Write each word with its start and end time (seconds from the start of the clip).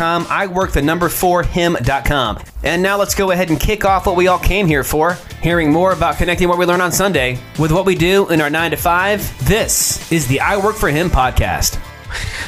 I 0.00 0.46
work 0.46 0.72
the 0.72 0.82
number 0.82 1.08
for 1.08 1.42
him.com. 1.42 2.42
And 2.62 2.82
now 2.82 2.96
let's 2.96 3.14
go 3.14 3.30
ahead 3.30 3.50
and 3.50 3.58
kick 3.58 3.84
off 3.84 4.06
what 4.06 4.16
we 4.16 4.28
all 4.28 4.38
came 4.38 4.66
here 4.66 4.84
for, 4.84 5.18
hearing 5.42 5.72
more 5.72 5.92
about 5.92 6.16
connecting 6.16 6.48
what 6.48 6.58
we 6.58 6.66
learn 6.66 6.80
on 6.80 6.92
Sunday 6.92 7.38
with 7.58 7.72
what 7.72 7.86
we 7.86 7.94
do 7.94 8.28
in 8.30 8.40
our 8.40 8.50
9 8.50 8.70
to 8.72 8.76
5. 8.76 9.46
This 9.46 10.12
is 10.12 10.26
the 10.26 10.40
I 10.40 10.56
Work 10.56 10.76
for 10.76 10.88
Him 10.88 11.10
podcast. 11.10 11.78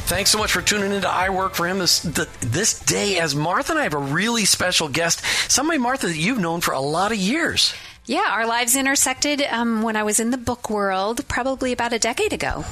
Thanks 0.07 0.31
so 0.31 0.39
much 0.39 0.53
for 0.53 0.61
tuning 0.61 0.93
into 0.93 1.09
I 1.09 1.31
Work 1.31 1.55
for 1.55 1.67
Him 1.67 1.79
this, 1.79 2.01
this 2.01 2.81
day. 2.81 3.19
As 3.19 3.35
Martha 3.35 3.73
and 3.73 3.81
I 3.81 3.85
have 3.85 3.95
a 3.95 3.99
really 3.99 4.45
special 4.45 4.89
guest, 4.89 5.25
somebody, 5.51 5.79
Martha, 5.79 6.09
that 6.09 6.17
you've 6.17 6.39
known 6.39 6.61
for 6.61 6.75
a 6.75 6.81
lot 6.81 7.13
of 7.13 7.19
years. 7.19 7.75
Yeah, 8.07 8.27
our 8.29 8.47
lives 8.47 8.77
intersected 8.77 9.43
um, 9.43 9.81
when 9.83 9.97
I 9.97 10.03
was 10.03 10.21
in 10.21 10.31
the 10.31 10.37
book 10.37 10.69
world, 10.69 11.27
probably 11.27 11.73
about 11.73 11.95
a 11.95 11.99
decade 11.99 12.35
ago. 12.35 12.65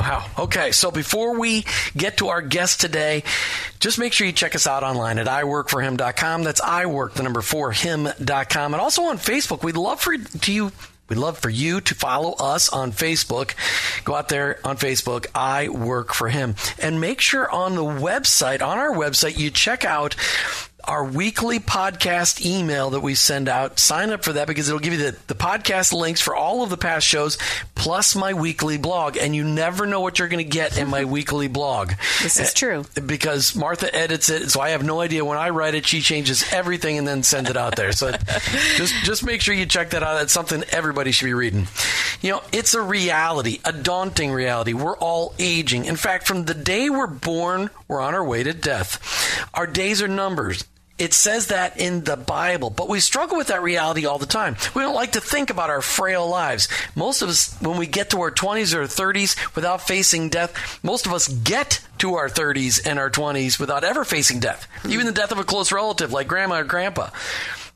Wow. 0.00 0.24
Okay. 0.38 0.72
So 0.72 0.90
before 0.90 1.38
we 1.38 1.66
get 1.94 2.16
to 2.18 2.28
our 2.28 2.40
guest 2.40 2.80
today, 2.80 3.22
just 3.80 3.98
make 3.98 4.14
sure 4.14 4.26
you 4.26 4.32
check 4.32 4.54
us 4.54 4.66
out 4.66 4.82
online 4.82 5.18
at 5.18 5.26
iworkforhim.com. 5.26 6.42
That's 6.42 6.62
iwork, 6.62 7.12
the 7.12 7.22
number 7.22 7.42
four, 7.42 7.70
him.com. 7.70 8.72
And 8.74 8.80
also 8.80 9.02
on 9.04 9.18
Facebook. 9.18 9.62
We'd 9.62 9.76
love 9.76 10.00
for 10.00 10.14
you 10.14 10.72
We'd 11.10 11.18
love 11.18 11.38
for 11.38 11.50
you 11.50 11.80
to 11.80 11.94
follow 11.96 12.34
us 12.38 12.68
on 12.68 12.92
Facebook. 12.92 13.54
Go 14.04 14.14
out 14.14 14.28
there 14.28 14.60
on 14.64 14.76
Facebook, 14.76 15.26
I 15.34 15.68
Work 15.68 16.14
for 16.14 16.28
Him. 16.28 16.54
And 16.78 17.00
make 17.00 17.20
sure 17.20 17.50
on 17.50 17.74
the 17.74 17.82
website, 17.82 18.62
on 18.62 18.78
our 18.78 18.94
website, 18.94 19.36
you 19.36 19.50
check 19.50 19.84
out 19.84 20.14
our 20.90 21.04
weekly 21.04 21.60
podcast 21.60 22.44
email 22.44 22.90
that 22.90 22.98
we 22.98 23.14
send 23.14 23.48
out. 23.48 23.78
Sign 23.78 24.10
up 24.10 24.24
for 24.24 24.32
that 24.32 24.48
because 24.48 24.68
it'll 24.68 24.80
give 24.80 24.92
you 24.92 24.98
the, 24.98 25.16
the 25.28 25.36
podcast 25.36 25.92
links 25.92 26.20
for 26.20 26.34
all 26.34 26.64
of 26.64 26.68
the 26.68 26.76
past 26.76 27.06
shows 27.06 27.38
plus 27.76 28.16
my 28.16 28.34
weekly 28.34 28.76
blog. 28.76 29.16
And 29.16 29.34
you 29.34 29.44
never 29.44 29.86
know 29.86 30.00
what 30.00 30.18
you're 30.18 30.26
going 30.26 30.44
to 30.44 30.50
get 30.50 30.76
in 30.76 30.88
my 30.88 31.04
weekly 31.16 31.46
blog. 31.46 31.92
This 32.24 32.40
is 32.40 32.48
eh, 32.48 32.52
true. 32.54 32.84
Because 33.06 33.54
Martha 33.54 33.94
edits 33.94 34.30
it, 34.30 34.50
so 34.50 34.60
I 34.60 34.70
have 34.70 34.84
no 34.84 35.00
idea. 35.00 35.24
When 35.24 35.38
I 35.38 35.50
write 35.50 35.76
it, 35.76 35.86
she 35.86 36.00
changes 36.00 36.52
everything 36.52 36.98
and 36.98 37.06
then 37.06 37.22
sends 37.22 37.48
it 37.48 37.56
out 37.56 37.76
there. 37.76 37.92
So 37.92 38.10
just, 38.76 38.92
just 39.04 39.24
make 39.24 39.42
sure 39.42 39.54
you 39.54 39.66
check 39.66 39.90
that 39.90 40.02
out. 40.02 40.20
It's 40.22 40.32
something 40.32 40.64
everybody 40.70 41.12
should 41.12 41.26
be 41.26 41.34
reading. 41.34 41.68
You 42.20 42.32
know, 42.32 42.42
it's 42.50 42.74
a 42.74 42.82
reality, 42.82 43.60
a 43.64 43.72
daunting 43.72 44.32
reality. 44.32 44.72
We're 44.72 44.98
all 44.98 45.36
aging. 45.38 45.84
In 45.84 45.94
fact, 45.94 46.26
from 46.26 46.46
the 46.46 46.54
day 46.54 46.90
we're 46.90 47.06
born, 47.06 47.70
we're 47.86 48.00
on 48.00 48.12
our 48.12 48.24
way 48.24 48.42
to 48.42 48.52
death. 48.52 49.46
Our 49.54 49.68
days 49.68 50.02
are 50.02 50.08
numbers. 50.08 50.64
It 51.00 51.14
says 51.14 51.46
that 51.46 51.80
in 51.80 52.04
the 52.04 52.18
Bible, 52.18 52.68
but 52.68 52.86
we 52.86 53.00
struggle 53.00 53.38
with 53.38 53.46
that 53.46 53.62
reality 53.62 54.04
all 54.04 54.18
the 54.18 54.26
time. 54.26 54.56
We 54.74 54.82
don't 54.82 54.94
like 54.94 55.12
to 55.12 55.20
think 55.22 55.48
about 55.48 55.70
our 55.70 55.80
frail 55.80 56.28
lives. 56.28 56.68
Most 56.94 57.22
of 57.22 57.30
us, 57.30 57.56
when 57.62 57.78
we 57.78 57.86
get 57.86 58.10
to 58.10 58.20
our 58.20 58.30
20s 58.30 58.74
or 58.74 58.82
30s 58.82 59.56
without 59.56 59.80
facing 59.80 60.28
death, 60.28 60.78
most 60.84 61.06
of 61.06 61.14
us 61.14 61.26
get 61.26 61.80
to 61.98 62.16
our 62.16 62.28
30s 62.28 62.86
and 62.86 62.98
our 62.98 63.10
20s 63.10 63.58
without 63.58 63.82
ever 63.82 64.04
facing 64.04 64.40
death, 64.40 64.68
even 64.86 65.06
the 65.06 65.12
death 65.12 65.32
of 65.32 65.38
a 65.38 65.44
close 65.44 65.72
relative 65.72 66.12
like 66.12 66.28
grandma 66.28 66.58
or 66.60 66.64
grandpa. 66.64 67.08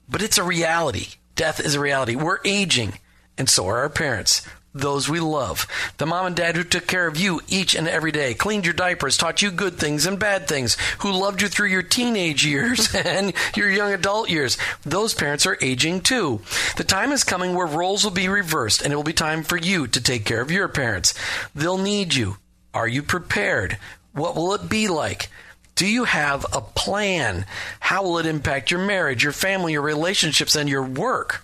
But 0.07 0.21
it's 0.21 0.37
a 0.37 0.45
reality. 0.45 1.07
Death 1.35 1.61
is 1.61 1.75
a 1.75 1.81
reality. 1.81 2.17
We're 2.17 2.41
aging, 2.45 2.99
and 3.39 3.49
so 3.49 3.67
are 3.69 3.79
our 3.79 3.89
parents 3.89 4.47
those 4.75 5.09
we 5.09 5.21
love. 5.21 5.67
The 5.99 6.07
mom 6.07 6.27
and 6.27 6.37
dad 6.37 6.57
who 6.57 6.65
took 6.65 6.87
care 6.87 7.07
of 7.07 7.17
you 7.17 7.41
each 7.49 7.75
and 7.75 7.87
every 7.87 8.11
day, 8.11 8.35
cleaned 8.35 8.65
your 8.65 8.75
diapers, 8.75 9.17
taught 9.17 9.41
you 9.41 9.51
good 9.51 9.79
things 9.79 10.05
and 10.05 10.19
bad 10.19 10.49
things, 10.49 10.77
who 10.99 11.13
loved 11.13 11.41
you 11.41 11.49
through 11.49 11.69
your 11.69 11.83
teenage 11.83 12.45
years 12.45 12.93
and 13.07 13.33
your 13.57 13.71
young 13.71 13.93
adult 13.93 14.29
years. 14.29 14.59
Those 14.83 15.15
parents 15.15 15.47
are 15.47 15.59
aging 15.63 16.01
too. 16.01 16.43
The 16.77 16.85
time 16.85 17.13
is 17.13 17.25
coming 17.25 17.55
where 17.55 17.67
roles 17.67 18.05
will 18.05 18.11
be 18.11 18.29
reversed 18.29 18.83
and 18.83 18.93
it 18.93 18.97
will 18.97 19.05
be 19.05 19.13
time 19.13 19.45
for 19.45 19.57
you 19.57 19.87
to 19.87 20.01
take 20.01 20.25
care 20.25 20.41
of 20.41 20.51
your 20.51 20.69
parents. 20.69 21.15
They'll 21.55 21.79
need 21.79 22.15
you. 22.15 22.37
Are 22.75 22.89
you 22.89 23.03
prepared? 23.03 23.79
What 24.13 24.35
will 24.35 24.55
it 24.55 24.69
be 24.69 24.89
like? 24.89 25.29
Do 25.77 25.87
you 25.87 26.05
have 26.05 26.47
a 26.53 26.61
plan? 26.61 27.47
How 27.81 28.03
will 28.03 28.19
it 28.19 28.27
impact 28.27 28.71
your 28.71 28.85
marriage, 28.85 29.25
your 29.25 29.33
family, 29.33 29.73
your 29.73 29.83
relationships, 29.83 30.55
and 30.55 30.69
your 30.69 30.85
work? 30.85 31.43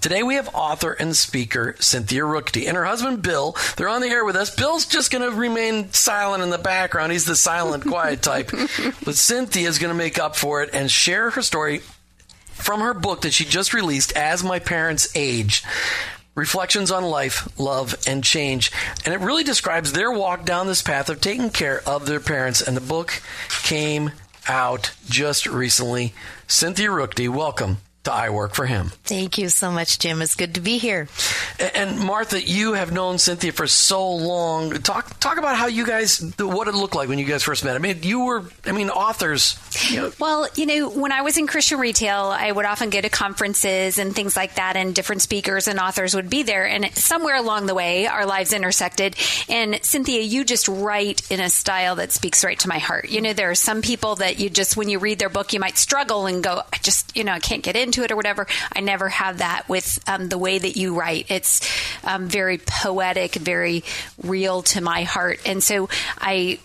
Today 0.00 0.22
we 0.22 0.36
have 0.36 0.54
author 0.54 0.92
and 0.92 1.16
speaker 1.16 1.76
Cynthia 1.78 2.22
Ruchti 2.22 2.66
and 2.66 2.76
her 2.76 2.84
husband 2.84 3.22
Bill. 3.22 3.56
They're 3.76 3.88
on 3.88 4.00
the 4.00 4.08
air 4.08 4.24
with 4.24 4.36
us. 4.36 4.54
Bill's 4.54 4.86
just 4.86 5.10
going 5.10 5.28
to 5.28 5.36
remain 5.36 5.92
silent 5.92 6.42
in 6.42 6.50
the 6.50 6.58
background. 6.58 7.12
He's 7.12 7.24
the 7.24 7.36
silent, 7.36 7.84
quiet 7.84 8.22
type. 8.22 8.50
But 9.04 9.14
Cynthia 9.14 9.68
is 9.68 9.78
going 9.78 9.92
to 9.92 9.98
make 9.98 10.18
up 10.18 10.36
for 10.36 10.62
it 10.62 10.70
and 10.72 10.90
share 10.90 11.30
her 11.30 11.42
story 11.42 11.80
from 12.48 12.80
her 12.80 12.94
book 12.94 13.22
that 13.22 13.32
she 13.32 13.44
just 13.44 13.74
released, 13.74 14.12
As 14.16 14.42
My 14.42 14.58
Parents 14.58 15.08
Age. 15.14 15.62
Reflections 16.34 16.90
on 16.90 17.04
life, 17.04 17.48
love, 17.58 17.94
and 18.06 18.22
change. 18.22 18.72
And 19.04 19.14
it 19.14 19.20
really 19.20 19.44
describes 19.44 19.92
their 19.92 20.10
walk 20.10 20.44
down 20.44 20.66
this 20.66 20.82
path 20.82 21.08
of 21.08 21.20
taking 21.20 21.50
care 21.50 21.80
of 21.86 22.06
their 22.06 22.20
parents. 22.20 22.60
And 22.60 22.76
the 22.76 22.80
book 22.80 23.22
came 23.62 24.12
out 24.48 24.92
just 25.08 25.46
recently. 25.46 26.12
Cynthia 26.46 26.88
Ruchti, 26.88 27.28
welcome 27.28 27.78
to 28.06 28.12
I 28.12 28.30
Work 28.30 28.54
for 28.54 28.66
Him. 28.66 28.92
Thank 29.04 29.38
you 29.38 29.48
so 29.48 29.70
much, 29.70 29.98
Jim. 29.98 30.22
It's 30.22 30.34
good 30.34 30.54
to 30.54 30.60
be 30.60 30.78
here. 30.78 31.08
And 31.74 31.98
Martha, 32.00 32.42
you 32.42 32.72
have 32.72 32.92
known 32.92 33.18
Cynthia 33.18 33.52
for 33.52 33.66
so 33.66 34.10
long. 34.12 34.70
Talk 34.70 35.18
talk 35.20 35.38
about 35.38 35.56
how 35.56 35.66
you 35.66 35.86
guys 35.86 36.34
what 36.38 36.68
it 36.68 36.74
looked 36.74 36.94
like 36.94 37.08
when 37.08 37.18
you 37.18 37.24
guys 37.24 37.42
first 37.42 37.64
met. 37.64 37.76
I 37.76 37.78
mean, 37.78 38.02
you 38.02 38.24
were 38.24 38.44
I 38.64 38.72
mean 38.72 38.90
authors. 38.90 39.58
You 39.90 40.02
know. 40.02 40.12
Well, 40.18 40.48
you 40.54 40.66
know, 40.66 40.88
when 40.88 41.12
I 41.12 41.22
was 41.22 41.36
in 41.36 41.46
Christian 41.46 41.78
retail, 41.78 42.34
I 42.36 42.50
would 42.50 42.64
often 42.64 42.90
go 42.90 43.00
to 43.00 43.08
conferences 43.08 43.98
and 43.98 44.14
things 44.14 44.36
like 44.36 44.54
that, 44.54 44.76
and 44.76 44.94
different 44.94 45.22
speakers 45.22 45.68
and 45.68 45.78
authors 45.78 46.14
would 46.14 46.30
be 46.30 46.42
there. 46.42 46.66
And 46.66 46.92
somewhere 46.96 47.36
along 47.36 47.66
the 47.66 47.74
way, 47.74 48.06
our 48.06 48.24
lives 48.24 48.52
intersected. 48.52 49.16
And 49.48 49.82
Cynthia, 49.84 50.20
you 50.20 50.44
just 50.44 50.68
write 50.68 51.30
in 51.30 51.40
a 51.40 51.50
style 51.50 51.96
that 51.96 52.12
speaks 52.12 52.44
right 52.44 52.58
to 52.60 52.68
my 52.68 52.78
heart. 52.78 53.10
You 53.10 53.20
know, 53.20 53.32
there 53.32 53.50
are 53.50 53.56
some 53.56 53.82
people 53.82 54.16
that 54.16 54.38
you 54.38 54.48
just 54.48 54.76
when 54.76 54.88
you 54.88 54.98
read 54.98 55.18
their 55.18 55.28
book, 55.28 55.52
you 55.52 55.60
might 55.60 55.76
struggle 55.76 56.26
and 56.26 56.42
go, 56.42 56.62
I 56.72 56.78
just 56.78 57.16
you 57.16 57.24
know 57.24 57.32
I 57.32 57.40
can't 57.40 57.62
get 57.62 57.76
into 57.76 57.95
it 58.04 58.12
or 58.12 58.16
whatever. 58.16 58.46
I 58.74 58.80
never 58.80 59.08
have 59.08 59.38
that 59.38 59.68
with 59.68 59.98
um, 60.08 60.28
the 60.28 60.38
way 60.38 60.58
that 60.58 60.76
you 60.76 60.94
write. 60.94 61.26
It's 61.28 61.60
um, 62.04 62.28
very 62.28 62.58
poetic, 62.58 63.34
very 63.34 63.84
real 64.22 64.62
to 64.62 64.80
my 64.80 65.04
heart. 65.04 65.40
And 65.46 65.62
so 65.62 65.88
I 66.18 66.58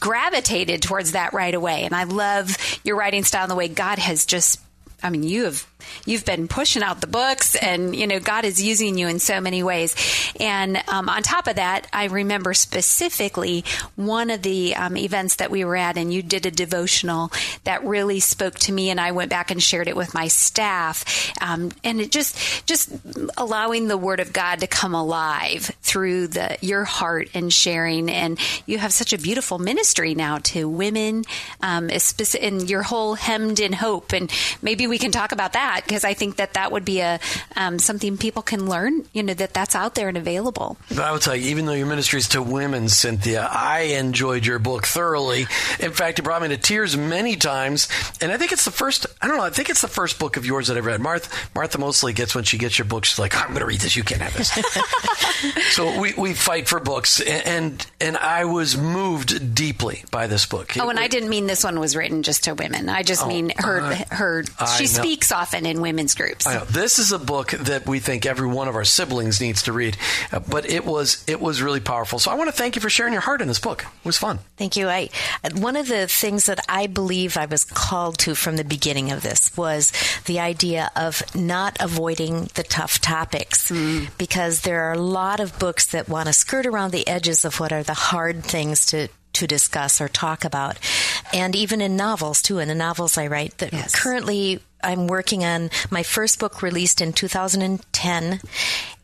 gravitated 0.00 0.82
towards 0.82 1.12
that 1.12 1.32
right 1.32 1.54
away. 1.54 1.84
And 1.84 1.94
I 1.94 2.04
love 2.04 2.56
your 2.84 2.96
writing 2.96 3.24
style 3.24 3.44
and 3.44 3.50
the 3.50 3.56
way 3.56 3.68
God 3.68 3.98
has 3.98 4.24
just 4.24 4.60
I 5.04 5.10
mean, 5.10 5.22
you 5.22 5.44
have 5.44 5.66
you've 6.06 6.24
been 6.24 6.48
pushing 6.48 6.82
out 6.82 7.02
the 7.02 7.06
books, 7.06 7.54
and 7.56 7.94
you 7.94 8.06
know 8.06 8.18
God 8.18 8.46
is 8.46 8.62
using 8.62 8.96
you 8.96 9.06
in 9.06 9.18
so 9.18 9.38
many 9.38 9.62
ways. 9.62 9.94
And 10.40 10.82
um, 10.88 11.10
on 11.10 11.22
top 11.22 11.46
of 11.46 11.56
that, 11.56 11.86
I 11.92 12.06
remember 12.06 12.54
specifically 12.54 13.64
one 13.96 14.30
of 14.30 14.40
the 14.40 14.74
um, 14.74 14.96
events 14.96 15.36
that 15.36 15.50
we 15.50 15.62
were 15.62 15.76
at, 15.76 15.98
and 15.98 16.12
you 16.12 16.22
did 16.22 16.46
a 16.46 16.50
devotional 16.50 17.30
that 17.64 17.84
really 17.84 18.18
spoke 18.18 18.58
to 18.60 18.72
me, 18.72 18.88
and 18.88 18.98
I 18.98 19.12
went 19.12 19.28
back 19.28 19.50
and 19.50 19.62
shared 19.62 19.88
it 19.88 19.96
with 19.96 20.14
my 20.14 20.28
staff, 20.28 21.04
um, 21.42 21.70
and 21.84 22.00
it 22.00 22.10
just 22.10 22.66
just 22.66 22.90
allowing 23.36 23.88
the 23.88 23.98
Word 23.98 24.20
of 24.20 24.32
God 24.32 24.60
to 24.60 24.66
come 24.66 24.94
alive 24.94 25.70
through 25.84 26.28
the 26.28 26.56
your 26.60 26.84
heart 26.84 27.28
and 27.34 27.52
sharing. 27.52 28.10
And 28.10 28.38
you 28.66 28.78
have 28.78 28.92
such 28.92 29.12
a 29.12 29.18
beautiful 29.18 29.58
ministry 29.58 30.14
now 30.14 30.38
to 30.38 30.68
women, 30.68 31.24
um, 31.60 31.90
and 32.40 32.70
your 32.70 32.82
whole 32.82 33.14
hemmed 33.14 33.60
in 33.60 33.72
hope. 33.72 34.12
And 34.12 34.32
maybe 34.62 34.86
we 34.86 34.98
can 34.98 35.12
talk 35.12 35.32
about 35.32 35.52
that 35.52 35.82
because 35.86 36.02
I 36.04 36.14
think 36.14 36.36
that 36.36 36.54
that 36.54 36.72
would 36.72 36.84
be 36.84 37.00
a 37.00 37.20
um, 37.56 37.78
something 37.78 38.16
people 38.16 38.42
can 38.42 38.68
learn. 38.68 39.04
You 39.12 39.22
know 39.22 39.34
that 39.34 39.54
that's 39.54 39.74
out 39.74 39.94
there 39.94 40.08
and 40.08 40.16
available. 40.16 40.78
I 40.98 41.12
would 41.12 41.22
tell 41.22 41.36
you, 41.36 41.50
even 41.50 41.66
though 41.66 41.72
your 41.72 41.86
ministry 41.86 42.18
is 42.18 42.28
to 42.28 42.42
women, 42.42 42.88
Cynthia, 42.88 43.48
I 43.50 43.80
enjoyed 43.98 44.46
your 44.46 44.58
book 44.58 44.86
thoroughly. 44.86 45.42
In 45.80 45.92
fact, 45.92 46.18
it 46.18 46.22
brought 46.22 46.42
me 46.42 46.48
to 46.48 46.56
tears 46.56 46.96
many 46.96 47.36
times. 47.36 47.88
And 48.20 48.32
I 48.32 48.38
think 48.38 48.52
it's 48.52 48.64
the 48.64 48.70
first. 48.70 49.06
I 49.20 49.28
don't 49.28 49.36
know. 49.36 49.44
I 49.44 49.50
think 49.50 49.68
it's 49.68 49.82
the 49.82 49.88
first 49.88 50.18
book 50.18 50.36
of 50.36 50.46
yours 50.46 50.68
that 50.68 50.76
I've 50.78 50.86
read. 50.86 51.00
Martha 51.00 51.30
Martha 51.54 51.78
mostly 51.78 52.12
gets 52.12 52.34
when 52.34 52.44
she 52.44 52.56
gets 52.58 52.78
your 52.78 52.86
book. 52.86 53.04
She's 53.04 53.18
like, 53.18 53.36
I'm 53.36 53.48
going 53.48 53.60
to 53.60 53.66
read 53.66 53.80
this. 53.80 53.96
You 53.96 54.02
can't 54.02 54.22
have 54.22 54.36
this. 54.36 54.50
so 55.74 56.00
we, 56.00 56.14
we 56.14 56.34
fight 56.34 56.68
for 56.68 56.78
books, 56.78 57.20
and 57.20 57.84
and 58.00 58.16
I 58.16 58.44
was 58.44 58.76
moved 58.76 59.56
deeply 59.56 60.04
by 60.12 60.28
this 60.28 60.46
book. 60.46 60.76
Oh, 60.78 60.88
and 60.88 61.00
I 61.00 61.08
didn't 61.08 61.28
mean 61.28 61.48
this 61.48 61.64
one 61.64 61.80
was 61.80 61.96
written 61.96 62.22
just 62.22 62.44
to 62.44 62.54
women. 62.54 62.88
I 62.88 63.02
just 63.02 63.24
oh, 63.24 63.28
mean 63.28 63.52
her 63.58 63.80
uh, 63.80 63.96
her. 64.10 64.44
She 64.78 64.86
speaks 64.86 65.32
often 65.32 65.66
in 65.66 65.80
women's 65.80 66.14
groups. 66.14 66.46
I 66.46 66.54
know. 66.54 66.64
This 66.64 67.00
is 67.00 67.10
a 67.10 67.18
book 67.18 67.50
that 67.50 67.88
we 67.88 67.98
think 67.98 68.24
every 68.24 68.46
one 68.46 68.68
of 68.68 68.76
our 68.76 68.84
siblings 68.84 69.40
needs 69.40 69.64
to 69.64 69.72
read, 69.72 69.96
uh, 70.30 70.38
but 70.38 70.70
it 70.70 70.84
was 70.84 71.24
it 71.26 71.40
was 71.40 71.60
really 71.60 71.80
powerful. 71.80 72.20
So 72.20 72.30
I 72.30 72.34
want 72.34 72.48
to 72.50 72.56
thank 72.56 72.76
you 72.76 72.80
for 72.80 72.90
sharing 72.90 73.12
your 73.12 73.22
heart 73.22 73.40
in 73.40 73.48
this 73.48 73.58
book. 73.58 73.82
It 73.82 74.06
was 74.06 74.16
fun. 74.16 74.38
Thank 74.56 74.76
you. 74.76 74.88
I 74.88 75.08
one 75.54 75.74
of 75.74 75.88
the 75.88 76.06
things 76.06 76.46
that 76.46 76.60
I 76.68 76.86
believe 76.86 77.36
I 77.36 77.46
was 77.46 77.64
called 77.64 78.18
to 78.18 78.36
from 78.36 78.56
the 78.56 78.64
beginning 78.64 79.10
of 79.10 79.22
this 79.22 79.56
was 79.56 79.92
the 80.26 80.38
idea 80.38 80.92
of 80.94 81.20
not 81.34 81.76
avoiding 81.80 82.48
the 82.54 82.62
tough 82.62 83.00
topics 83.00 83.72
mm. 83.72 84.08
because 84.18 84.60
there 84.60 84.82
are 84.82 84.92
a 84.92 84.98
lot 84.98 85.40
of 85.40 85.58
books 85.58 85.63
that 85.86 86.08
want 86.08 86.26
to 86.26 86.32
skirt 86.32 86.66
around 86.66 86.92
the 86.92 87.06
edges 87.08 87.44
of 87.44 87.58
what 87.60 87.72
are 87.72 87.82
the 87.82 87.94
hard 87.94 88.44
things 88.44 88.86
to 88.86 89.08
to 89.34 89.46
discuss 89.48 90.00
or 90.00 90.08
talk 90.08 90.44
about. 90.44 90.78
And 91.32 91.56
even 91.56 91.80
in 91.80 91.96
novels 91.96 92.40
too, 92.40 92.58
in 92.60 92.68
the 92.68 92.74
novels 92.74 93.18
I 93.18 93.26
write 93.26 93.58
that 93.58 93.72
yes. 93.72 94.00
currently 94.00 94.60
I'm 94.82 95.06
working 95.06 95.44
on 95.44 95.70
my 95.90 96.02
first 96.02 96.38
book 96.38 96.62
released 96.62 97.00
in 97.00 97.12
2010 97.12 98.40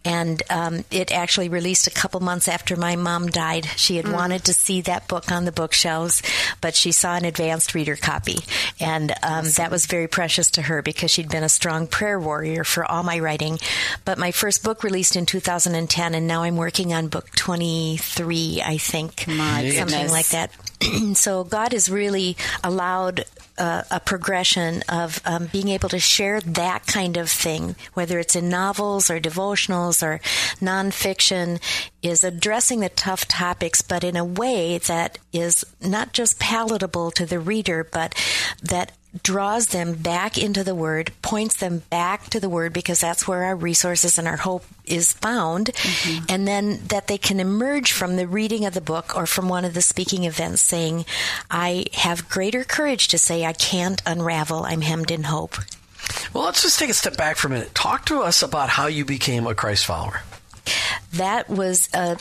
and 0.04 0.42
um, 0.50 0.84
it 0.90 1.12
actually 1.12 1.48
released 1.48 1.86
a 1.86 1.90
couple 1.90 2.20
months 2.20 2.48
after 2.48 2.76
my 2.76 2.96
mom 2.96 3.28
died. 3.28 3.66
She 3.76 3.96
had 3.96 4.06
mm. 4.06 4.14
wanted 4.14 4.44
to 4.44 4.54
see 4.54 4.80
that 4.82 5.08
book 5.08 5.30
on 5.30 5.44
the 5.44 5.52
bookshelves, 5.52 6.22
but 6.60 6.74
she 6.74 6.92
saw 6.92 7.16
an 7.16 7.24
advanced 7.24 7.74
reader 7.74 7.96
copy, 7.96 8.38
and 8.78 9.12
um, 9.22 9.46
that 9.56 9.70
was 9.70 9.86
very 9.86 10.08
precious 10.08 10.50
to 10.52 10.62
her 10.62 10.82
because 10.82 11.10
she'd 11.10 11.30
been 11.30 11.44
a 11.44 11.48
strong 11.48 11.86
prayer 11.86 12.18
warrior 12.18 12.64
for 12.64 12.84
all 12.84 13.02
my 13.02 13.18
writing. 13.18 13.58
But 14.04 14.18
my 14.18 14.32
first 14.32 14.64
book 14.64 14.82
released 14.82 15.16
in 15.16 15.26
2010, 15.26 16.14
and 16.14 16.26
now 16.26 16.42
I'm 16.42 16.56
working 16.56 16.92
on 16.92 17.08
book 17.08 17.30
23, 17.36 18.62
I 18.64 18.78
think, 18.78 19.26
my 19.26 19.68
something 19.70 19.86
goodness. 19.86 20.12
like 20.12 20.28
that. 20.28 20.69
so 21.14 21.44
God 21.44 21.72
has 21.72 21.90
really 21.90 22.36
allowed 22.64 23.24
uh, 23.58 23.82
a 23.90 24.00
progression 24.00 24.82
of 24.88 25.20
um, 25.26 25.46
being 25.52 25.68
able 25.68 25.90
to 25.90 25.98
share 25.98 26.40
that 26.40 26.86
kind 26.86 27.16
of 27.16 27.28
thing, 27.28 27.76
whether 27.92 28.18
it's 28.18 28.34
in 28.34 28.48
novels 28.48 29.10
or 29.10 29.20
devotionals 29.20 30.02
or 30.02 30.18
nonfiction, 30.64 31.60
is 32.02 32.24
addressing 32.24 32.80
the 32.80 32.88
tough 32.88 33.28
topics, 33.28 33.82
but 33.82 34.02
in 34.02 34.16
a 34.16 34.24
way 34.24 34.78
that 34.78 35.18
is 35.32 35.64
not 35.80 36.12
just 36.12 36.40
palatable 36.40 37.10
to 37.10 37.26
the 37.26 37.38
reader, 37.38 37.84
but 37.84 38.14
that 38.62 38.92
draws 39.22 39.68
them 39.68 39.94
back 39.94 40.38
into 40.38 40.62
the 40.62 40.74
Word, 40.74 41.12
points 41.22 41.56
them 41.56 41.82
back 41.90 42.30
to 42.30 42.40
the 42.40 42.48
Word 42.48 42.72
because 42.72 43.00
that's 43.00 43.26
where 43.26 43.44
our 43.44 43.56
resources 43.56 44.18
and 44.18 44.28
our 44.28 44.36
hope 44.36 44.64
is 44.84 45.12
found, 45.12 45.66
mm-hmm. 45.66 46.24
and 46.28 46.46
then 46.46 46.80
that 46.88 47.08
they 47.08 47.18
can 47.18 47.40
emerge 47.40 47.92
from 47.92 48.16
the 48.16 48.26
reading 48.26 48.64
of 48.64 48.74
the 48.74 48.80
book 48.80 49.16
or 49.16 49.26
from 49.26 49.48
one 49.48 49.64
of 49.64 49.74
the 49.74 49.82
speaking 49.82 50.24
events 50.24 50.62
saying, 50.62 51.04
I 51.50 51.86
have 51.94 52.28
greater 52.28 52.64
courage 52.64 53.08
to 53.08 53.18
say, 53.18 53.44
I 53.44 53.52
can't 53.52 54.02
unravel, 54.06 54.64
I'm 54.64 54.82
hemmed 54.82 55.10
in 55.10 55.24
hope. 55.24 55.56
Well, 56.32 56.44
let's 56.44 56.62
just 56.62 56.78
take 56.78 56.90
a 56.90 56.94
step 56.94 57.16
back 57.16 57.36
for 57.36 57.48
a 57.48 57.50
minute. 57.50 57.74
Talk 57.74 58.06
to 58.06 58.20
us 58.22 58.42
about 58.42 58.68
how 58.68 58.86
you 58.86 59.04
became 59.04 59.46
a 59.46 59.54
Christ 59.54 59.86
follower. 59.86 60.22
That 61.14 61.48
was 61.48 61.88
uh, 61.92 62.16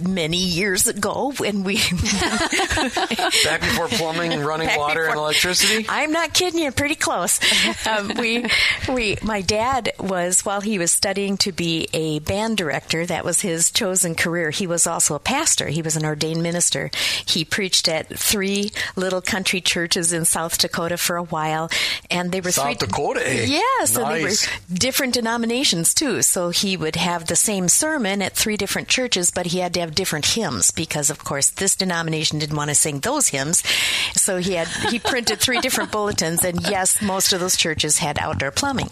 many 0.00 0.38
years 0.38 0.86
ago 0.86 1.32
when 1.38 1.62
we 1.62 1.76
back 3.44 3.60
before 3.60 3.88
plumbing, 3.88 4.32
and 4.32 4.44
running 4.46 4.66
back 4.66 4.78
water, 4.78 5.02
before, 5.02 5.10
and 5.10 5.18
electricity. 5.18 5.86
I'm 5.88 6.12
not 6.12 6.34
kidding 6.34 6.60
you. 6.60 6.72
Pretty 6.72 6.94
close. 6.94 7.40
Um, 7.86 8.12
we 8.18 8.44
we 8.88 9.16
my 9.22 9.42
dad 9.42 9.92
was 10.00 10.44
while 10.44 10.60
he 10.60 10.78
was 10.78 10.90
studying 10.90 11.36
to 11.38 11.52
be 11.52 11.88
a 11.92 12.18
band 12.20 12.56
director. 12.56 13.06
That 13.06 13.24
was 13.24 13.40
his 13.40 13.70
chosen 13.70 14.14
career. 14.16 14.50
He 14.50 14.66
was 14.66 14.86
also 14.86 15.14
a 15.14 15.20
pastor. 15.20 15.68
He 15.68 15.82
was 15.82 15.94
an 15.96 16.04
ordained 16.04 16.42
minister. 16.42 16.90
He 17.26 17.44
preached 17.44 17.86
at 17.86 18.08
three 18.18 18.72
little 18.96 19.20
country 19.20 19.60
churches 19.60 20.12
in 20.12 20.24
South 20.24 20.58
Dakota 20.58 20.96
for 20.96 21.16
a 21.16 21.22
while, 21.22 21.70
and 22.10 22.32
they 22.32 22.40
were 22.40 22.50
South 22.50 22.78
three, 22.78 22.88
Dakota. 22.88 23.28
Eh? 23.28 23.44
Yes, 23.46 23.94
nice. 23.94 23.96
and 23.96 24.10
they 24.10 24.22
were 24.22 24.30
different 24.78 25.14
denominations 25.14 25.94
too. 25.94 26.22
So 26.22 26.50
he 26.50 26.76
would 26.76 26.96
have 26.96 27.26
the 27.26 27.36
same 27.36 27.68
sermon 27.76 28.22
at 28.22 28.34
three 28.34 28.56
different 28.56 28.88
churches, 28.88 29.30
but 29.30 29.46
he 29.46 29.58
had 29.58 29.74
to 29.74 29.80
have 29.80 29.94
different 29.94 30.26
hymns 30.26 30.70
because, 30.70 31.10
of 31.10 31.22
course, 31.22 31.50
this 31.50 31.76
denomination 31.76 32.38
didn't 32.38 32.56
want 32.56 32.70
to 32.70 32.74
sing 32.74 33.00
those 33.00 33.28
hymns. 33.28 33.62
So 34.14 34.38
he 34.38 34.54
had 34.54 34.68
he 34.90 34.98
printed 34.98 35.40
three 35.40 35.60
different 35.60 35.92
bulletins, 35.92 36.44
and 36.44 36.60
yes, 36.68 37.02
most 37.02 37.32
of 37.32 37.40
those 37.40 37.56
churches 37.56 37.98
had 37.98 38.18
outdoor 38.18 38.50
plumbing 38.50 38.90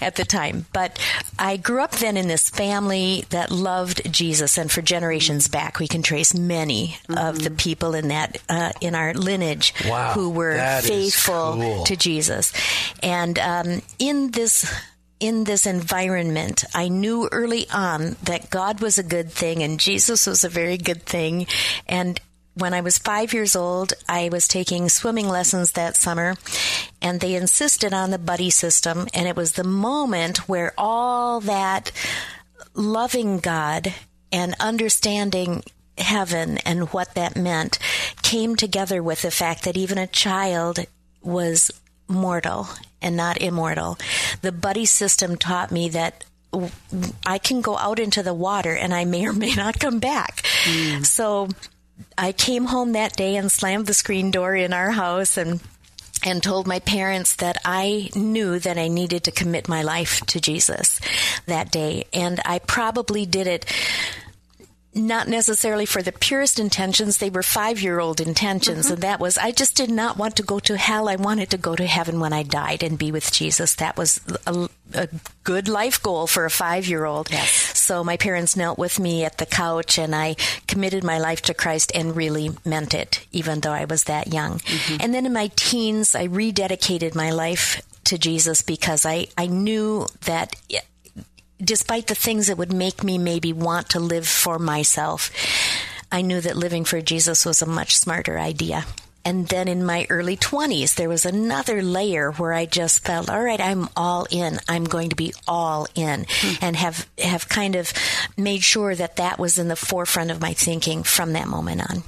at 0.00 0.16
the 0.16 0.24
time. 0.24 0.66
But 0.72 0.98
I 1.38 1.56
grew 1.56 1.82
up 1.82 1.92
then 1.92 2.16
in 2.16 2.28
this 2.28 2.48
family 2.48 3.24
that 3.30 3.50
loved 3.50 4.12
Jesus, 4.12 4.58
and 4.58 4.70
for 4.70 4.82
generations 4.82 5.48
back, 5.48 5.78
we 5.78 5.88
can 5.88 6.02
trace 6.02 6.34
many 6.34 6.98
mm-hmm. 7.08 7.18
of 7.18 7.42
the 7.42 7.50
people 7.50 7.94
in 7.94 8.08
that 8.08 8.38
uh, 8.48 8.72
in 8.80 8.94
our 8.94 9.14
lineage 9.14 9.74
wow, 9.88 10.12
who 10.12 10.30
were 10.30 10.56
faithful 10.82 11.54
cool. 11.54 11.84
to 11.84 11.96
Jesus. 11.96 12.52
And 13.02 13.38
um, 13.38 13.82
in 13.98 14.30
this 14.30 14.70
in 15.20 15.44
this 15.44 15.66
environment, 15.66 16.64
I 16.74 16.88
knew 16.88 17.28
early 17.30 17.68
on 17.70 18.16
that 18.22 18.50
God 18.50 18.80
was 18.80 18.98
a 18.98 19.02
good 19.02 19.30
thing 19.30 19.62
and 19.62 19.78
Jesus 19.78 20.26
was 20.26 20.42
a 20.42 20.48
very 20.48 20.78
good 20.78 21.04
thing. 21.04 21.46
And 21.86 22.18
when 22.54 22.74
I 22.74 22.80
was 22.80 22.98
five 22.98 23.32
years 23.32 23.54
old, 23.54 23.92
I 24.08 24.28
was 24.30 24.48
taking 24.48 24.88
swimming 24.88 25.28
lessons 25.28 25.72
that 25.72 25.96
summer, 25.96 26.36
and 27.00 27.20
they 27.20 27.34
insisted 27.34 27.94
on 27.94 28.10
the 28.10 28.18
buddy 28.18 28.50
system. 28.50 29.06
And 29.14 29.28
it 29.28 29.36
was 29.36 29.52
the 29.52 29.64
moment 29.64 30.48
where 30.48 30.72
all 30.76 31.40
that 31.40 31.92
loving 32.74 33.38
God 33.38 33.94
and 34.32 34.54
understanding 34.58 35.62
heaven 35.96 36.58
and 36.58 36.88
what 36.92 37.14
that 37.14 37.36
meant 37.36 37.78
came 38.22 38.56
together 38.56 39.02
with 39.02 39.22
the 39.22 39.30
fact 39.30 39.64
that 39.64 39.76
even 39.76 39.98
a 39.98 40.06
child 40.06 40.80
was 41.22 41.70
mortal 42.10 42.68
and 43.00 43.16
not 43.16 43.40
immortal. 43.40 43.98
The 44.42 44.52
buddy 44.52 44.84
system 44.84 45.36
taught 45.36 45.70
me 45.70 45.88
that 45.90 46.24
I 47.24 47.38
can 47.38 47.60
go 47.60 47.78
out 47.78 47.98
into 47.98 48.22
the 48.22 48.34
water 48.34 48.74
and 48.74 48.92
I 48.92 49.04
may 49.04 49.26
or 49.26 49.32
may 49.32 49.54
not 49.54 49.78
come 49.78 50.00
back. 50.00 50.42
Mm. 50.64 51.06
So 51.06 51.48
I 52.18 52.32
came 52.32 52.66
home 52.66 52.92
that 52.92 53.16
day 53.16 53.36
and 53.36 53.50
slammed 53.50 53.86
the 53.86 53.94
screen 53.94 54.30
door 54.30 54.54
in 54.54 54.72
our 54.72 54.90
house 54.90 55.36
and 55.36 55.60
and 56.22 56.42
told 56.42 56.66
my 56.66 56.78
parents 56.80 57.36
that 57.36 57.56
I 57.64 58.10
knew 58.14 58.58
that 58.58 58.76
I 58.76 58.88
needed 58.88 59.24
to 59.24 59.30
commit 59.30 59.68
my 59.68 59.82
life 59.82 60.20
to 60.26 60.38
Jesus 60.38 61.00
that 61.46 61.70
day. 61.70 62.04
And 62.12 62.40
I 62.44 62.58
probably 62.58 63.24
did 63.24 63.46
it 63.46 63.64
not 64.92 65.28
necessarily 65.28 65.86
for 65.86 66.02
the 66.02 66.12
purest 66.12 66.58
intentions. 66.58 67.18
They 67.18 67.30
were 67.30 67.42
five 67.42 67.80
year 67.80 68.00
old 68.00 68.20
intentions. 68.20 68.86
Mm-hmm. 68.86 68.94
And 68.94 69.02
that 69.02 69.20
was, 69.20 69.38
I 69.38 69.52
just 69.52 69.76
did 69.76 69.90
not 69.90 70.16
want 70.16 70.36
to 70.36 70.42
go 70.42 70.58
to 70.60 70.76
hell. 70.76 71.08
I 71.08 71.16
wanted 71.16 71.50
to 71.50 71.58
go 71.58 71.76
to 71.76 71.86
heaven 71.86 72.18
when 72.18 72.32
I 72.32 72.42
died 72.42 72.82
and 72.82 72.98
be 72.98 73.12
with 73.12 73.30
Jesus. 73.30 73.76
That 73.76 73.96
was 73.96 74.20
a, 74.46 74.68
a 74.94 75.08
good 75.44 75.68
life 75.68 76.02
goal 76.02 76.26
for 76.26 76.44
a 76.44 76.50
five 76.50 76.88
year 76.88 77.04
old. 77.04 77.30
Yes. 77.30 77.50
So 77.78 78.02
my 78.02 78.16
parents 78.16 78.56
knelt 78.56 78.78
with 78.78 78.98
me 78.98 79.24
at 79.24 79.38
the 79.38 79.46
couch 79.46 79.96
and 79.98 80.14
I 80.14 80.34
committed 80.66 81.04
my 81.04 81.18
life 81.18 81.42
to 81.42 81.54
Christ 81.54 81.92
and 81.94 82.16
really 82.16 82.50
meant 82.64 82.92
it, 82.92 83.24
even 83.30 83.60
though 83.60 83.72
I 83.72 83.84
was 83.84 84.04
that 84.04 84.32
young. 84.32 84.58
Mm-hmm. 84.58 84.96
And 85.00 85.14
then 85.14 85.26
in 85.26 85.32
my 85.32 85.50
teens, 85.54 86.16
I 86.16 86.26
rededicated 86.26 87.14
my 87.14 87.30
life 87.30 87.80
to 88.04 88.18
Jesus 88.18 88.62
because 88.62 89.06
I, 89.06 89.28
I 89.38 89.46
knew 89.46 90.06
that 90.22 90.56
despite 91.62 92.06
the 92.06 92.14
things 92.14 92.46
that 92.46 92.58
would 92.58 92.72
make 92.72 93.04
me 93.04 93.18
maybe 93.18 93.52
want 93.52 93.90
to 93.90 94.00
live 94.00 94.26
for 94.26 94.58
myself, 94.58 95.30
I 96.12 96.22
knew 96.22 96.40
that 96.40 96.56
living 96.56 96.84
for 96.84 97.00
Jesus 97.00 97.44
was 97.46 97.62
a 97.62 97.66
much 97.66 97.96
smarter 97.96 98.38
idea. 98.38 98.84
And 99.24 99.46
then 99.48 99.68
in 99.68 99.84
my 99.84 100.06
early 100.08 100.36
20s, 100.36 100.94
there 100.94 101.08
was 101.08 101.26
another 101.26 101.82
layer 101.82 102.32
where 102.32 102.54
I 102.54 102.64
just 102.64 103.04
felt, 103.04 103.28
all 103.28 103.42
right, 103.42 103.60
I'm 103.60 103.88
all 103.94 104.26
in. 104.30 104.58
I'm 104.66 104.84
going 104.84 105.10
to 105.10 105.16
be 105.16 105.34
all 105.46 105.86
in 105.94 106.24
mm-hmm. 106.24 106.64
and 106.64 106.74
have, 106.76 107.06
have 107.18 107.48
kind 107.48 107.76
of 107.76 107.92
made 108.38 108.62
sure 108.62 108.94
that 108.94 109.16
that 109.16 109.38
was 109.38 109.58
in 109.58 109.68
the 109.68 109.76
forefront 109.76 110.30
of 110.30 110.40
my 110.40 110.54
thinking 110.54 111.02
from 111.02 111.34
that 111.34 111.48
moment 111.48 111.82
on. 111.90 112.02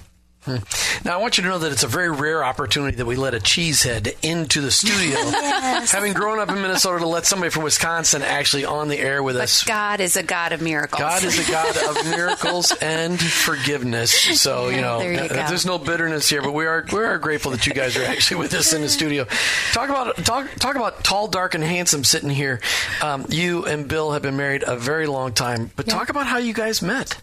Hmm. 0.45 0.57
Now, 1.05 1.15
I 1.15 1.17
want 1.19 1.39
you 1.39 1.45
to 1.45 1.49
know 1.49 1.59
that 1.59 1.71
it's 1.71 1.85
a 1.85 1.89
very 1.89 2.11
rare 2.11 2.45
opportunity 2.45 2.97
that 2.97 3.07
we 3.07 3.15
let 3.15 3.33
a 3.33 3.39
cheesehead 3.39 4.17
into 4.23 4.61
the 4.61 4.73
studio. 4.73 5.17
yes. 5.19 5.93
Having 5.93 6.15
grown 6.15 6.41
up 6.41 6.49
in 6.49 6.57
Minnesota, 6.57 6.99
to 6.99 7.07
let 7.07 7.27
somebody 7.27 7.51
from 7.51 7.63
Wisconsin 7.63 8.23
actually 8.23 8.65
on 8.65 8.89
the 8.89 8.99
air 8.99 9.23
with 9.23 9.37
but 9.37 9.45
us. 9.45 9.63
God 9.63 10.01
is 10.01 10.17
a 10.17 10.23
God 10.23 10.53
of 10.53 10.61
miracles. 10.61 11.01
God 11.01 11.23
is 11.23 11.49
a 11.49 11.51
God 11.51 11.77
of 11.77 12.05
miracles 12.11 12.73
and 12.81 13.21
forgiveness. 13.21 14.13
So 14.41 14.69
you 14.69 14.81
know, 14.81 15.01
you 15.01 15.29
there's 15.29 15.67
no 15.67 15.79
bitterness 15.79 16.29
here, 16.29 16.43
but 16.43 16.53
we 16.53 16.67
are 16.67 16.85
we 16.93 16.99
are 16.99 17.19
grateful 17.19 17.53
that 17.53 17.67
you 17.67 17.73
guys 17.73 17.97
are 17.97 18.05
actually 18.05 18.39
with 18.39 18.55
us 18.55 18.73
in 18.73 18.83
the 18.83 18.89
studio. 18.89 19.27
Talk 19.73 19.91
about 19.91 20.17
talk 20.19 20.51
talk 20.57 20.75
about 20.75 21.05
tall, 21.05 21.29
dark, 21.29 21.55
and 21.55 21.63
handsome 21.63 22.03
sitting 22.03 22.31
here. 22.31 22.61
Um, 23.01 23.27
you 23.29 23.65
and 23.65 23.87
Bill 23.87 24.11
have 24.13 24.23
been 24.23 24.37
married 24.37 24.65
a 24.67 24.77
very 24.77 25.07
long 25.07 25.33
time, 25.33 25.71
but 25.77 25.87
yeah. 25.87 25.95
talk 25.95 26.09
about 26.09 26.27
how 26.27 26.39
you 26.39 26.53
guys 26.53 26.83
met. 26.83 27.21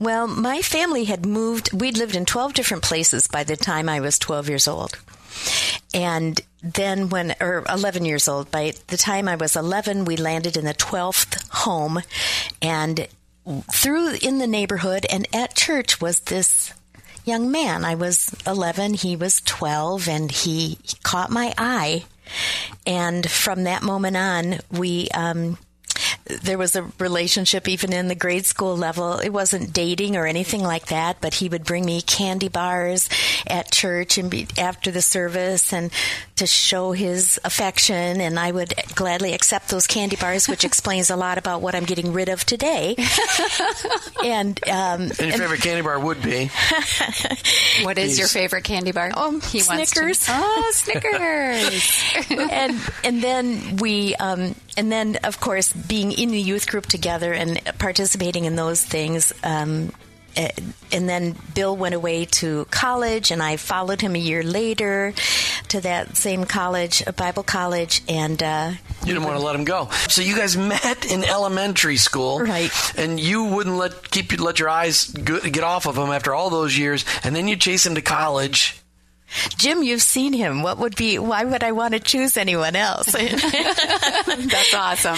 Well, 0.00 0.26
my 0.26 0.62
family 0.62 1.04
had 1.04 1.26
moved, 1.26 1.74
we'd 1.78 1.98
lived 1.98 2.16
in 2.16 2.24
12 2.24 2.54
different 2.54 2.82
places 2.82 3.28
by 3.28 3.44
the 3.44 3.56
time 3.56 3.86
I 3.86 4.00
was 4.00 4.18
12 4.18 4.48
years 4.48 4.66
old. 4.66 4.98
And 5.92 6.40
then 6.62 7.10
when, 7.10 7.34
or 7.38 7.64
11 7.68 8.06
years 8.06 8.26
old, 8.26 8.50
by 8.50 8.72
the 8.86 8.96
time 8.96 9.28
I 9.28 9.36
was 9.36 9.56
11, 9.56 10.06
we 10.06 10.16
landed 10.16 10.56
in 10.56 10.64
the 10.64 10.72
12th 10.72 11.46
home. 11.50 12.00
And 12.62 13.08
through 13.70 14.14
in 14.22 14.38
the 14.38 14.46
neighborhood 14.46 15.04
and 15.10 15.26
at 15.34 15.54
church 15.54 16.00
was 16.00 16.20
this 16.20 16.72
young 17.26 17.50
man. 17.50 17.84
I 17.84 17.94
was 17.94 18.34
11, 18.46 18.94
he 18.94 19.16
was 19.16 19.42
12, 19.42 20.08
and 20.08 20.32
he 20.32 20.78
caught 21.02 21.30
my 21.30 21.52
eye. 21.58 22.04
And 22.86 23.30
from 23.30 23.64
that 23.64 23.82
moment 23.82 24.16
on, 24.16 24.60
we, 24.70 25.08
um, 25.10 25.58
there 26.42 26.58
was 26.58 26.76
a 26.76 26.82
relationship 26.98 27.68
even 27.68 27.92
in 27.92 28.08
the 28.08 28.14
grade 28.14 28.46
school 28.46 28.76
level. 28.76 29.18
It 29.18 29.30
wasn't 29.30 29.72
dating 29.72 30.16
or 30.16 30.26
anything 30.26 30.62
like 30.62 30.86
that, 30.86 31.20
but 31.20 31.34
he 31.34 31.48
would 31.48 31.64
bring 31.64 31.84
me 31.84 32.00
candy 32.00 32.48
bars 32.48 33.08
at 33.46 33.70
church 33.70 34.18
and 34.18 34.30
be, 34.30 34.46
after 34.58 34.90
the 34.90 35.02
service 35.02 35.72
and 35.72 35.90
to 36.36 36.46
show 36.46 36.92
his 36.92 37.38
affection. 37.44 38.20
And 38.20 38.38
I 38.38 38.50
would 38.50 38.74
gladly 38.94 39.32
accept 39.32 39.68
those 39.68 39.86
candy 39.86 40.16
bars, 40.16 40.48
which 40.48 40.64
explains 40.70 41.10
a 41.10 41.16
lot 41.16 41.38
about 41.38 41.60
what 41.60 41.74
I'm 41.74 41.84
getting 41.84 42.12
rid 42.12 42.28
of 42.28 42.44
today. 42.44 42.96
and, 44.24 44.58
um, 44.68 45.02
and 45.02 45.18
your 45.18 45.32
favorite 45.32 45.62
candy 45.62 45.82
bar 45.82 45.98
would 45.98 46.22
be? 46.22 46.50
what 47.82 47.98
is 47.98 48.18
your 48.18 48.28
favorite 48.28 48.64
candy 48.64 48.92
bar? 48.92 49.10
Oh, 49.14 49.38
he 49.40 49.60
Snickers. 49.60 50.26
oh, 50.28 50.70
Snickers. 50.72 52.04
and 52.30 52.80
and 53.04 53.22
then 53.22 53.76
we 53.76 54.14
um, 54.16 54.54
and 54.76 54.90
then 54.90 55.16
of 55.24 55.40
course 55.40 55.72
being 55.72 56.12
in 56.20 56.30
the 56.30 56.40
youth 56.40 56.68
group 56.68 56.84
together 56.84 57.32
and 57.32 57.58
participating 57.78 58.44
in 58.44 58.54
those 58.54 58.84
things. 58.84 59.32
Um, 59.42 59.90
eh, 60.36 60.50
and 60.92 61.08
then 61.08 61.34
Bill 61.54 61.74
went 61.74 61.94
away 61.94 62.26
to 62.26 62.66
college, 62.66 63.30
and 63.30 63.42
I 63.42 63.56
followed 63.56 64.02
him 64.02 64.14
a 64.14 64.18
year 64.18 64.42
later 64.42 65.14
to 65.68 65.80
that 65.80 66.18
same 66.18 66.44
college, 66.44 67.02
a 67.06 67.14
Bible 67.14 67.42
college, 67.42 68.02
and 68.06 68.42
uh, 68.42 68.72
you 69.00 69.14
didn't 69.14 69.24
want 69.24 69.38
to 69.38 69.44
let 69.44 69.56
him 69.56 69.64
go. 69.64 69.88
So 70.08 70.20
you 70.20 70.36
guys 70.36 70.58
met 70.58 71.10
in 71.10 71.24
elementary 71.24 71.96
school, 71.96 72.40
right? 72.40 72.70
And 72.98 73.18
you 73.18 73.44
wouldn't 73.44 73.76
let 73.76 74.10
keep 74.10 74.38
let 74.38 74.58
your 74.58 74.68
eyes 74.68 75.06
get 75.06 75.64
off 75.64 75.86
of 75.86 75.96
him 75.96 76.10
after 76.10 76.34
all 76.34 76.50
those 76.50 76.76
years, 76.76 77.06
and 77.24 77.34
then 77.34 77.48
you 77.48 77.56
chase 77.56 77.86
him 77.86 77.94
to 77.94 78.02
college. 78.02 78.79
Jim, 79.56 79.82
you've 79.82 80.02
seen 80.02 80.32
him. 80.32 80.62
What 80.62 80.78
would 80.78 80.96
be? 80.96 81.18
Why 81.18 81.44
would 81.44 81.62
I 81.62 81.72
want 81.72 81.94
to 81.94 82.00
choose 82.00 82.36
anyone 82.36 82.76
else? 82.76 83.06
That's 83.12 84.74
awesome. 84.74 85.16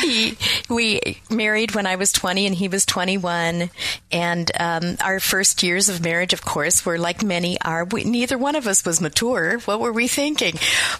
He, 0.00 0.36
we 0.68 1.20
married 1.30 1.74
when 1.74 1.86
I 1.86 1.96
was 1.96 2.12
20 2.12 2.46
and 2.46 2.54
he 2.54 2.68
was 2.68 2.86
21, 2.86 3.70
and 4.12 4.50
um, 4.58 4.96
our 5.00 5.20
first 5.20 5.62
years 5.62 5.88
of 5.88 6.02
marriage, 6.02 6.32
of 6.32 6.44
course, 6.44 6.84
were 6.86 6.98
like 6.98 7.22
many 7.22 7.60
are. 7.60 7.84
We, 7.84 8.04
neither 8.04 8.38
one 8.38 8.56
of 8.56 8.66
us 8.66 8.84
was 8.84 9.00
mature. 9.00 9.58
What 9.60 9.80
were 9.80 9.92
we 9.92 10.08
thinking? 10.08 10.54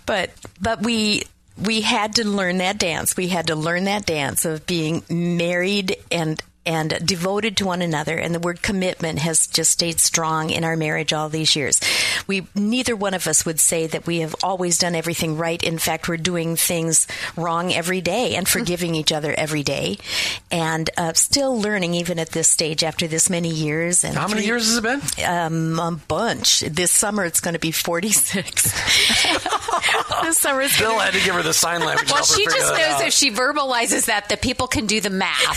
But 0.07 0.31
but 0.61 0.83
we 0.83 1.25
we 1.63 1.81
had 1.83 2.17
to 2.17 2.27
learn 2.27 2.59
that 2.59 2.79
dance. 2.79 3.17
We 3.17 3.29
had 3.29 3.49
to 3.49 3.55
learn 3.55 3.85
that 3.85 4.07
dance 4.07 4.45
of 4.45 4.67
being 4.67 5.03
married 5.09 5.97
and 6.11 6.43
and 6.67 7.05
devoted 7.07 7.57
to 7.57 7.65
one 7.65 7.81
another. 7.81 8.17
And 8.17 8.35
the 8.35 8.41
word 8.41 8.63
commitment 8.63 9.19
has 9.21 9.47
just 9.47 9.71
stayed 9.71 9.99
strong 9.99 10.51
in 10.51 10.63
our 10.65 10.77
marriage 10.77 11.13
all 11.13 11.29
these 11.29 11.57
years. 11.57 11.81
We 12.27 12.47
neither 12.55 12.95
one 12.95 13.15
of 13.15 13.27
us 13.27 13.47
would 13.47 13.59
say 13.59 13.87
that 13.87 14.07
we 14.07 14.21
have 14.21 14.37
always 14.43 14.79
done 14.79 14.95
everything 14.95 15.37
right. 15.37 15.63
In 15.63 15.79
fact, 15.79 16.09
we're 16.09 16.19
doing 16.19 16.57
things 16.57 17.07
wrong 17.37 17.73
every 17.73 18.01
day 18.01 18.35
and 18.35 18.47
forgiving 18.47 18.95
each 18.95 19.13
other 19.13 19.33
every 19.33 19.63
day, 19.63 19.99
and 20.51 20.91
uh, 20.97 21.15
still 21.15 21.59
learning 21.59 21.95
even 21.95 22.19
at 22.19 22.31
this 22.31 22.49
stage 22.49 22.85
after 22.85 23.07
this 23.07 23.31
many 23.31 23.51
years. 23.51 24.05
And 24.05 24.15
how 24.15 24.29
many 24.29 24.43
three, 24.43 24.47
years 24.49 24.67
has 24.67 24.77
it 24.77 24.83
been? 24.83 25.01
Um, 25.27 25.81
a 25.81 25.93
bunch. 25.93 26.61
This 26.61 26.91
summer 26.91 27.25
it's 27.25 27.41
going 27.41 27.55
to 27.55 27.61
be 27.61 27.73
forty 27.73 28.13
six. 28.13 28.65
this 30.23 30.39
summer, 30.39 30.63
it's 30.63 30.79
Bill 30.79 30.99
had 30.99 31.15
to 31.15 31.25
give 31.25 31.35
her 31.35 31.43
the 31.43 31.55
sign 31.55 31.81
language. 31.81 32.11
Well, 32.11 32.25
she 32.25 32.45
just 32.45 32.73
knows 32.75 33.01
if 33.01 33.13
she 33.13 33.31
verbalizes 33.31 34.07
that, 34.07 34.29
that 34.29 34.43
people 34.43 34.67
can 34.67 34.87
do 34.87 35.01
the 35.01 35.11
math. 35.11 35.57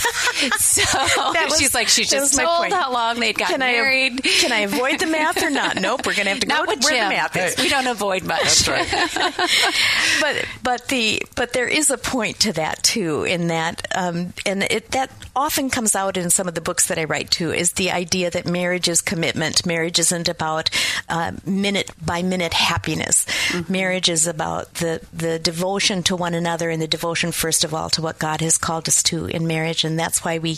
so 0.60 0.82
was, 1.50 1.58
she's 1.58 1.74
like, 1.74 1.88
she 1.88 2.04
just 2.04 2.38
told 2.38 2.72
how 2.72 2.92
long 2.92 3.20
they'd 3.20 3.36
got 3.36 3.48
can 3.48 3.60
married. 3.60 4.20
I, 4.24 4.28
can 4.28 4.52
I 4.52 4.60
avoid 4.60 5.00
the 5.00 5.06
math 5.06 5.42
or 5.42 5.50
not? 5.50 5.76
Nope, 5.76 6.06
we're 6.06 6.14
going 6.14 6.26
to 6.26 6.32
have 6.32 6.40
to 6.40 6.46
not 6.46 6.66
go 6.66 6.74
with 6.74 6.84
where 6.84 6.94
Jim. 6.94 7.08
the 7.08 7.14
math 7.14 7.36
is. 7.36 7.54
Hey. 7.54 7.62
We 7.62 7.68
don't 7.68 7.86
avoid 7.86 8.24
much. 8.24 8.64
That's 8.64 8.68
right. 8.68 9.50
but 10.20 10.44
but 10.62 10.88
the 10.88 11.22
but 11.36 11.52
there 11.52 11.68
is 11.68 11.90
a 11.90 11.98
point 11.98 12.40
to 12.40 12.52
that 12.54 12.82
too, 12.82 13.24
in 13.24 13.48
that 13.48 13.86
um, 13.94 14.32
and 14.46 14.62
it 14.64 14.90
that 14.92 15.10
often 15.36 15.70
comes 15.70 15.96
out 15.96 16.16
in 16.16 16.30
some 16.30 16.48
of 16.48 16.54
the 16.54 16.60
books 16.60 16.88
that 16.88 16.98
I 16.98 17.04
write 17.04 17.30
too, 17.30 17.52
is 17.52 17.72
the 17.72 17.90
idea 17.90 18.30
that 18.30 18.46
marriage 18.46 18.88
is 18.88 19.00
commitment. 19.00 19.66
Marriage 19.66 19.98
isn't 19.98 20.28
about 20.28 20.70
uh, 21.08 21.32
minute 21.44 21.90
by 22.04 22.22
minute 22.22 22.54
happiness. 22.54 23.26
Mm-hmm. 23.48 23.72
Marriage 23.72 24.08
is 24.08 24.26
about 24.26 24.74
the 24.74 25.00
the 25.12 25.38
devotion 25.38 26.02
to 26.04 26.16
one 26.16 26.34
another 26.34 26.70
and 26.70 26.80
the 26.80 26.88
devotion 26.88 27.32
first 27.32 27.64
of 27.64 27.74
all 27.74 27.90
to 27.90 28.02
what 28.02 28.18
God 28.18 28.40
has 28.40 28.58
called 28.58 28.88
us 28.88 29.02
to 29.04 29.26
in 29.26 29.46
marriage, 29.46 29.84
and 29.84 29.98
that's 29.98 30.24
why 30.24 30.38
we 30.38 30.56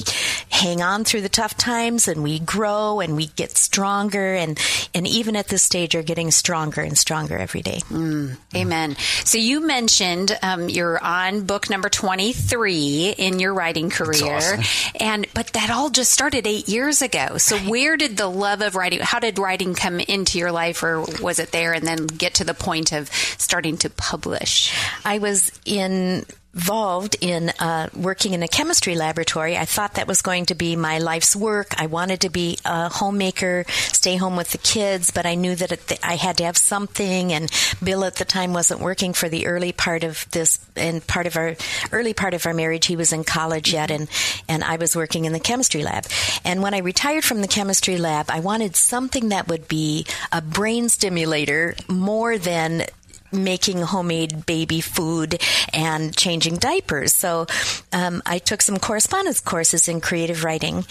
hang 0.51 0.83
on 0.83 1.05
through 1.05 1.23
the 1.23 1.29
tough 1.29 1.57
times 1.57 2.09
and 2.09 2.23
we 2.23 2.39
grow 2.39 3.01
and 3.01 3.17
we 3.17 3.27
get 3.29 3.57
stronger 3.57 4.35
and 4.35 4.59
and 4.95 5.07
even 5.07 5.37
at 5.37 5.49
this 5.49 5.63
stage 5.63 5.95
are 5.95 6.03
getting 6.03 6.31
stronger 6.31 6.81
and 6.81 6.97
stronger 6.97 7.37
every 7.37 7.63
day. 7.63 7.81
Mm, 7.89 8.37
amen. 8.55 8.97
So 9.25 9.39
you 9.39 9.67
mentioned 9.67 10.37
um, 10.43 10.69
you're 10.69 11.03
on 11.03 11.43
book 11.43 11.71
number 11.71 11.89
23 11.89 13.15
in 13.17 13.39
your 13.39 13.55
writing 13.55 13.91
career. 13.91 14.37
Awesome. 14.37 14.93
And 15.01 15.27
but 15.35 15.49
that 15.49 15.71
all 15.71 15.91
just 15.91 16.13
started 16.13 16.47
8 16.47 16.69
years 16.69 17.03
ago. 17.03 17.39
So 17.39 17.57
right. 17.57 17.69
where 17.69 17.97
did 17.97 18.17
the 18.17 18.29
love 18.29 18.63
of 18.63 18.75
writing 18.75 19.01
how 19.01 19.19
did 19.19 19.39
writing 19.39 19.75
come 19.75 20.01
into 20.01 20.39
your 20.39 20.53
life 20.53 20.83
or 20.83 21.03
was 21.21 21.39
it 21.39 21.53
there 21.53 21.73
and 21.73 21.87
then 21.87 22.07
get 22.07 22.35
to 22.35 22.45
the 22.45 22.55
point 22.55 22.93
of 22.93 23.13
starting 23.13 23.77
to 23.79 23.91
publish? 23.91 24.75
I 25.05 25.19
was 25.19 25.53
in 25.65 26.25
involved 26.57 27.17
in 27.21 27.51
uh, 27.61 27.89
working 27.95 28.33
in 28.33 28.43
a 28.43 28.49
chemistry 28.49 28.97
laboratory. 28.97 29.59
I 29.59 29.67
thought 29.67 29.95
that 29.95 30.07
was 30.07 30.23
going 30.23 30.47
to 30.47 30.55
be 30.55 30.75
my 30.75 30.99
life's 30.99 31.37
work. 31.37 31.75
I 31.79 31.85
wanted 31.87 32.23
to 32.23 32.31
be 32.31 32.59
a 32.65 32.89
homemaker, 32.89 33.67
stay 33.69 34.17
home 34.17 34.37
with 34.37 34.53
the 34.53 34.59
kids, 34.59 35.11
but 35.11 35.27
I 35.27 35.35
knew 35.35 35.55
that 35.55 35.73
it, 35.73 35.99
I 36.03 36.17
had 36.17 36.39
to 36.39 36.45
have 36.45 36.57
something. 36.57 37.35
And 37.35 37.51
Bill 37.85 38.05
at 38.05 38.17
the 38.17 38.25
time 38.25 38.55
wasn't 38.55 38.81
working 38.81 39.13
for 39.13 39.29
the 39.29 39.47
early 39.47 39.73
part 39.73 40.03
of 40.03 40.27
this, 40.31 40.59
and 40.77 41.07
part 41.07 41.27
of 41.27 41.37
our 41.37 41.57
early 41.93 42.15
part 42.15 42.33
of 42.33 42.47
our 42.47 42.55
marriage, 42.55 42.87
he 42.87 42.97
was 42.97 43.13
in 43.13 43.25
college 43.25 43.73
yet, 43.73 43.91
and 43.91 44.09
and 44.49 44.65
I 44.65 44.77
was 44.77 44.97
working 44.97 45.27
in 45.27 45.35
the 45.35 45.41
chemistry 45.41 45.83
lab. 45.83 46.07
And 46.43 46.63
when 46.63 46.73
I 46.73 46.79
retired 46.79 47.25
from 47.25 47.43
the 47.43 47.49
chemistry 47.49 47.99
lab, 47.99 48.31
I 48.31 48.41
wanted 48.41 48.77
something 48.77 49.29
that 49.29 49.49
would 49.49 49.69
be 49.69 50.07
a 50.33 50.41
brain 50.41 50.89
stimulator 50.89 51.75
more 51.87 52.39
than 52.39 52.87
making 53.33 53.83
homemade 53.83 54.47
baby 54.47 54.81
food 54.81 55.41
and 55.73 56.17
changing 56.17 56.57
diapers. 56.57 57.13
So 57.13 57.47
um, 57.93 58.23
I 58.27 58.39
took 58.39 58.63
some 58.63 58.79
correspondence 58.79 59.41
courses 59.41 59.89
in 59.89 60.01
creative 60.01 60.45
writing. 60.45 60.85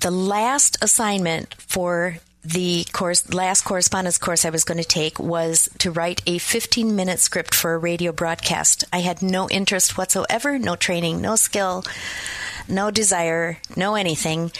The 0.00 0.10
last 0.10 0.82
assignment 0.82 1.54
for 1.54 2.18
the 2.44 2.84
course, 2.92 3.32
last 3.32 3.62
correspondence 3.62 4.18
course 4.18 4.44
I 4.44 4.50
was 4.50 4.64
going 4.64 4.78
to 4.78 4.84
take 4.84 5.18
was 5.18 5.68
to 5.78 5.92
write 5.92 6.22
a 6.26 6.38
15 6.38 6.96
minute 6.96 7.20
script 7.20 7.54
for 7.54 7.74
a 7.74 7.78
radio 7.78 8.10
broadcast. 8.10 8.84
I 8.92 8.98
had 8.98 9.22
no 9.22 9.48
interest 9.48 9.96
whatsoever, 9.96 10.58
no 10.58 10.74
training, 10.74 11.20
no 11.20 11.36
skill, 11.36 11.84
no 12.68 12.90
desire, 12.90 13.58
no 13.76 13.94
anything 13.94 14.50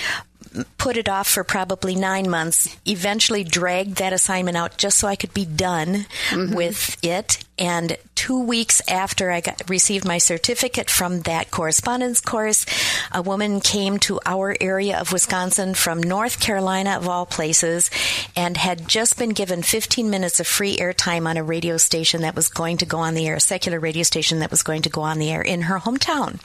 put 0.78 0.96
it 0.96 1.08
off 1.08 1.28
for 1.28 1.44
probably 1.44 1.94
nine 1.94 2.28
months, 2.28 2.76
eventually 2.86 3.44
dragged 3.44 3.96
that 3.96 4.12
assignment 4.12 4.56
out 4.56 4.76
just 4.76 4.98
so 4.98 5.08
I 5.08 5.16
could 5.16 5.34
be 5.34 5.44
done 5.44 6.06
mm-hmm. 6.30 6.54
with 6.54 6.96
it. 7.02 7.42
And 7.58 7.96
two 8.22 8.40
weeks 8.40 8.80
after 8.86 9.32
I 9.32 9.40
got, 9.40 9.68
received 9.68 10.06
my 10.06 10.18
certificate 10.18 10.88
from 10.88 11.22
that 11.22 11.50
correspondence 11.50 12.20
course, 12.20 12.64
a 13.10 13.20
woman 13.20 13.58
came 13.58 13.98
to 13.98 14.20
our 14.24 14.56
area 14.60 14.96
of 14.96 15.10
Wisconsin 15.12 15.74
from 15.74 16.00
North 16.00 16.38
Carolina, 16.38 16.98
of 16.98 17.08
all 17.08 17.26
places, 17.26 17.90
and 18.36 18.56
had 18.56 18.86
just 18.86 19.18
been 19.18 19.30
given 19.30 19.60
15 19.64 20.08
minutes 20.08 20.38
of 20.38 20.46
free 20.46 20.76
airtime 20.76 21.26
on 21.26 21.36
a 21.36 21.42
radio 21.42 21.76
station 21.76 22.20
that 22.20 22.36
was 22.36 22.48
going 22.48 22.76
to 22.76 22.86
go 22.86 22.98
on 22.98 23.14
the 23.14 23.26
air, 23.26 23.34
a 23.34 23.40
secular 23.40 23.80
radio 23.80 24.04
station 24.04 24.38
that 24.38 24.52
was 24.52 24.62
going 24.62 24.82
to 24.82 24.88
go 24.88 25.00
on 25.00 25.18
the 25.18 25.28
air 25.28 25.42
in 25.42 25.62
her 25.62 25.80
hometown. 25.80 26.38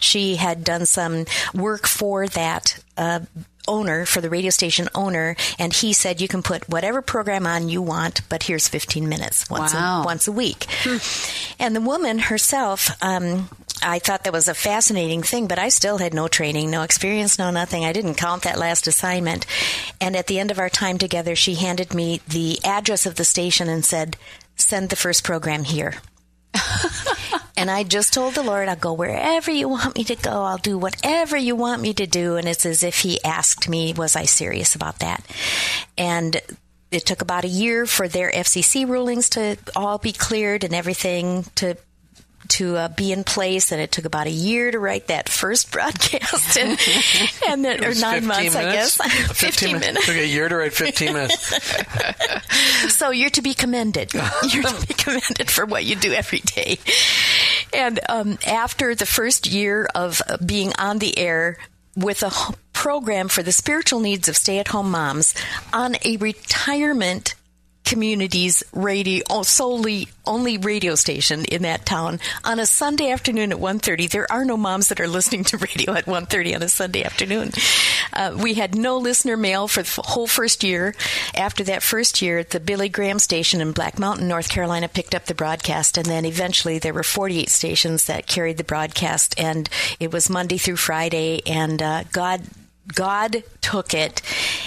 She 0.00 0.34
had 0.34 0.64
done 0.64 0.84
some 0.84 1.26
work 1.54 1.86
for 1.86 2.26
that 2.26 2.82
uh, 2.96 3.20
owner, 3.70 4.04
for 4.04 4.20
the 4.20 4.28
radio 4.28 4.50
station 4.50 4.88
owner, 4.94 5.36
and 5.58 5.72
he 5.72 5.92
said 5.92 6.20
you 6.20 6.28
can 6.28 6.42
put 6.42 6.68
whatever 6.68 7.00
program 7.02 7.46
on 7.46 7.68
you 7.68 7.80
want, 7.80 8.20
but 8.28 8.42
here's 8.42 8.68
15 8.68 9.08
minutes 9.08 9.48
once 9.48 9.72
Wow. 9.72 10.02
a, 10.02 10.04
once 10.04 10.26
a 10.28 10.32
week. 10.32 10.66
and 11.58 11.76
the 11.76 11.80
woman 11.80 12.18
herself. 12.18 12.90
Um, 13.02 13.48
I 13.82 13.98
thought 13.98 14.24
that 14.24 14.32
was 14.32 14.48
a 14.48 14.54
fascinating 14.54 15.22
thing, 15.22 15.46
but 15.46 15.58
I 15.58 15.70
still 15.70 15.96
had 15.98 16.12
no 16.12 16.28
training, 16.28 16.70
no 16.70 16.82
experience, 16.82 17.38
no 17.38 17.50
nothing. 17.50 17.84
I 17.84 17.92
didn't 17.94 18.16
count 18.16 18.42
that 18.42 18.58
last 18.58 18.86
assignment. 18.86 19.46
And 20.00 20.16
at 20.16 20.26
the 20.26 20.38
end 20.38 20.50
of 20.50 20.58
our 20.58 20.68
time 20.68 20.98
together, 20.98 21.34
she 21.34 21.54
handed 21.54 21.94
me 21.94 22.20
the 22.28 22.58
address 22.64 23.06
of 23.06 23.14
the 23.14 23.24
station 23.24 23.68
and 23.70 23.84
said, 23.84 24.16
Send 24.56 24.90
the 24.90 24.96
first 24.96 25.24
program 25.24 25.64
here. 25.64 25.94
and 27.56 27.70
I 27.70 27.82
just 27.82 28.12
told 28.12 28.34
the 28.34 28.42
Lord, 28.42 28.68
I'll 28.68 28.76
go 28.76 28.92
wherever 28.92 29.50
you 29.50 29.68
want 29.68 29.96
me 29.96 30.04
to 30.04 30.16
go. 30.16 30.42
I'll 30.44 30.58
do 30.58 30.78
whatever 30.78 31.36
you 31.36 31.56
want 31.56 31.82
me 31.82 31.94
to 31.94 32.06
do. 32.06 32.36
And 32.36 32.48
it's 32.48 32.66
as 32.66 32.82
if 32.82 33.00
He 33.00 33.22
asked 33.24 33.68
me, 33.68 33.92
was 33.92 34.16
I 34.16 34.24
serious 34.24 34.74
about 34.74 34.98
that? 35.00 35.24
And 35.96 36.40
it 36.90 37.06
took 37.06 37.22
about 37.22 37.44
a 37.44 37.48
year 37.48 37.86
for 37.86 38.08
their 38.08 38.30
FCC 38.30 38.88
rulings 38.88 39.28
to 39.30 39.56
all 39.76 39.98
be 39.98 40.12
cleared 40.12 40.64
and 40.64 40.74
everything 40.74 41.44
to 41.56 41.76
to 42.50 42.76
uh, 42.76 42.88
be 42.88 43.12
in 43.12 43.24
place, 43.24 43.72
and 43.72 43.80
it 43.80 43.92
took 43.92 44.04
about 44.04 44.26
a 44.26 44.30
year 44.30 44.70
to 44.70 44.78
write 44.78 45.06
that 45.08 45.28
first 45.28 45.70
broadcast, 45.70 46.56
and, 46.58 46.78
and 47.48 47.64
then, 47.64 47.84
or 47.84 47.94
nine 47.94 48.26
months, 48.26 48.54
minutes? 48.54 49.00
I 49.00 49.08
guess. 49.08 49.32
15 49.40 49.80
minutes. 49.80 50.06
Took 50.06 50.16
a 50.16 50.26
year 50.26 50.48
to 50.48 50.56
write 50.56 50.72
15 50.72 51.12
minutes. 51.12 52.94
So 52.94 53.10
you're 53.10 53.30
to 53.30 53.42
be 53.42 53.54
commended. 53.54 54.12
You're 54.12 54.62
to 54.62 54.86
be 54.86 54.94
commended 54.94 55.50
for 55.50 55.64
what 55.64 55.84
you 55.84 55.96
do 55.96 56.12
every 56.12 56.40
day. 56.40 56.78
And 57.72 58.00
um, 58.08 58.38
after 58.46 58.94
the 58.94 59.06
first 59.06 59.46
year 59.46 59.88
of 59.94 60.20
uh, 60.28 60.36
being 60.44 60.72
on 60.78 60.98
the 60.98 61.16
air 61.18 61.58
with 61.96 62.22
a 62.22 62.30
program 62.72 63.28
for 63.28 63.42
the 63.42 63.52
spiritual 63.52 64.00
needs 64.00 64.28
of 64.28 64.36
stay-at-home 64.36 64.90
moms 64.90 65.34
on 65.72 65.96
a 66.04 66.16
retirement 66.16 67.34
communities 67.90 68.62
radio 68.72 69.42
solely 69.42 70.06
only 70.24 70.58
radio 70.58 70.94
station 70.94 71.44
in 71.46 71.62
that 71.62 71.84
town. 71.84 72.20
On 72.44 72.60
a 72.60 72.64
Sunday 72.64 73.10
afternoon 73.10 73.50
at 73.50 73.58
1.30 73.58 74.08
there 74.10 74.30
are 74.30 74.44
no 74.44 74.56
moms 74.56 74.88
that 74.88 75.00
are 75.00 75.08
listening 75.08 75.42
to 75.44 75.58
radio 75.58 75.94
at 75.94 76.06
1.30 76.06 76.54
on 76.54 76.62
a 76.62 76.68
Sunday 76.68 77.02
afternoon. 77.02 77.50
Uh, 78.12 78.38
we 78.40 78.54
had 78.54 78.76
no 78.76 78.96
listener 78.96 79.36
mail 79.36 79.66
for 79.66 79.82
the 79.82 80.02
whole 80.04 80.28
first 80.28 80.62
year. 80.62 80.94
After 81.34 81.64
that 81.64 81.82
first 81.82 82.22
year 82.22 82.44
the 82.44 82.60
Billy 82.60 82.88
Graham 82.88 83.18
station 83.18 83.60
in 83.60 83.72
Black 83.72 83.98
Mountain 83.98 84.28
North 84.28 84.48
Carolina 84.48 84.88
picked 84.88 85.16
up 85.16 85.24
the 85.24 85.34
broadcast 85.34 85.98
and 85.98 86.06
then 86.06 86.24
eventually 86.24 86.78
there 86.78 86.94
were 86.94 87.02
48 87.02 87.48
stations 87.48 88.04
that 88.04 88.28
carried 88.28 88.56
the 88.56 88.62
broadcast 88.62 89.34
and 89.36 89.68
it 89.98 90.12
was 90.12 90.30
Monday 90.30 90.58
through 90.58 90.76
Friday 90.76 91.42
and 91.44 91.82
uh, 91.82 92.04
God 92.12 92.42
God 92.94 93.42
took 93.60 93.94
it 93.94 94.22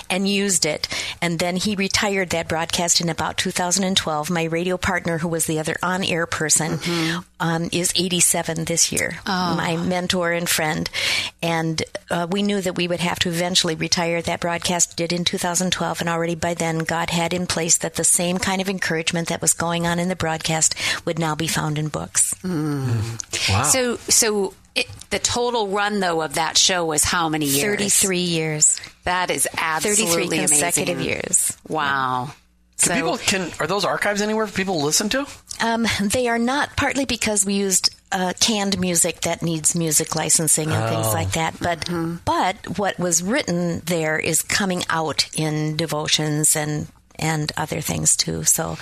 and 0.10 0.28
used 0.28 0.66
it. 0.66 0.88
And 1.22 1.40
then 1.40 1.56
he 1.56 1.76
retired 1.76 2.30
that 2.30 2.48
broadcast 2.48 3.02
in 3.02 3.10
about 3.10 3.38
2012. 3.38 4.30
My 4.30 4.44
radio 4.44 4.78
partner, 4.78 5.18
who 5.18 5.28
was 5.28 5.46
the 5.46 5.60
other 5.60 5.76
on 5.82 6.04
air 6.04 6.26
person, 6.26 6.80
um, 7.40 7.70
is 7.72 7.92
87 7.96 8.66
this 8.66 8.92
year. 8.92 9.18
My 9.58 9.76
mentor 9.78 10.32
and 10.32 10.48
friend. 10.48 10.90
And 11.42 11.82
uh, 12.10 12.28
we 12.30 12.44
knew 12.44 12.62
that 12.62 12.76
we 12.76 12.88
would 12.88 13.00
have 13.00 13.20
to 13.20 13.30
eventually 13.30 13.76
retire. 13.76 14.22
That 14.22 14.40
broadcast 14.40 14.96
did 14.98 15.12
in 15.12 15.26
2012. 15.26 16.00
And 16.00 16.10
already 16.10 16.36
by 16.36 16.54
then, 16.54 16.80
God 16.80 17.10
had 17.10 17.34
in 17.34 17.48
place 17.48 17.78
that 17.78 17.96
the 17.96 18.04
same 18.04 18.38
kind 18.38 18.62
of 18.62 18.70
encouragement 18.70 19.30
that 19.30 19.42
was 19.42 19.54
going 19.54 19.86
on 19.88 20.00
in 20.00 20.10
the 20.10 20.16
broadcast 20.16 20.76
would 21.06 21.20
now 21.20 21.36
be 21.36 21.48
found 21.48 21.78
in 21.78 21.88
books. 21.88 22.36
Wow. 23.50 23.64
So, 23.64 23.98
so 23.98 24.54
it, 24.76 24.88
the 25.10 25.20
total 25.20 25.68
run 25.68 26.00
though 26.00 26.22
of 26.22 26.36
that 26.36 26.58
show 26.58 26.86
was 26.86 27.04
how 27.04 27.30
many 27.30 27.46
years? 27.46 27.64
33 27.78 28.20
years. 28.20 28.82
That 29.04 29.30
is 29.30 29.48
absolutely 29.58 30.38
33 30.38 30.38
consecutive 30.40 30.96
amazing. 30.98 31.12
years. 31.12 31.58
Wow. 31.68 32.32
Can 32.80 32.88
So- 32.90 32.96
people 32.96 33.18
can 33.18 33.52
are 33.60 33.68
those 33.68 33.86
archives 33.86 34.22
anywhere 34.22 34.48
for 34.48 34.56
people 34.56 34.80
to 34.80 34.86
listen 34.86 35.10
to? 35.10 35.26
Um, 35.62 35.86
they 36.02 36.28
are 36.28 36.40
not 36.40 36.76
partly 36.76 37.06
because 37.06 37.46
we 37.46 37.54
used 37.54 37.96
uh, 38.12 38.34
canned 38.40 38.80
music 38.80 39.22
that 39.22 39.42
needs 39.42 39.76
music 39.76 40.16
licensing 40.16 40.72
and 40.72 40.90
things 40.90 41.14
like 41.14 41.32
that. 41.32 41.56
But 41.60 41.90
but 42.26 42.78
what 42.78 42.98
was 43.00 43.24
written 43.24 43.80
there 43.86 44.18
is 44.20 44.42
coming 44.42 44.84
out 44.90 45.30
in 45.36 45.78
devotions 45.78 46.56
and 46.56 46.88
and 47.20 47.52
other 47.58 47.80
things 47.82 48.16
too. 48.18 48.44
So 48.44 48.78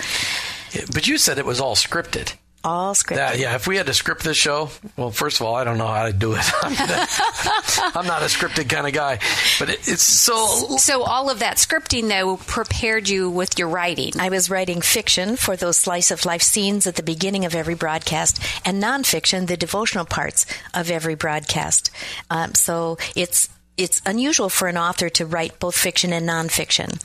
But 0.93 1.07
you 1.07 1.17
said 1.17 1.38
it 1.38 1.45
was 1.45 1.60
all 1.60 1.75
scripted. 1.75 2.33
All 2.63 2.94
scripted. 2.94 3.15
Yeah, 3.15 3.34
yeah. 3.34 3.56
If 3.56 3.68
we 3.68 3.77
had 3.77 3.88
to 3.88 3.94
script 3.94 4.24
this 4.24 4.38
show, 4.38 4.70
well, 4.98 5.12
first 5.12 5.39
of 5.39 5.46
all, 5.46 5.56
I 5.56 5.63
don't 5.63 5.77
know 5.77 5.88
how 5.88 6.06
to 6.06 6.13
do 6.13 6.34
it. 6.34 6.51
I'm 6.63 8.06
not, 8.06 8.22
a 8.22 8.25
scripted 8.25 8.70
kind 8.70 8.86
of 8.86 8.94
guy, 8.94 9.20
but 9.60 9.70
it, 9.70 9.88
it's 9.88 10.03
so. 10.03 10.77
So 10.77 11.03
all 11.03 11.30
of 11.30 11.39
that 11.39 11.58
scripting 11.58 12.08
though 12.08 12.38
prepared 12.38 13.10
you 13.10 13.30
with 13.30 13.58
your 13.58 13.68
writing. 13.68 14.13
I 14.20 14.30
was 14.30 14.50
writing 14.50 14.82
fiction 14.82 15.36
for 15.36 15.56
those 15.56 15.77
slice 15.77 16.12
of 16.12 16.25
life 16.25 16.44
scenes 16.44 16.86
at 16.86 16.96
the 16.96 17.03
beginning 17.03 17.46
of 17.46 17.56
every 17.56 17.75
broadcast, 17.75 18.41
and 18.65 18.82
nonfiction, 18.82 19.48
the 19.48 19.58
devotional 19.58 20.06
parts 20.06 20.46
of 20.74 20.91
every 20.91 21.15
broadcast. 21.15 21.89
Um, 22.30 22.53
so 22.53 22.98
it's 23.15 23.50
it's 23.77 24.01
unusual 24.06 24.50
for 24.50 24.67
an 24.67 24.78
author 24.78 25.10
to 25.10 25.26
write 25.26 25.60
both 25.60 25.76
fiction 25.76 26.13
and 26.13 26.28
nonfiction, 26.28 27.02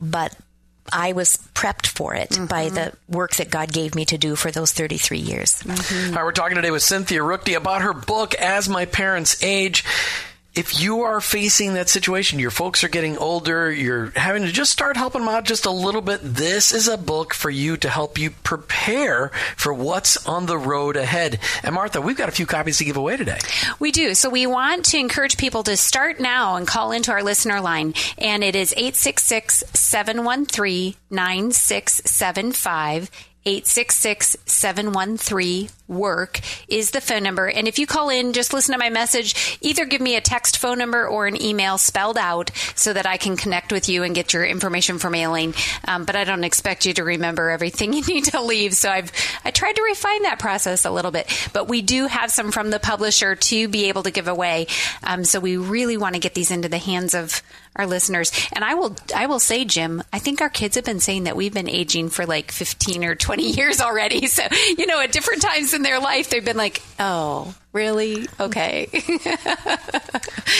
but 0.00 0.36
I 0.92 1.12
was 1.12 1.36
prepped 1.54 1.86
for 1.86 2.14
it 2.14 2.30
by 2.48 2.66
mm-hmm. 2.66 2.74
the 2.74 2.92
work 3.08 3.36
that 3.36 3.50
God 3.50 3.72
gave 3.72 3.94
me 3.94 4.04
to 4.06 4.18
do 4.18 4.36
for 4.36 4.50
those 4.50 4.72
33 4.72 5.18
years. 5.18 5.62
Mm-hmm. 5.62 6.10
All 6.10 6.16
right, 6.16 6.24
we're 6.24 6.32
talking 6.32 6.56
today 6.56 6.70
with 6.70 6.82
Cynthia 6.82 7.20
Ruchti 7.20 7.56
about 7.56 7.82
her 7.82 7.92
book, 7.92 8.34
As 8.34 8.68
My 8.68 8.84
Parents 8.84 9.42
Age. 9.42 9.84
If 10.58 10.80
you 10.80 11.02
are 11.02 11.20
facing 11.20 11.74
that 11.74 11.88
situation, 11.88 12.40
your 12.40 12.50
folks 12.50 12.82
are 12.82 12.88
getting 12.88 13.16
older, 13.16 13.70
you're 13.70 14.10
having 14.16 14.42
to 14.42 14.50
just 14.50 14.72
start 14.72 14.96
helping 14.96 15.20
them 15.20 15.28
out 15.28 15.44
just 15.44 15.66
a 15.66 15.70
little 15.70 16.00
bit, 16.00 16.18
this 16.20 16.72
is 16.72 16.88
a 16.88 16.98
book 16.98 17.32
for 17.32 17.48
you 17.48 17.76
to 17.76 17.88
help 17.88 18.18
you 18.18 18.32
prepare 18.32 19.28
for 19.56 19.72
what's 19.72 20.26
on 20.26 20.46
the 20.46 20.58
road 20.58 20.96
ahead. 20.96 21.38
And 21.62 21.76
Martha, 21.76 22.00
we've 22.00 22.16
got 22.16 22.28
a 22.28 22.32
few 22.32 22.44
copies 22.44 22.78
to 22.78 22.84
give 22.84 22.96
away 22.96 23.16
today. 23.16 23.38
We 23.78 23.92
do. 23.92 24.14
So 24.14 24.30
we 24.30 24.48
want 24.48 24.86
to 24.86 24.98
encourage 24.98 25.36
people 25.36 25.62
to 25.62 25.76
start 25.76 26.18
now 26.18 26.56
and 26.56 26.66
call 26.66 26.90
into 26.90 27.12
our 27.12 27.22
listener 27.22 27.60
line. 27.60 27.94
And 28.18 28.42
it 28.42 28.56
is 28.56 28.72
866 28.72 29.62
713 29.74 30.96
9675. 31.08 33.10
866 33.46 34.36
713 34.44 35.68
work 35.88 36.40
is 36.68 36.90
the 36.90 37.00
phone 37.00 37.22
number. 37.22 37.46
And 37.46 37.66
if 37.66 37.78
you 37.78 37.86
call 37.86 38.10
in, 38.10 38.32
just 38.32 38.52
listen 38.52 38.72
to 38.72 38.78
my 38.78 38.90
message. 38.90 39.58
Either 39.60 39.84
give 39.84 40.00
me 40.00 40.16
a 40.16 40.20
text 40.20 40.58
phone 40.58 40.78
number 40.78 41.06
or 41.06 41.26
an 41.26 41.40
email 41.40 41.78
spelled 41.78 42.18
out 42.18 42.50
so 42.74 42.92
that 42.92 43.06
I 43.06 43.16
can 43.16 43.36
connect 43.36 43.72
with 43.72 43.88
you 43.88 44.02
and 44.02 44.14
get 44.14 44.32
your 44.32 44.44
information 44.44 44.98
for 44.98 45.10
mailing. 45.10 45.54
Um, 45.86 46.04
but 46.04 46.16
I 46.16 46.24
don't 46.24 46.44
expect 46.44 46.86
you 46.86 46.92
to 46.94 47.04
remember 47.04 47.50
everything 47.50 47.92
you 47.94 48.02
need 48.02 48.26
to 48.26 48.42
leave. 48.42 48.74
So 48.74 48.90
I've 48.90 49.10
I 49.44 49.50
tried 49.50 49.76
to 49.76 49.82
refine 49.82 50.22
that 50.22 50.38
process 50.38 50.84
a 50.84 50.90
little 50.90 51.10
bit. 51.10 51.26
But 51.52 51.68
we 51.68 51.82
do 51.82 52.06
have 52.06 52.30
some 52.30 52.52
from 52.52 52.70
the 52.70 52.78
publisher 52.78 53.34
to 53.34 53.68
be 53.68 53.88
able 53.88 54.02
to 54.02 54.10
give 54.10 54.28
away. 54.28 54.66
Um, 55.02 55.24
so 55.24 55.40
we 55.40 55.56
really 55.56 55.96
want 55.96 56.14
to 56.14 56.20
get 56.20 56.34
these 56.34 56.50
into 56.50 56.68
the 56.68 56.78
hands 56.78 57.14
of 57.14 57.42
our 57.76 57.86
listeners. 57.86 58.32
And 58.52 58.64
I 58.64 58.74
will 58.74 58.96
I 59.14 59.26
will 59.26 59.38
say, 59.38 59.64
Jim, 59.64 60.02
I 60.12 60.18
think 60.18 60.40
our 60.40 60.48
kids 60.48 60.76
have 60.76 60.84
been 60.84 61.00
saying 61.00 61.24
that 61.24 61.36
we've 61.36 61.54
been 61.54 61.68
aging 61.68 62.10
for 62.10 62.26
like 62.26 62.50
15 62.50 63.04
or 63.04 63.14
20 63.14 63.50
years 63.50 63.80
already. 63.80 64.26
So, 64.38 64.42
you 64.76 64.86
know, 64.86 65.00
at 65.00 65.10
different 65.10 65.42
times 65.42 65.72
in 65.78 65.82
their 65.82 66.00
life, 66.00 66.28
they've 66.28 66.44
been 66.44 66.58
like, 66.58 66.82
oh, 66.98 67.54
really? 67.72 68.26
Okay. 68.38 68.88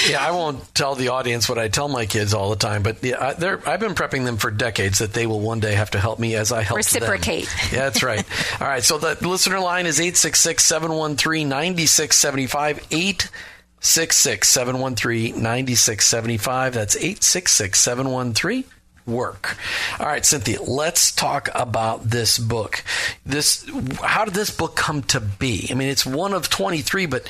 Yeah, 0.08 0.24
I 0.24 0.30
won't 0.30 0.74
tell 0.74 0.94
the 0.94 1.08
audience 1.08 1.48
what 1.48 1.58
I 1.58 1.68
tell 1.68 1.88
my 1.88 2.06
kids 2.06 2.32
all 2.32 2.50
the 2.50 2.56
time, 2.56 2.82
but 2.82 3.02
yeah, 3.02 3.28
I, 3.28 3.32
they're, 3.34 3.68
I've 3.68 3.80
been 3.80 3.94
prepping 3.94 4.24
them 4.24 4.36
for 4.36 4.50
decades 4.50 4.98
that 4.98 5.12
they 5.12 5.26
will 5.26 5.40
one 5.40 5.60
day 5.60 5.74
have 5.74 5.90
to 5.90 6.00
help 6.00 6.18
me 6.18 6.34
as 6.34 6.52
I 6.52 6.62
help 6.62 6.76
Reciprocate. 6.76 7.46
Them. 7.46 7.68
Yeah, 7.72 7.78
that's 7.80 8.02
right. 8.02 8.24
all 8.60 8.66
right, 8.66 8.82
so 8.82 8.98
the 8.98 9.16
listener 9.26 9.60
line 9.60 9.86
is 9.86 10.00
866 10.00 10.64
713 10.64 11.48
9675. 11.48 12.86
866 12.90 14.48
713 14.48 15.42
9675. 15.42 16.74
That's 16.74 16.96
866 16.96 17.78
713 17.78 18.64
work. 19.08 19.56
All 19.98 20.06
right, 20.06 20.24
Cynthia, 20.24 20.62
let's 20.62 21.12
talk 21.12 21.48
about 21.54 22.04
this 22.04 22.38
book. 22.38 22.84
This 23.26 23.68
how 24.02 24.24
did 24.24 24.34
this 24.34 24.54
book 24.54 24.76
come 24.76 25.02
to 25.04 25.20
be? 25.20 25.68
I 25.70 25.74
mean, 25.74 25.88
it's 25.88 26.06
one 26.06 26.32
of 26.32 26.48
23, 26.48 27.06
but 27.06 27.24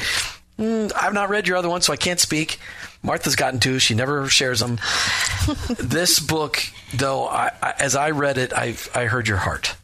mm, 0.59 0.93
I've 0.95 1.15
not 1.15 1.31
read 1.31 1.49
your 1.49 1.57
other 1.57 1.69
one, 1.69 1.81
so 1.81 1.93
I 1.93 1.97
can't 1.97 2.21
speak. 2.21 2.59
Martha's 3.03 3.37
gotten 3.37 3.61
two. 3.61 3.79
She 3.79 3.95
never 3.95 4.29
shares 4.29 4.61
them. 4.61 4.79
this 5.79 6.19
book, 6.19 6.61
though, 6.93 7.27
I, 7.29 7.53
I, 7.63 7.75
as 7.79 7.95
I 7.95 8.11
read 8.11 8.39
it, 8.39 8.53
I 8.53 8.75
I 8.95 9.05
heard 9.05 9.29
your 9.29 9.39
heart. 9.39 9.77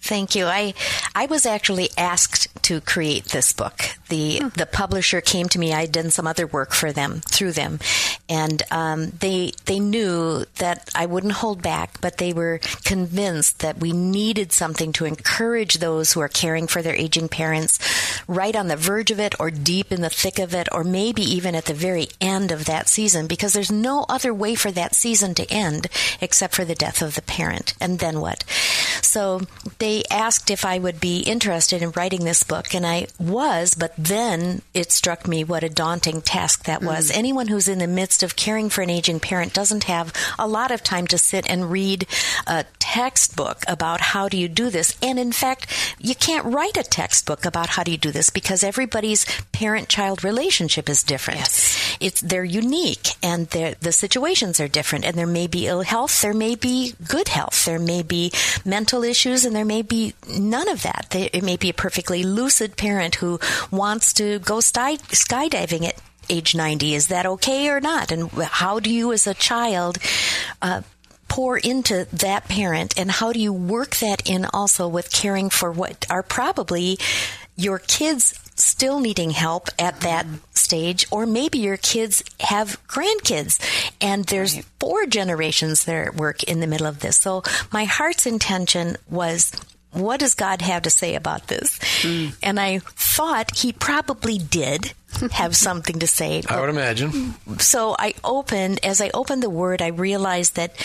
Thank 0.00 0.34
you. 0.34 0.46
I 0.46 0.74
I 1.14 1.26
was 1.26 1.44
actually 1.44 1.90
asked 1.98 2.48
to 2.62 2.80
create 2.80 3.26
this 3.26 3.52
book. 3.52 3.82
The 4.08 4.40
the 4.56 4.66
publisher 4.66 5.20
came 5.20 5.48
to 5.50 5.58
me. 5.58 5.72
I 5.72 5.82
had 5.82 5.92
done 5.92 6.10
some 6.10 6.26
other 6.26 6.46
work 6.46 6.72
for 6.72 6.92
them 6.92 7.20
through 7.26 7.52
them, 7.52 7.78
and 8.28 8.62
um, 8.70 9.10
they 9.20 9.52
they 9.66 9.80
knew 9.80 10.44
that 10.58 10.88
I 10.94 11.06
wouldn't 11.06 11.34
hold 11.34 11.62
back, 11.62 12.00
but 12.00 12.18
they 12.18 12.32
were 12.32 12.60
convinced 12.84 13.58
that 13.58 13.78
we 13.78 13.92
needed 13.92 14.52
something 14.52 14.92
to 14.94 15.04
encourage 15.04 15.74
those 15.74 16.12
who 16.12 16.20
are 16.20 16.28
caring 16.28 16.68
for 16.68 16.80
their 16.80 16.94
aging 16.94 17.28
parents, 17.28 17.78
right 18.28 18.54
on 18.54 18.68
the 18.68 18.76
verge 18.76 19.10
of 19.10 19.20
it, 19.20 19.34
or 19.40 19.50
deep 19.50 19.92
in 19.92 20.00
the 20.00 20.10
thick 20.10 20.38
of 20.38 20.54
it, 20.54 20.68
or 20.72 20.84
maybe 20.84 21.22
even 21.22 21.54
at 21.54 21.66
the 21.66 21.74
very 21.74 22.08
end 22.20 22.52
of 22.52 22.64
that 22.66 22.88
season, 22.88 23.26
because 23.26 23.52
there's 23.52 23.72
no 23.72 24.06
other 24.08 24.32
way 24.32 24.54
for 24.54 24.70
that 24.70 24.94
season 24.94 25.34
to 25.34 25.50
end 25.50 25.88
except 26.20 26.54
for 26.54 26.64
the 26.64 26.74
death 26.74 27.02
of 27.02 27.14
the 27.14 27.22
parent, 27.22 27.74
and 27.80 27.98
then 27.98 28.20
what? 28.20 28.44
So 29.02 29.42
they 29.78 29.87
asked 30.10 30.50
if 30.50 30.64
I 30.64 30.78
would 30.78 31.00
be 31.00 31.20
interested 31.20 31.82
in 31.82 31.92
writing 31.92 32.24
this 32.24 32.42
book, 32.42 32.74
and 32.74 32.86
I 32.86 33.06
was, 33.18 33.74
but 33.74 33.92
then 33.96 34.62
it 34.74 34.92
struck 34.92 35.26
me 35.26 35.44
what 35.44 35.64
a 35.64 35.68
daunting 35.68 36.22
task 36.22 36.64
that 36.64 36.82
was. 36.82 37.10
Mm. 37.10 37.16
Anyone 37.16 37.48
who's 37.48 37.68
in 37.68 37.78
the 37.78 37.86
midst 37.86 38.22
of 38.22 38.36
caring 38.36 38.68
for 38.70 38.82
an 38.82 38.90
aging 38.90 39.20
parent 39.20 39.52
doesn't 39.52 39.84
have 39.84 40.12
a 40.38 40.48
lot 40.48 40.70
of 40.70 40.82
time 40.82 41.06
to 41.08 41.18
sit 41.18 41.48
and 41.48 41.70
read 41.70 42.06
a 42.46 42.64
textbook 42.78 43.62
about 43.66 44.00
how 44.00 44.28
do 44.28 44.36
you 44.36 44.48
do 44.48 44.70
this. 44.70 44.96
And 45.02 45.18
in 45.18 45.32
fact, 45.32 45.66
you 45.98 46.14
can't 46.14 46.46
write 46.46 46.76
a 46.76 46.82
textbook 46.82 47.44
about 47.44 47.70
how 47.70 47.82
do 47.82 47.90
you 47.90 47.98
do 47.98 48.10
this 48.10 48.30
because 48.30 48.62
everybody's 48.64 49.26
parent-child 49.52 50.24
relationship 50.24 50.88
is 50.88 51.02
different. 51.02 51.40
Yes. 51.40 51.96
It's 52.00 52.20
they're 52.20 52.44
unique 52.44 53.08
and 53.22 53.48
the 53.48 53.92
situations 53.92 54.60
are 54.60 54.68
different 54.68 55.04
and 55.04 55.16
there 55.16 55.26
may 55.26 55.46
be 55.46 55.66
ill 55.66 55.82
health, 55.82 56.22
there 56.22 56.34
may 56.34 56.54
be 56.54 56.94
good 57.06 57.28
health, 57.28 57.64
there 57.64 57.78
may 57.78 58.02
be 58.02 58.32
mental 58.64 59.02
issues 59.02 59.44
and 59.44 59.54
there 59.54 59.64
may 59.64 59.77
be 59.82 60.14
none 60.28 60.68
of 60.68 60.82
that. 60.82 61.14
It 61.14 61.42
may 61.42 61.56
be 61.56 61.70
a 61.70 61.74
perfectly 61.74 62.22
lucid 62.22 62.76
parent 62.76 63.16
who 63.16 63.40
wants 63.70 64.12
to 64.14 64.38
go 64.40 64.60
sky, 64.60 64.96
skydiving 64.96 65.86
at 65.86 66.00
age 66.28 66.54
90. 66.54 66.94
Is 66.94 67.08
that 67.08 67.26
okay 67.26 67.68
or 67.68 67.80
not? 67.80 68.12
And 68.12 68.30
how 68.30 68.80
do 68.80 68.90
you, 68.92 69.12
as 69.12 69.26
a 69.26 69.34
child, 69.34 69.98
uh, 70.60 70.82
pour 71.28 71.58
into 71.58 72.06
that 72.12 72.48
parent 72.48 72.98
and 72.98 73.10
how 73.10 73.32
do 73.32 73.38
you 73.38 73.52
work 73.52 73.96
that 73.96 74.28
in 74.28 74.46
also 74.46 74.88
with 74.88 75.12
caring 75.12 75.50
for 75.50 75.70
what 75.70 76.06
are 76.10 76.22
probably 76.22 76.98
your 77.54 77.78
kids 77.78 78.38
still 78.56 78.98
needing 78.98 79.30
help 79.30 79.68
at 79.78 80.00
that 80.00 80.26
stage 80.68 81.06
or 81.10 81.26
maybe 81.26 81.58
your 81.58 81.78
kids 81.78 82.22
have 82.40 82.78
grandkids 82.86 83.58
and 84.00 84.24
there's 84.26 84.56
right. 84.56 84.64
four 84.80 85.06
generations 85.06 85.84
that 85.84 86.14
work 86.14 86.42
in 86.42 86.60
the 86.60 86.66
middle 86.66 86.86
of 86.86 87.00
this 87.00 87.16
so 87.16 87.42
my 87.72 87.84
heart's 87.84 88.26
intention 88.26 88.96
was 89.08 89.52
what 89.92 90.20
does 90.20 90.34
God 90.34 90.60
have 90.62 90.82
to 90.82 90.90
say 90.90 91.14
about 91.14 91.46
this? 91.46 91.78
Mm. 92.02 92.34
And 92.42 92.60
I 92.60 92.78
thought 92.78 93.56
he 93.56 93.72
probably 93.72 94.38
did 94.38 94.92
have 95.32 95.56
something 95.56 95.98
to 95.98 96.06
say. 96.06 96.42
I 96.48 96.60
would 96.60 96.68
imagine. 96.68 97.34
So 97.58 97.96
I 97.98 98.14
opened, 98.22 98.84
as 98.84 99.00
I 99.00 99.10
opened 99.14 99.42
the 99.42 99.50
word, 99.50 99.82
I 99.82 99.88
realized 99.88 100.54
that 100.56 100.76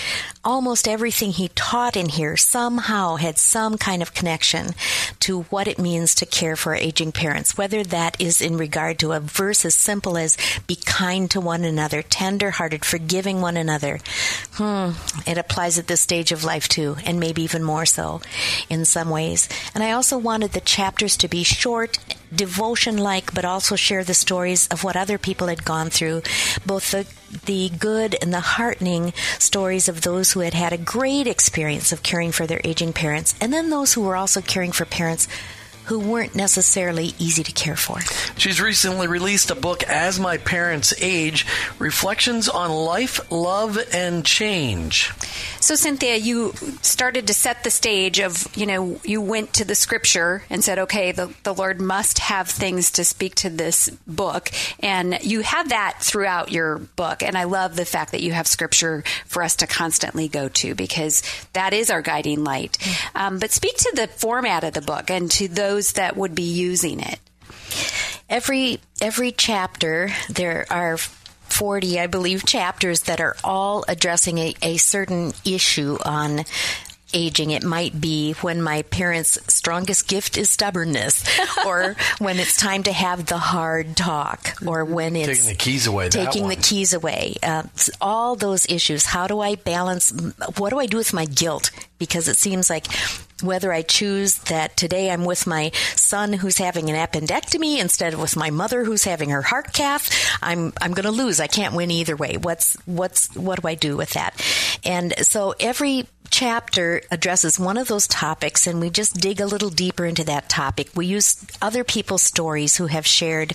almost 0.44 0.88
everything 0.88 1.32
he 1.32 1.50
taught 1.50 1.96
in 1.96 2.10
here 2.10 2.36
somehow 2.38 3.18
had 3.18 3.38
some 3.38 3.78
kind 3.78 4.02
of 4.02 4.14
connection 4.14 4.72
to 5.20 5.44
what 5.44 5.68
it 5.68 5.78
means 5.78 6.16
to 6.16 6.26
care 6.26 6.56
for 6.56 6.74
aging 6.74 7.12
parents, 7.12 7.58
whether 7.58 7.84
that 7.84 8.20
is 8.20 8.42
in 8.42 8.58
regard 8.58 8.98
to 9.00 9.12
a 9.12 9.20
verse 9.20 9.66
as 9.66 9.76
simple 9.76 10.18
as 10.18 10.38
be 10.68 10.76
kind 10.76 11.30
to 11.32 11.40
one 11.42 11.64
another, 11.64 12.02
tender 12.02 12.52
hearted, 12.52 12.86
forgiving 12.86 13.42
one 13.42 13.58
another. 13.58 14.00
Hmm, 14.54 14.92
it 15.28 15.38
applies 15.38 15.78
at 15.78 15.88
this 15.88 16.02
stage 16.02 16.32
of 16.32 16.44
life 16.44 16.68
too, 16.68 16.96
and 17.06 17.20
maybe 17.20 17.44
even 17.44 17.64
more 17.64 17.86
so 17.86 18.22
in 18.70 18.86
some 18.86 19.10
ways. 19.10 19.48
And 19.76 19.84
I 19.84 19.92
also 19.92 20.18
wanted 20.18 20.54
the 20.54 20.62
chapters 20.62 21.18
to 21.18 21.28
be 21.28 21.44
short 21.44 22.00
devotion 22.36 22.98
like, 22.98 23.34
but 23.34 23.46
also 23.46 23.76
share 23.76 24.04
the 24.14 24.20
stories 24.20 24.68
of 24.68 24.84
what 24.84 24.96
other 24.96 25.18
people 25.18 25.48
had 25.48 25.66
gone 25.66 25.90
through, 25.90 26.22
both 26.68 26.92
the 26.92 27.08
the 27.46 27.70
good 27.80 28.16
and 28.22 28.32
the 28.32 28.40
heartening 28.40 29.12
stories 29.40 29.90
of 29.90 30.02
those 30.02 30.32
who 30.32 30.42
had 30.42 30.54
had 30.54 30.72
a 30.72 30.78
great 30.78 31.26
experience 31.26 31.92
of 31.92 32.04
caring 32.04 32.32
for 32.32 32.46
their 32.46 32.62
aging 32.64 32.94
parents, 32.94 33.34
and 33.42 33.52
then 33.52 33.72
those 33.72 33.94
who 33.94 34.04
were 34.04 34.16
also 34.16 34.40
caring 34.40 34.72
for 34.72 34.86
parents 34.86 35.28
who 35.86 36.00
weren't 36.00 36.36
necessarily 36.36 37.14
easy 37.20 37.44
to 37.44 37.52
care 37.52 37.76
for. 37.76 38.00
She's 38.38 38.62
recently 38.62 39.08
released 39.08 39.52
a 39.52 39.56
book, 39.56 39.84
As 39.84 40.20
My 40.20 40.38
Parents 40.38 40.94
Age 41.02 41.46
Reflections 41.80 42.48
on 42.48 42.72
Life, 42.72 43.32
Love, 43.32 43.78
and 43.94 44.26
Change. 44.26 45.12
So, 45.60 45.76
Cynthia, 45.76 46.18
you 46.18 46.54
started 46.82 47.28
to 47.28 47.34
set 47.34 47.64
the 47.64 47.72
stage 47.72 48.20
of, 48.20 48.48
you 48.56 48.66
know, 48.66 49.00
you 49.04 49.22
went 49.22 49.54
to 49.54 49.66
the 49.66 49.76
scripture 49.76 50.44
and 50.50 50.64
said, 50.64 50.80
okay, 50.80 51.12
the, 51.12 51.34
the 51.44 51.54
Lord 51.54 51.80
must 51.80 52.20
have 52.20 52.50
things 52.50 52.92
to 52.92 53.04
speak 53.04 53.36
to 53.36 53.50
this 53.50 53.90
book. 54.06 54.52
And 54.80 55.20
you 55.22 55.42
have 55.42 55.70
that 55.70 55.98
throughout 56.02 56.52
your 56.52 56.80
book. 56.80 57.24
And 57.24 57.38
I 57.38 57.46
love 57.46 57.76
the 57.76 57.86
fact 57.86 58.12
that 58.12 58.22
you 58.22 58.34
have 58.34 58.48
scripture 58.48 59.04
for 59.26 59.42
us 59.42 59.56
to 59.58 59.68
constantly 59.68 60.28
go 60.28 60.50
to 60.50 60.76
because 60.76 61.24
that 61.54 61.74
is 61.74 61.90
our 61.90 62.02
guiding 62.02 62.44
light. 62.44 62.78
Mm-hmm. 62.80 63.18
Um, 63.18 63.40
but 63.40 63.52
speak 63.52 63.78
to 63.78 63.92
the 63.96 64.08
format 64.08 64.64
of 64.64 64.74
the 64.74 64.82
book 64.82 65.10
and 65.10 65.32
to 65.32 65.48
those 65.48 65.73
those 65.74 65.94
that 65.94 66.16
would 66.16 66.36
be 66.36 66.44
using 66.44 67.00
it? 67.00 67.20
Every 68.30 68.80
every 69.02 69.32
chapter 69.32 70.12
there 70.30 70.68
are 70.70 70.98
40 70.98 72.00
I 72.00 72.08
believe 72.08 72.46
chapters 72.46 73.02
that 73.02 73.20
are 73.20 73.36
all 73.44 73.84
addressing 73.88 74.38
a, 74.38 74.54
a 74.62 74.78
certain 74.78 75.34
issue 75.44 75.98
on 76.06 76.46
aging. 77.14 77.52
It 77.52 77.64
might 77.64 78.00
be 78.00 78.34
when 78.42 78.62
my 78.62 78.82
parents' 78.84 79.38
strongest 79.48 80.08
gift 80.08 80.38
is 80.38 80.50
stubbornness, 80.50 81.24
or 81.66 81.96
when 82.20 82.40
it's 82.40 82.58
time 82.58 82.84
to 82.84 82.92
have 82.92 83.26
the 83.26 83.38
hard 83.38 83.96
talk, 83.96 84.56
or 84.66 84.86
when 84.86 85.16
it's 85.16 85.40
taking 85.40 85.50
the 85.50 85.56
keys 85.56 85.88
away. 85.88 86.10
Taking 86.10 86.48
the 86.48 86.56
keys 86.56 86.94
away. 86.94 87.36
Uh, 87.44 87.64
all 88.02 88.36
those 88.36 88.66
issues. 88.70 89.06
How 89.06 89.28
do 89.28 89.40
I 89.40 89.56
balance? 89.56 90.12
What 90.58 90.70
do 90.70 90.80
I 90.80 90.86
do 90.86 90.98
with 90.98 91.14
my 91.14 91.26
guilt? 91.26 91.72
Because 92.00 92.28
it 92.28 92.38
seems 92.38 92.70
like 92.70 92.88
whether 93.44 93.72
I 93.72 93.82
choose 93.82 94.36
that 94.46 94.78
today 94.78 95.12
I'm 95.12 95.26
with 95.26 95.46
my 95.46 95.72
son 95.96 96.34
who's 96.34 96.58
having 96.58 96.90
an 96.90 96.96
appendectomy 96.96 97.80
instead 97.80 98.14
of 98.14 98.22
with 98.22 98.36
my 98.36 98.50
mother 98.50 98.84
who's 98.84 99.04
having 99.04 99.30
her 99.30 99.42
heart 99.42 99.74
cath, 99.74 100.10
I'm 100.42 100.74
I'm 100.82 100.94
going 100.94 101.06
to 101.06 101.12
lose. 101.12 101.40
I 101.40 101.48
can't 101.48 101.76
win 101.76 101.92
either 101.92 102.16
way. 102.16 102.38
What's 102.38 102.76
what's 102.86 103.36
what 103.36 103.62
do 103.62 103.68
I 103.68 103.76
do 103.76 103.98
with 103.98 104.12
that? 104.12 104.42
And 104.84 105.14
so 105.26 105.54
every 105.60 106.08
chapter 106.34 107.00
addresses 107.12 107.60
one 107.60 107.78
of 107.78 107.88
those 107.88 108.08
topics 108.08 108.66
and 108.66 108.82
we 108.82 108.90
just 108.90 109.14
dig 109.22 109.40
a 109.40 109.46
little 109.46 109.70
deeper 109.70 110.04
into 110.04 110.24
that 110.24 110.50
topic. 110.50 110.90
We 110.96 111.06
use 111.06 111.38
other 111.62 111.84
people's 111.84 112.24
stories 112.24 112.76
who 112.76 112.88
have 112.88 113.06
shared 113.06 113.54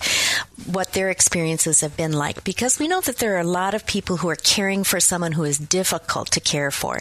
what 0.65 0.93
their 0.93 1.11
experiences 1.11 1.81
have 1.81 1.97
been 1.97 2.13
like 2.13 2.45
because 2.45 2.79
we 2.79 2.87
know 2.87 3.01
that 3.01 3.17
there 3.17 3.35
are 3.35 3.41
a 3.41 3.57
lot 3.61 3.75
of 3.75 3.85
people 3.85 4.19
who 4.19 4.29
are 4.29 4.37
caring 4.37 4.85
for 4.85 5.01
someone 5.01 5.33
who 5.33 5.43
is 5.43 5.59
difficult 5.59 6.31
to 6.31 6.41
care 6.41 6.71
for. 6.71 7.01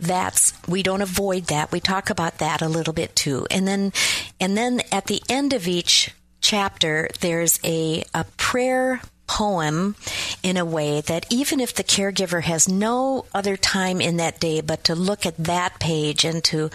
That's 0.00 0.54
we 0.66 0.82
don't 0.82 1.02
avoid 1.02 1.44
that. 1.44 1.70
We 1.70 1.78
talk 1.78 2.10
about 2.10 2.38
that 2.38 2.60
a 2.60 2.68
little 2.68 2.92
bit 2.92 3.14
too. 3.14 3.46
And 3.48 3.68
then 3.68 3.92
and 4.40 4.56
then 4.56 4.80
at 4.90 5.06
the 5.06 5.22
end 5.28 5.52
of 5.52 5.68
each 5.68 6.10
chapter 6.40 7.08
there's 7.20 7.60
a 7.62 8.02
a 8.12 8.24
prayer 8.38 9.00
poem 9.32 9.96
in 10.42 10.58
a 10.58 10.64
way 10.64 11.00
that 11.00 11.24
even 11.30 11.58
if 11.58 11.74
the 11.74 11.84
caregiver 11.84 12.42
has 12.42 12.68
no 12.68 13.24
other 13.32 13.56
time 13.56 13.98
in 13.98 14.18
that 14.18 14.38
day 14.38 14.60
but 14.60 14.84
to 14.84 14.94
look 14.94 15.24
at 15.24 15.36
that 15.38 15.80
page 15.80 16.22
and 16.24 16.44
to 16.44 16.68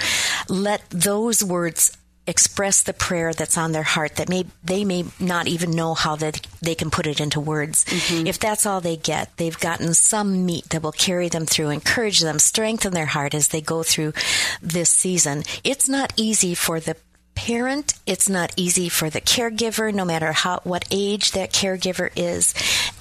let 0.49 0.81
those 0.89 1.43
words 1.43 1.95
express 2.25 2.81
the 2.81 2.93
prayer 2.93 3.31
that's 3.31 3.57
on 3.57 3.71
their 3.71 3.83
heart 3.83 4.15
that 4.15 4.27
may 4.27 4.43
they 4.63 4.83
may 4.83 5.05
not 5.19 5.47
even 5.47 5.71
know 5.71 5.93
how 5.93 6.15
that 6.15 6.45
they 6.61 6.75
can 6.75 6.89
put 6.89 7.07
it 7.07 7.21
into 7.21 7.39
words. 7.39 7.85
Mm-hmm. 7.85 8.27
If 8.27 8.39
that's 8.39 8.65
all 8.65 8.81
they 8.81 8.97
get, 8.97 9.37
they've 9.37 9.57
gotten 9.59 9.93
some 9.93 10.45
meat 10.45 10.65
that 10.69 10.83
will 10.83 10.91
carry 10.91 11.29
them 11.29 11.45
through, 11.45 11.69
encourage 11.69 12.19
them, 12.19 12.39
strengthen 12.39 12.93
their 12.93 13.05
heart 13.05 13.33
as 13.33 13.47
they 13.49 13.61
go 13.61 13.83
through 13.83 14.13
this 14.61 14.89
season. 14.89 15.43
It's 15.63 15.87
not 15.87 16.11
easy 16.17 16.53
for 16.53 16.79
the 16.79 16.97
parent. 17.37 17.93
It's 18.07 18.27
not 18.27 18.51
easy 18.57 18.89
for 18.89 19.11
the 19.11 19.21
caregiver, 19.21 19.93
no 19.93 20.03
matter 20.03 20.31
how 20.31 20.59
what 20.63 20.85
age 20.89 21.33
that 21.33 21.53
caregiver 21.53 22.09
is, 22.15 22.55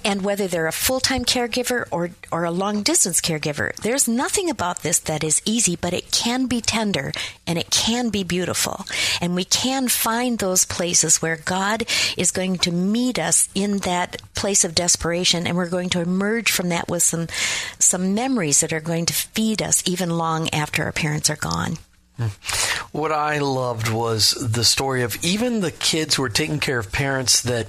and 0.05 0.20
whether 0.20 0.46
they're 0.46 0.66
a 0.66 0.72
full-time 0.72 1.25
caregiver 1.25 1.87
or 1.90 2.11
or 2.31 2.44
a 2.44 2.51
long-distance 2.51 3.22
caregiver. 3.22 3.75
There's 3.77 4.07
nothing 4.07 4.51
about 4.51 4.83
this 4.83 4.99
that 5.01 5.25
is 5.25 5.40
easy, 5.46 5.75
but 5.75 5.94
it 5.94 6.12
can 6.12 6.46
be 6.46 6.61
tender 6.61 7.12
and 7.46 7.59
it 7.59 7.70
can 7.70 8.11
be 8.11 8.25
beautiful. 8.25 8.85
And 9.22 9.35
we 9.35 9.44
can 9.44 9.88
find 9.88 10.38
those 10.38 10.66
places 10.66 11.22
where 11.22 11.37
God 11.37 11.85
is 12.18 12.31
going 12.31 12.59
to 12.59 12.70
meet 12.70 13.18
us 13.18 13.49
in 13.55 13.79
that 13.79 14.20
place 14.35 14.64
of 14.64 14.75
desperation 14.75 15.46
and 15.46 15.57
we're 15.57 15.70
going 15.70 15.88
to 15.90 16.03
emerge 16.03 16.53
from 16.53 16.68
that 16.68 16.88
with 16.88 17.03
some 17.03 17.27
some 17.79 18.14
memories 18.14 18.61
that 18.61 18.72
are 18.72 18.81
going 18.81 19.07
to 19.07 19.14
feed 19.14 19.62
us 19.62 19.83
even 19.87 20.11
long 20.11 20.51
after 20.51 20.85
our 20.85 20.92
parents 20.92 21.31
are 21.31 21.37
gone. 21.37 21.79
What 22.92 23.12
I 23.12 23.38
loved 23.38 23.88
was 23.88 24.31
the 24.31 24.64
story 24.64 25.02
of 25.02 25.22
even 25.24 25.61
the 25.61 25.70
kids 25.70 26.14
who 26.14 26.22
were 26.22 26.29
taking 26.29 26.61
care 26.61 26.79
of 26.79 26.92
parents 26.92 27.42
that 27.42 27.68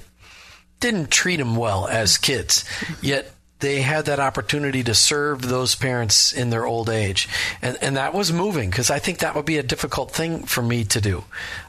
didn't 0.80 1.10
treat 1.10 1.36
them 1.36 1.56
well 1.56 1.86
as 1.86 2.16
kids, 2.18 2.64
yet 3.02 3.32
they 3.60 3.80
had 3.82 4.04
that 4.04 4.20
opportunity 4.20 4.84
to 4.84 4.94
serve 4.94 5.42
those 5.42 5.74
parents 5.74 6.32
in 6.32 6.50
their 6.50 6.64
old 6.64 6.88
age. 6.88 7.28
And, 7.60 7.76
and 7.80 7.96
that 7.96 8.14
was 8.14 8.32
moving 8.32 8.70
because 8.70 8.90
I 8.90 9.00
think 9.00 9.18
that 9.18 9.34
would 9.34 9.44
be 9.44 9.58
a 9.58 9.62
difficult 9.62 10.12
thing 10.12 10.44
for 10.44 10.62
me 10.62 10.84
to 10.84 11.00
do. 11.00 11.24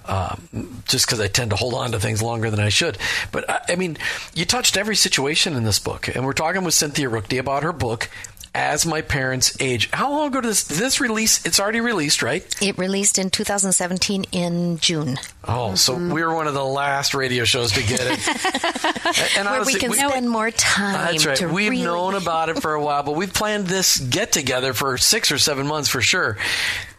Um, 0.05 0.83
just 0.85 1.05
because 1.05 1.19
I 1.19 1.27
tend 1.27 1.49
to 1.49 1.55
hold 1.55 1.73
on 1.73 1.91
to 1.91 1.99
things 1.99 2.21
longer 2.21 2.51
than 2.51 2.59
I 2.59 2.69
should. 2.69 2.97
But 3.31 3.49
I, 3.49 3.61
I 3.69 3.75
mean, 3.75 3.97
you 4.35 4.45
touched 4.45 4.77
every 4.77 4.95
situation 4.95 5.55
in 5.55 5.63
this 5.63 5.79
book. 5.79 6.07
And 6.15 6.25
we're 6.25 6.33
talking 6.33 6.63
with 6.63 6.75
Cynthia 6.75 7.09
Ruchti 7.09 7.39
about 7.39 7.63
her 7.63 7.73
book, 7.73 8.09
as 8.53 8.85
my 8.85 9.01
parents 9.01 9.55
age. 9.59 9.89
How 9.91 10.11
long 10.11 10.27
ago 10.27 10.41
did 10.41 10.49
this, 10.49 10.63
this 10.63 10.99
release? 10.99 11.45
It's 11.45 11.59
already 11.59 11.81
released, 11.81 12.21
right? 12.21 12.43
It 12.61 12.77
released 12.77 13.19
in 13.19 13.29
2017 13.29 14.25
in 14.31 14.77
June. 14.79 15.17
Oh, 15.47 15.75
so 15.75 15.93
mm-hmm. 15.93 16.11
we 16.11 16.23
were 16.23 16.33
one 16.33 16.47
of 16.47 16.53
the 16.53 16.65
last 16.65 17.13
radio 17.13 17.43
shows 17.43 17.71
to 17.73 17.81
get 17.81 18.01
it. 18.01 19.37
and 19.37 19.47
Where 19.47 19.63
we 19.63 19.75
can 19.75 19.91
we, 19.91 19.97
spend 19.97 20.29
more 20.29 20.51
time. 20.51 21.13
That's 21.13 21.25
right. 21.25 21.41
We've 21.41 21.71
really... 21.71 21.83
known 21.83 22.15
about 22.15 22.49
it 22.49 22.61
for 22.61 22.73
a 22.73 22.81
while, 22.81 23.03
but 23.03 23.15
we've 23.15 23.33
planned 23.33 23.67
this 23.67 23.99
get 23.99 24.31
together 24.31 24.73
for 24.73 24.97
six 24.97 25.31
or 25.31 25.37
seven 25.37 25.67
months 25.67 25.89
for 25.89 26.01
sure. 26.01 26.37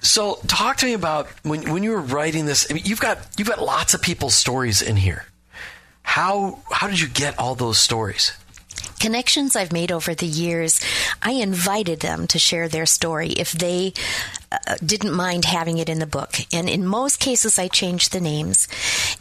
So, 0.01 0.39
talk 0.47 0.79
to 0.79 0.87
me 0.87 0.95
about 0.95 1.29
when 1.43 1.71
when 1.71 1.83
you 1.83 1.91
were 1.91 2.01
writing 2.01 2.47
this. 2.47 2.71
I 2.71 2.75
mean, 2.75 2.85
you've 2.87 3.01
got 3.01 3.19
you've 3.37 3.49
got 3.49 3.61
lots 3.61 3.93
of 3.93 4.01
people's 4.01 4.35
stories 4.35 4.83
in 4.83 4.97
here. 4.97 5.27
How 6.03 6.59
how 6.71 6.89
did 6.89 7.01
you 7.01 7.09
get 7.09 7.39
all 7.39 7.55
those 7.55 7.79
stories? 7.79 8.33
Connections 9.01 9.57
I've 9.57 9.73
made 9.73 9.91
over 9.91 10.15
the 10.15 10.27
years, 10.27 10.81
I 11.23 11.33
invited 11.33 12.01
them 12.01 12.27
to 12.29 12.39
share 12.39 12.69
their 12.69 12.87
story 12.87 13.31
if 13.31 13.53
they 13.53 13.95
uh, 14.53 14.77
didn't 14.85 15.13
mind 15.13 15.45
having 15.45 15.79
it 15.79 15.89
in 15.89 15.99
the 15.99 16.07
book. 16.07 16.37
And 16.53 16.69
in 16.69 16.87
most 16.87 17.19
cases, 17.19 17.59
I 17.59 17.69
changed 17.69 18.13
the 18.13 18.21
names. 18.21 18.69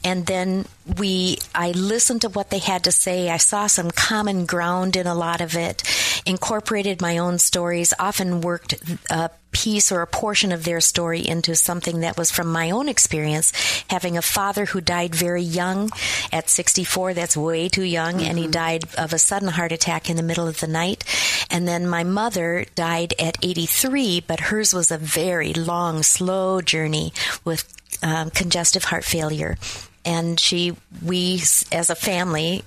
And 0.04 0.26
then 0.26 0.66
we, 0.98 1.40
I 1.56 1.72
listened 1.72 2.22
to 2.22 2.30
what 2.30 2.50
they 2.50 2.60
had 2.60 2.84
to 2.84 2.92
say. 2.92 3.30
I 3.30 3.38
saw 3.38 3.68
some 3.68 3.92
common 3.92 4.46
ground 4.46 4.96
in 4.96 5.08
a 5.08 5.16
lot 5.16 5.42
of 5.42 5.56
it, 5.56 5.84
incorporated 6.26 7.02
my 7.02 7.18
own 7.18 7.40
stories, 7.40 7.94
often 8.00 8.42
worked 8.42 8.76
uh, 9.10 9.30
piece 9.52 9.92
or 9.92 10.02
a 10.02 10.08
portion 10.08 10.52
of 10.52 10.64
their 10.64 10.80
story 10.80 11.28
into 11.28 11.56
something 11.56 12.02
that 12.02 12.18
was 12.18 12.32
from 12.32 12.52
my 12.52 12.72
own 12.72 12.88
experience. 12.88 13.52
Having 13.90 14.18
a 14.18 14.22
father 14.22 14.66
who 14.66 14.82
died 14.82 15.16
very 15.16 15.42
young 15.42 15.90
at 16.32 16.50
64, 16.50 17.14
that's 17.14 17.38
way 17.38 17.70
too 17.70 17.84
young, 17.84 18.16
mm-hmm. 18.16 18.26
and 18.26 18.38
he 18.38 18.46
mm-hmm. 18.46 18.52
died 18.52 18.84
of 18.98 19.14
a 19.14 19.20
sudden 19.20 19.50
heart 19.50 19.72
attack 19.72 20.10
in 20.10 20.18
the 20.18 20.24
middle 20.24 20.48
of 20.48 20.60
the 20.60 20.68
night. 20.68 21.04
And 21.50 21.68
then 21.68 21.88
my 21.88 22.04
mother 22.04 22.66
died 22.76 23.14
at 23.20 23.38
83, 23.42 24.22
but 24.22 24.40
hers 24.40 24.74
was 24.74 24.92
a 24.92 24.98
very 24.98 25.54
long, 25.54 26.04
slow 26.04 26.62
journey 26.62 27.14
with 27.44 27.74
um, 28.04 28.30
congestive 28.30 28.86
heart 28.86 29.04
failure 29.04 29.58
and 30.06 30.40
she 30.40 30.76
we 31.04 31.42
as 31.72 31.90
a 31.90 31.96
family 31.96 32.64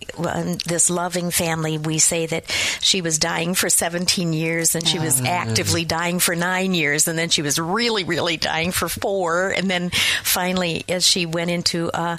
this 0.67 0.91
loving 0.91 1.31
family 1.31 1.79
we 1.79 1.99
say 1.99 2.27
that 2.27 2.51
she 2.81 3.01
was 3.01 3.19
dying 3.19 3.55
for 3.55 3.69
17 3.71 4.33
years 4.33 4.75
and 4.75 4.87
she 4.87 4.99
was 4.99 5.21
mm. 5.21 5.27
actively 5.27 5.85
dying 5.85 6.19
for 6.19 6.37
9 6.37 6.75
years 6.75 7.09
and 7.09 7.19
then 7.19 7.29
she 7.31 7.43
was 7.43 7.59
really 7.59 8.05
really 8.05 8.37
dying 8.37 8.71
for 8.71 8.89
4 8.89 9.51
and 9.51 9.71
then 9.71 9.91
finally 10.23 10.85
as 10.89 11.07
she 11.07 11.27
went 11.27 11.51
into 11.51 11.91
a 11.95 12.19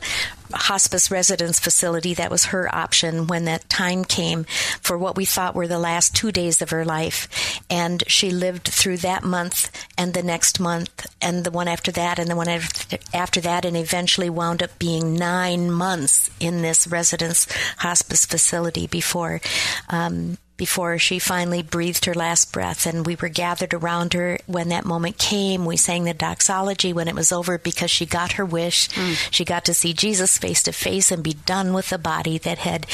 hospice 0.51 1.09
residence 1.11 1.59
facility. 1.59 2.13
That 2.13 2.31
was 2.31 2.45
her 2.45 2.73
option 2.73 3.27
when 3.27 3.45
that 3.45 3.69
time 3.69 4.03
came 4.03 4.45
for 4.81 4.97
what 4.97 5.15
we 5.15 5.25
thought 5.25 5.55
were 5.55 5.67
the 5.67 5.79
last 5.79 6.15
two 6.15 6.31
days 6.31 6.61
of 6.61 6.71
her 6.71 6.85
life. 6.85 7.61
And 7.69 8.03
she 8.07 8.31
lived 8.31 8.67
through 8.67 8.97
that 8.97 9.23
month 9.23 9.71
and 9.97 10.13
the 10.13 10.23
next 10.23 10.59
month 10.59 11.05
and 11.21 11.43
the 11.43 11.51
one 11.51 11.67
after 11.67 11.91
that 11.91 12.19
and 12.19 12.29
the 12.29 12.35
one 12.35 12.49
after 12.49 13.41
that 13.41 13.65
and 13.65 13.77
eventually 13.77 14.29
wound 14.29 14.63
up 14.63 14.77
being 14.79 15.15
nine 15.15 15.71
months 15.71 16.29
in 16.39 16.61
this 16.61 16.87
residence 16.87 17.47
hospice 17.77 18.25
facility 18.25 18.87
before 18.87 19.41
um, 19.89 20.37
before 20.57 20.97
she 20.97 21.19
finally 21.19 21.63
breathed 21.63 22.05
her 22.05 22.13
last 22.13 22.51
breath. 22.51 22.85
And 22.85 23.05
we 23.05 23.15
were 23.15 23.29
gathered 23.29 23.73
around 23.73 24.13
her 24.13 24.37
when 24.45 24.69
that 24.69 24.85
moment 24.85 25.17
came. 25.17 25.65
We 25.65 25.77
sang 25.77 26.03
the 26.03 26.13
doxology 26.13 26.93
when 26.93 27.07
it 27.07 27.15
was 27.15 27.31
over 27.31 27.57
because 27.57 27.91
she 27.91 28.05
got 28.05 28.33
her 28.33 28.45
wish. 28.45 28.89
Mm. 28.89 29.15
She 29.31 29.45
got 29.45 29.65
to 29.65 29.73
see 29.73 29.93
Jesus 29.93 30.37
face 30.37 30.63
to 30.63 30.71
face 30.71 31.11
and 31.11 31.23
be 31.23 31.33
done 31.33 31.73
with 31.73 31.89
the 31.89 31.97
body 31.97 32.37
that 32.39 32.59
had 32.59 32.87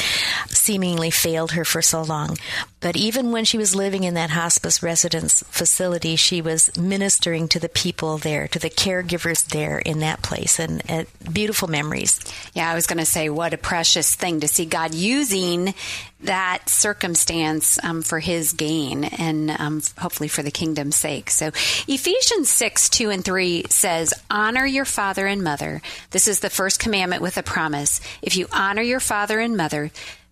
seemingly 0.48 1.10
failed 1.10 1.52
her 1.52 1.64
for 1.64 1.82
so 1.82 2.02
long. 2.02 2.36
But 2.80 2.96
even 2.96 3.30
when 3.30 3.44
she 3.44 3.58
was 3.58 3.74
living 3.74 4.04
in 4.04 4.14
that 4.14 4.30
hospice 4.30 4.82
residence 4.82 5.44
facility, 5.48 6.16
she 6.16 6.40
was 6.40 6.76
ministering 6.78 7.46
to 7.48 7.60
the 7.60 7.68
people 7.68 8.16
there, 8.16 8.48
to 8.48 8.58
the 8.58 8.70
caregivers 8.70 9.44
there 9.46 9.78
in 9.78 10.00
that 10.00 10.22
place, 10.22 10.58
and 10.58 10.82
uh, 10.90 11.04
beautiful 11.30 11.68
memories. 11.68 12.20
Yeah, 12.54 12.70
I 12.70 12.74
was 12.74 12.86
going 12.86 12.98
to 12.98 13.04
say, 13.04 13.28
what 13.28 13.52
a 13.52 13.58
precious 13.58 14.14
thing 14.14 14.40
to 14.40 14.48
see 14.48 14.64
God 14.64 14.94
using 14.94 15.74
that 16.22 16.68
circumstance 16.68 17.82
um, 17.82 18.02
for 18.02 18.18
his 18.18 18.52
gain 18.52 19.04
and 19.04 19.50
um, 19.50 19.82
hopefully 19.98 20.28
for 20.28 20.42
the 20.42 20.50
kingdom's 20.50 20.96
sake. 20.96 21.30
So 21.30 21.48
Ephesians 21.88 22.50
6, 22.50 22.88
2 22.90 23.10
and 23.10 23.24
3 23.24 23.64
says, 23.68 24.12
Honor 24.30 24.66
your 24.66 24.84
father 24.84 25.26
and 25.26 25.42
mother. 25.42 25.80
This 26.10 26.28
is 26.28 26.40
the 26.40 26.50
first 26.50 26.78
commandment 26.78 27.22
with 27.22 27.38
a 27.38 27.42
promise. 27.42 28.00
If 28.22 28.36
you 28.36 28.48
honor 28.52 28.82
your 28.82 29.00
father 29.00 29.40
and 29.40 29.56
mother, 29.56 29.90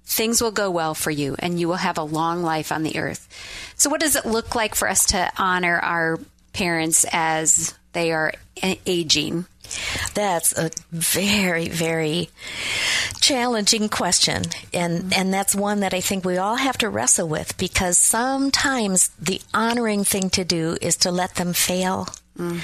things 0.08 0.40
will 0.40 0.50
go 0.50 0.70
well 0.70 0.94
for 0.94 1.10
you 1.10 1.36
and 1.38 1.60
you 1.60 1.68
will 1.68 1.76
have 1.76 1.98
a 1.98 2.02
long 2.02 2.42
life 2.42 2.72
on 2.72 2.82
the 2.82 2.98
earth. 2.98 3.28
So 3.76 3.90
what 3.90 4.00
does 4.00 4.16
it 4.16 4.24
look 4.24 4.54
like 4.54 4.74
for 4.74 4.88
us 4.88 5.04
to 5.06 5.30
honor 5.36 5.78
our 5.78 6.18
parents 6.54 7.04
as 7.12 7.74
they 7.92 8.10
are 8.10 8.32
aging? 8.86 9.44
That's 10.14 10.58
a 10.58 10.70
very, 10.90 11.68
very 11.68 12.30
challenging 13.20 13.90
question. 13.90 14.44
And, 14.72 15.12
and 15.14 15.32
that's 15.32 15.54
one 15.54 15.80
that 15.80 15.92
I 15.92 16.00
think 16.00 16.24
we 16.24 16.38
all 16.38 16.56
have 16.56 16.78
to 16.78 16.88
wrestle 16.88 17.28
with 17.28 17.58
because 17.58 17.98
sometimes 17.98 19.08
the 19.20 19.42
honoring 19.52 20.04
thing 20.04 20.30
to 20.30 20.44
do 20.44 20.78
is 20.80 20.96
to 20.96 21.10
let 21.10 21.34
them 21.34 21.52
fail. 21.52 22.08
Mm. 22.38 22.60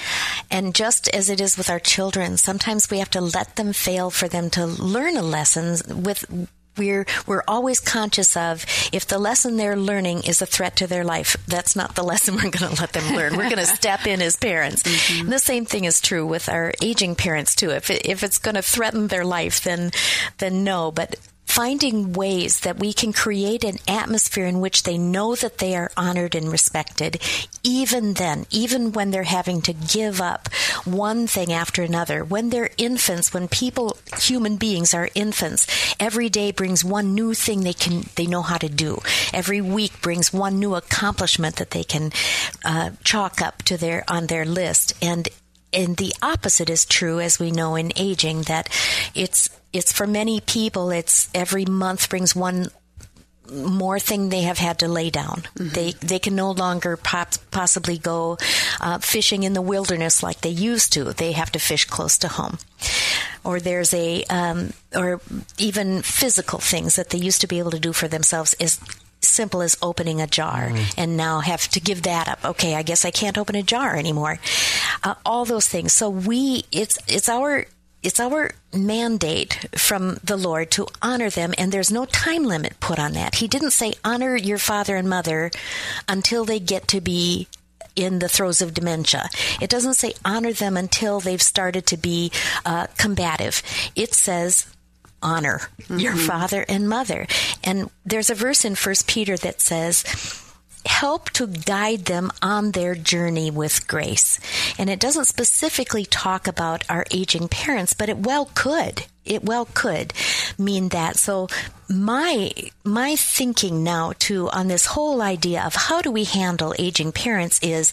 And 0.51 0.75
just 0.75 1.09
as 1.09 1.29
it 1.29 1.43
is 1.43 1.59
with 1.59 1.69
our 1.69 1.81
children, 1.81 2.39
sometimes 2.39 2.91
we 2.91 3.01
have 3.01 3.11
to 3.11 3.21
let 3.21 3.57
them 3.57 3.75
fail 3.75 4.09
for 4.09 4.29
them 4.29 4.49
to 4.51 4.65
learn 4.65 5.19
a 5.19 5.23
lesson 5.23 6.03
with 6.03 6.25
we're 6.77 7.07
we're 7.27 7.45
always 7.47 7.81
conscious 7.81 8.37
of 8.37 8.65
if 8.93 9.07
the 9.07 9.19
lesson 9.19 9.57
they're 9.57 9.77
learning 9.77 10.25
is 10.25 10.43
a 10.43 10.47
threat 10.47 10.77
to 10.77 10.87
their 10.87 11.05
life 11.05 11.37
that's 11.47 11.77
not 11.77 11.95
the 11.95 12.03
lesson 12.13 12.35
we're 12.35 12.51
going 12.51 12.75
to 12.75 12.81
let 12.81 12.93
them 12.93 13.15
learn. 13.15 13.37
We're 13.37 13.51
going 13.51 13.57
to 13.57 13.67
step 13.67 14.07
in 14.07 14.23
as 14.23 14.37
parents. 14.37 14.83
Mm-hmm. 15.05 15.29
the 15.29 15.39
same 15.39 15.65
thing 15.67 15.85
is 15.85 16.01
true 16.01 16.27
with 16.27 16.49
our 16.49 16.73
aging 16.81 17.15
parents 17.15 17.55
too. 17.55 17.71
If 17.71 17.91
it, 17.91 18.07
if 18.07 18.23
it's 18.23 18.39
going 18.39 18.55
to 18.55 18.63
threaten 18.63 19.09
their 19.09 19.25
life 19.25 19.63
then 19.63 19.91
then 20.39 20.65
no. 20.65 20.91
But 20.91 21.17
finding 21.55 22.13
ways 22.13 22.61
that 22.61 22.81
we 22.81 22.93
can 22.93 23.13
create 23.13 23.63
an 23.63 23.79
atmosphere 23.87 24.45
in 24.45 24.59
which 24.59 24.83
they 24.83 24.99
know 24.99 25.37
that 25.37 25.59
they 25.59 25.77
are 25.77 25.89
honored 25.97 26.35
and 26.35 26.51
respected, 26.51 27.23
even 27.63 28.15
then, 28.15 28.45
even 28.51 28.91
when 28.91 29.13
they're 29.13 29.23
having 29.23 29.63
to 29.63 29.73
give 29.73 30.21
up 30.21 30.49
one 30.85 31.29
thing 31.29 31.53
after 31.53 31.81
another. 31.81 32.25
When 32.25 32.51
they're 32.51 32.71
infants, 32.77 33.33
when 33.33 33.47
people, 33.47 33.97
human 34.19 34.57
beings 34.57 34.93
are 34.95 35.09
infants, 35.15 35.95
every 36.01 36.29
day 36.29 36.51
brings 36.51 36.85
one 36.85 37.15
new 37.15 37.35
thing 37.35 37.61
they 37.61 37.73
can, 37.73 38.03
they 38.17 38.27
know 38.27 38.43
how 38.43 38.59
to 38.59 38.69
do. 38.69 39.01
Every 39.33 39.61
week 39.61 40.03
brings 40.03 40.33
one 40.33 40.59
new 40.59 40.75
accomplishment 40.75 41.55
that 41.57 41.71
they 41.71 41.85
can 41.85 42.11
uh, 42.65 42.91
chalk 43.05 43.41
up 43.41 43.63
to 43.65 43.77
their 43.77 44.03
on 44.09 44.27
their 44.27 44.45
list, 44.45 44.95
and 45.01 45.29
and 45.73 45.97
the 45.99 46.15
opposite 46.21 46.71
is 46.71 46.85
true 46.85 47.21
as 47.21 47.39
we 47.39 47.51
know 47.51 47.77
in 47.77 47.93
aging 47.97 48.43
that 48.43 48.69
it's 49.15 49.51
it's 49.75 49.93
for 49.93 50.07
many 50.07 50.41
people 50.41 50.91
it's 50.91 51.29
every 51.35 51.67
month 51.67 52.09
brings 52.09 52.35
one 52.35 52.69
more 53.53 53.99
thing 53.99 54.29
they 54.29 54.43
have 54.43 54.59
had 54.59 54.79
to 54.79 54.89
lay 54.89 55.11
down. 55.11 55.43
Mm-hmm. 55.57 55.69
They 55.69 55.93
they 55.93 56.19
can 56.19 56.35
no 56.35 56.51
longer 56.51 56.97
pop, 56.97 57.35
possibly 57.51 57.99
go 57.99 58.39
uh, 58.81 58.99
fishing 58.99 59.43
in 59.43 59.53
the 59.53 59.63
wilderness 59.63 60.23
like 60.23 60.41
they 60.41 60.51
used 60.51 60.93
to. 60.95 61.13
They 61.13 61.33
have 61.33 61.53
to 61.53 61.59
fish 61.59 61.85
close 61.85 62.19
to 62.19 62.29
home. 62.29 62.59
Or 63.45 63.61
there's 63.61 63.93
a 63.93 64.25
um, 64.25 64.73
or 64.95 65.21
even 65.59 66.03
physical 66.03 66.59
things 66.59 66.97
that 66.97 67.11
they 67.11 67.19
used 67.19 67.43
to 67.43 67.47
be 67.47 67.59
able 67.59 67.73
to 67.73 67.81
do 67.81 67.93
for 67.93 68.09
themselves 68.09 68.55
is 68.59 68.81
simple 69.21 69.63
as 69.63 69.77
opening 69.83 70.21
a 70.21 70.27
jar 70.27 70.69
mm. 70.69 70.95
and 70.97 71.17
now 71.17 71.41
have 71.41 71.67
to 71.69 71.81
give 71.81 72.03
that 72.03 72.29
up. 72.29 72.45
Okay, 72.45 72.75
I 72.75 72.83
guess 72.83 73.05
I 73.05 73.11
can't 73.11 73.39
open 73.39 73.57
a 73.57 73.63
jar 73.63 73.97
anymore. 73.97 74.39
Uh, 75.03 75.15
all 75.25 75.45
those 75.45 75.67
things. 75.67 75.93
So 75.93 76.11
we, 76.11 76.65
it's, 76.71 76.99
it's 77.09 77.29
our, 77.29 77.65
it's 78.05 78.21
our 78.21 78.53
mandate 78.73 79.67
from 79.75 80.19
the 80.23 80.37
Lord 80.37 80.71
to 80.73 80.87
honor 81.03 81.31
them, 81.31 81.55
and 81.59 81.73
there's 81.73 81.91
no 81.91 82.05
time 82.05 82.45
limit 82.45 82.79
put 82.79 82.99
on 82.99 83.13
that. 83.15 83.37
He 83.37 83.49
didn't 83.49 83.71
say 83.71 83.95
honor 84.05 84.37
your 84.37 84.59
father 84.59 84.95
and 84.95 85.09
mother 85.09 85.51
until 86.07 86.45
they 86.45 86.61
get 86.61 86.87
to 86.89 87.01
be 87.01 87.49
in 87.97 88.19
the 88.19 88.29
throes 88.29 88.61
of 88.61 88.75
dementia. 88.75 89.29
It 89.61 89.71
doesn't 89.71 89.95
say 89.95 90.15
honor 90.25 90.53
them 90.53 90.77
until 90.77 91.21
they've 91.21 91.41
started 91.41 91.87
to 91.87 91.97
be 91.97 92.31
uh, 92.67 92.89
combative. 92.99 93.63
It 93.97 94.15
says 94.15 94.67
honor 95.23 95.63
mm-hmm. 95.81 95.99
your 95.99 96.17
father 96.17 96.65
and 96.69 96.89
mother. 96.89 97.27
And 97.63 97.91
there's 98.05 98.31
a 98.31 98.35
verse 98.35 98.65
in 98.65 98.75
First 98.75 99.09
Peter 99.09 99.37
that 99.39 99.61
says, 99.61 100.05
help 100.87 101.31
to 101.31 101.47
guide 101.47 102.05
them 102.07 102.31
on 102.43 102.73
their 102.73 102.95
journey 102.95 103.51
with 103.51 103.87
grace. 103.87 104.39
And 104.79 104.91
it 104.91 105.01
doesn't 105.01 105.27
specifically 105.27 106.05
talk 106.05 106.47
about 106.47 106.85
our 106.89 107.05
aging 107.11 107.49
parents, 107.49 107.95
but 107.95 108.09
it 108.09 108.19
well 108.19 108.51
could. 108.55 109.05
It 109.25 109.43
well 109.43 109.67
could 109.73 110.13
mean 110.59 110.91
that. 110.91 111.17
So 111.17 111.49
my 111.89 112.53
my 112.85 113.17
thinking 113.17 113.83
now 113.83 114.13
too 114.19 114.51
on 114.51 114.69
this 114.69 114.87
whole 114.87 115.23
idea 115.23 115.63
of 115.63 115.75
how 115.75 116.03
do 116.03 116.11
we 116.11 116.25
handle 116.25 116.75
aging 116.79 117.13
parents 117.13 117.59
is 117.63 117.91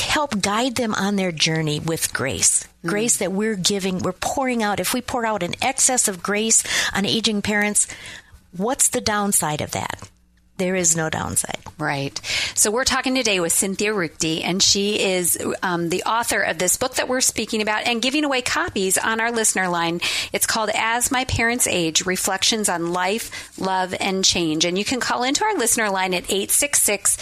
help 0.00 0.40
guide 0.40 0.76
them 0.76 0.94
on 0.94 1.16
their 1.16 1.32
journey 1.32 1.80
with 1.80 2.12
grace. 2.14 2.66
Mm. 2.82 2.88
Grace 2.88 3.16
that 3.18 3.32
we're 3.32 3.56
giving, 3.56 3.98
we're 3.98 4.12
pouring 4.12 4.62
out. 4.62 4.80
If 4.80 4.94
we 4.94 5.02
pour 5.02 5.26
out 5.26 5.42
an 5.42 5.54
excess 5.60 6.08
of 6.08 6.22
grace 6.22 6.64
on 6.94 7.04
aging 7.04 7.42
parents, 7.42 7.86
what's 8.56 8.88
the 8.88 9.02
downside 9.02 9.60
of 9.60 9.72
that? 9.72 10.08
There 10.58 10.74
is 10.74 10.96
no 10.96 11.08
downside. 11.08 11.58
Right. 11.78 12.20
So 12.54 12.70
we're 12.70 12.84
talking 12.84 13.14
today 13.14 13.38
with 13.38 13.52
Cynthia 13.52 13.92
Ruchti, 13.92 14.42
and 14.44 14.60
she 14.60 15.00
is 15.00 15.38
um, 15.62 15.88
the 15.88 16.02
author 16.02 16.40
of 16.40 16.58
this 16.58 16.76
book 16.76 16.96
that 16.96 17.08
we're 17.08 17.20
speaking 17.20 17.62
about 17.62 17.86
and 17.86 18.02
giving 18.02 18.24
away 18.24 18.42
copies 18.42 18.98
on 18.98 19.20
our 19.20 19.30
listener 19.30 19.68
line. 19.68 20.00
It's 20.32 20.46
called 20.46 20.70
As 20.74 21.12
My 21.12 21.24
Parents 21.24 21.68
Age 21.68 22.04
Reflections 22.04 22.68
on 22.68 22.92
Life, 22.92 23.56
Love, 23.58 23.94
and 24.00 24.24
Change. 24.24 24.64
And 24.64 24.76
you 24.76 24.84
can 24.84 24.98
call 24.98 25.22
into 25.22 25.44
our 25.44 25.54
listener 25.54 25.88
line 25.88 26.14
at 26.14 26.24
866 26.24 27.16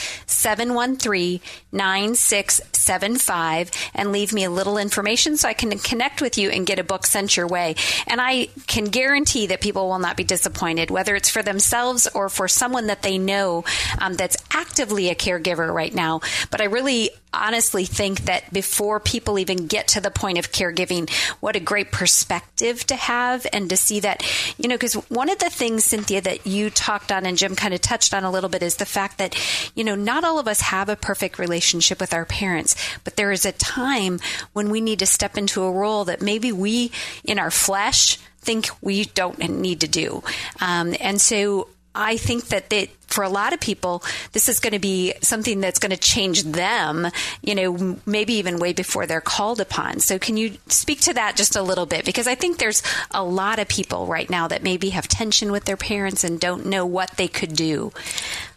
713 0.47 1.41
9675 1.73 3.71
and 3.95 4.13
leave 4.13 4.33
me 4.33 4.45
a 4.45 4.51
little 4.51 4.79
information 4.79 5.37
so 5.37 5.49
I 5.49 5.55
can 5.55 5.77
connect 5.77 6.23
with 6.23 6.39
you 6.39 6.51
and 6.51 6.65
get 6.65 6.79
a 6.79 6.85
book 6.85 7.05
sent 7.05 7.37
your 7.37 7.49
way. 7.49 7.75
And 8.07 8.21
I 8.21 8.47
can 8.69 8.85
guarantee 8.85 9.49
that 9.49 9.61
people 9.61 9.89
will 9.89 9.99
not 9.99 10.17
be 10.17 10.23
disappointed, 10.23 10.93
whether 10.93 11.17
it's 11.17 11.31
for 11.31 11.43
themselves 11.43 12.07
or 12.15 12.29
for 12.29 12.47
someone 12.47 12.87
that 12.87 13.03
they 13.03 13.19
know 13.19 13.65
um, 14.01 14.15
that's 14.15 14.37
actively 14.53 15.11
a 15.11 15.17
caregiver 15.17 15.75
right 15.75 15.93
now. 15.93 16.21
But 16.53 16.61
I 16.61 16.65
really 16.65 17.11
honestly 17.37 17.85
think 17.85 18.23
that 18.23 18.53
before 18.53 18.99
people 18.99 19.39
even 19.39 19.67
get 19.67 19.89
to 19.89 20.01
the 20.01 20.11
point 20.11 20.39
of 20.39 20.53
caregiving, 20.53 21.11
what 21.41 21.57
a 21.57 21.61
great 21.61 21.93
perspective 21.93 22.85
to 22.87 22.97
have 22.97 23.47
and 23.53 23.69
to 23.71 23.77
see 23.77 24.01
that, 24.01 24.23
you 24.59 24.69
know, 24.69 24.75
because 24.77 24.95
one 25.11 25.29
of 25.29 25.39
the 25.39 25.51
things, 25.51 25.85
Cynthia, 25.85 26.21
that 26.23 26.47
you 26.47 26.71
talked 26.71 27.13
on 27.13 27.27
and 27.27 27.37
Jim 27.37 27.55
kind 27.55 27.75
of 27.75 27.81
touched 27.81 28.15
on 28.15 28.25
a 28.25 28.31
little 28.31 28.49
bit 28.49 28.63
is 28.63 28.77
the 28.77 28.87
fact 28.87 29.19
that, 29.19 29.37
you 29.75 29.85
know, 29.85 29.95
not 29.95 30.25
all 30.25 30.36
of 30.38 30.49
us 30.49 30.61
have 30.61 30.88
a 30.88 30.96
perfect 30.96 31.38
relationship 31.38 32.01
with 32.01 32.14
our 32.14 32.25
parents, 32.25 32.75
but 33.05 33.16
there 33.16 33.33
is 33.33 33.44
a 33.44 33.53
time 33.53 34.20
when 34.53 34.70
we 34.70 34.81
need 34.81 34.99
to 35.01 35.07
step 35.07 35.37
into 35.37 35.62
a 35.62 35.70
role 35.70 36.05
that 36.05 36.22
maybe 36.22 36.53
we 36.53 36.90
in 37.25 37.38
our 37.38 37.51
flesh 37.51 38.18
think 38.38 38.68
we 38.81 39.05
don't 39.05 39.38
need 39.38 39.81
to 39.81 39.88
do. 39.88 40.22
Um, 40.61 40.94
and 41.01 41.20
so 41.20 41.68
I 41.94 42.16
think 42.16 42.49
that 42.49 42.70
they, 42.70 42.90
for 43.07 43.23
a 43.23 43.29
lot 43.29 43.53
of 43.53 43.61
people, 43.61 44.03
this 44.33 44.49
is 44.49 44.61
going 44.61 44.73
to 44.73 44.79
be 44.79 45.14
something 45.23 45.61
that's 45.61 45.79
going 45.79 45.90
to 45.90 45.97
change 45.97 46.42
them, 46.42 47.09
you 47.42 47.55
know, 47.55 47.99
maybe 48.05 48.35
even 48.35 48.59
way 48.59 48.73
before 48.73 49.07
they're 49.07 49.21
called 49.21 49.61
upon. 49.61 50.01
So, 50.01 50.19
can 50.19 50.37
you 50.37 50.57
speak 50.69 51.01
to 51.03 51.14
that 51.14 51.37
just 51.37 51.57
a 51.57 51.62
little 51.62 51.87
bit? 51.87 52.05
Because 52.05 52.27
I 52.27 52.35
think 52.35 52.59
there's 52.59 52.83
a 53.12 53.23
lot 53.23 53.59
of 53.59 53.69
people 53.69 54.07
right 54.07 54.29
now 54.29 54.49
that 54.49 54.62
maybe 54.62 54.90
have 54.90 55.09
tension 55.09 55.53
with 55.53 55.64
their 55.64 55.77
parents 55.77 56.25
and 56.25 56.40
don't 56.40 56.66
know 56.66 56.85
what 56.85 57.16
they 57.16 57.29
could 57.29 57.55
do. 57.55 57.92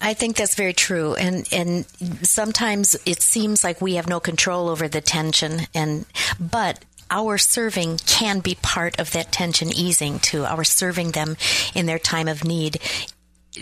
I 0.02 0.14
think 0.14 0.36
that's 0.36 0.56
very 0.56 0.74
true. 0.74 1.16
And, 1.16 1.48
and 1.52 1.86
sometimes 2.24 2.96
it 3.06 3.22
seems 3.22 3.64
like 3.64 3.82
we 3.82 3.96
have 3.96 4.08
no 4.08 4.20
control 4.20 4.70
over 4.70 4.88
the 4.88 5.02
tension. 5.02 5.62
And, 5.76 6.06
but 6.40 6.84
our 7.12 7.38
serving 7.38 7.98
can 8.06 8.40
be 8.40 8.56
part 8.62 9.00
of 9.00 9.12
that 9.12 9.32
tension 9.32 9.70
easing 9.70 10.20
too. 10.20 10.46
Our 10.46 10.64
serving 10.64 11.12
them 11.12 11.38
in 11.74 11.86
their 11.86 12.00
time 12.00 12.28
of 12.28 12.44
need 12.44 12.80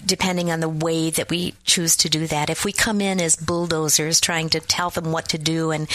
depending 0.05 0.51
on 0.51 0.59
the 0.59 0.69
way 0.69 1.09
that 1.09 1.29
we 1.29 1.53
choose 1.63 1.95
to 1.97 2.09
do 2.09 2.27
that. 2.27 2.49
If 2.49 2.65
we 2.65 2.71
come 2.71 2.99
in 2.99 3.21
as 3.21 3.35
bulldozers 3.35 4.19
trying 4.19 4.49
to 4.49 4.59
tell 4.59 4.89
them 4.89 5.11
what 5.11 5.29
to 5.29 5.37
do 5.37 5.71
and 5.71 5.87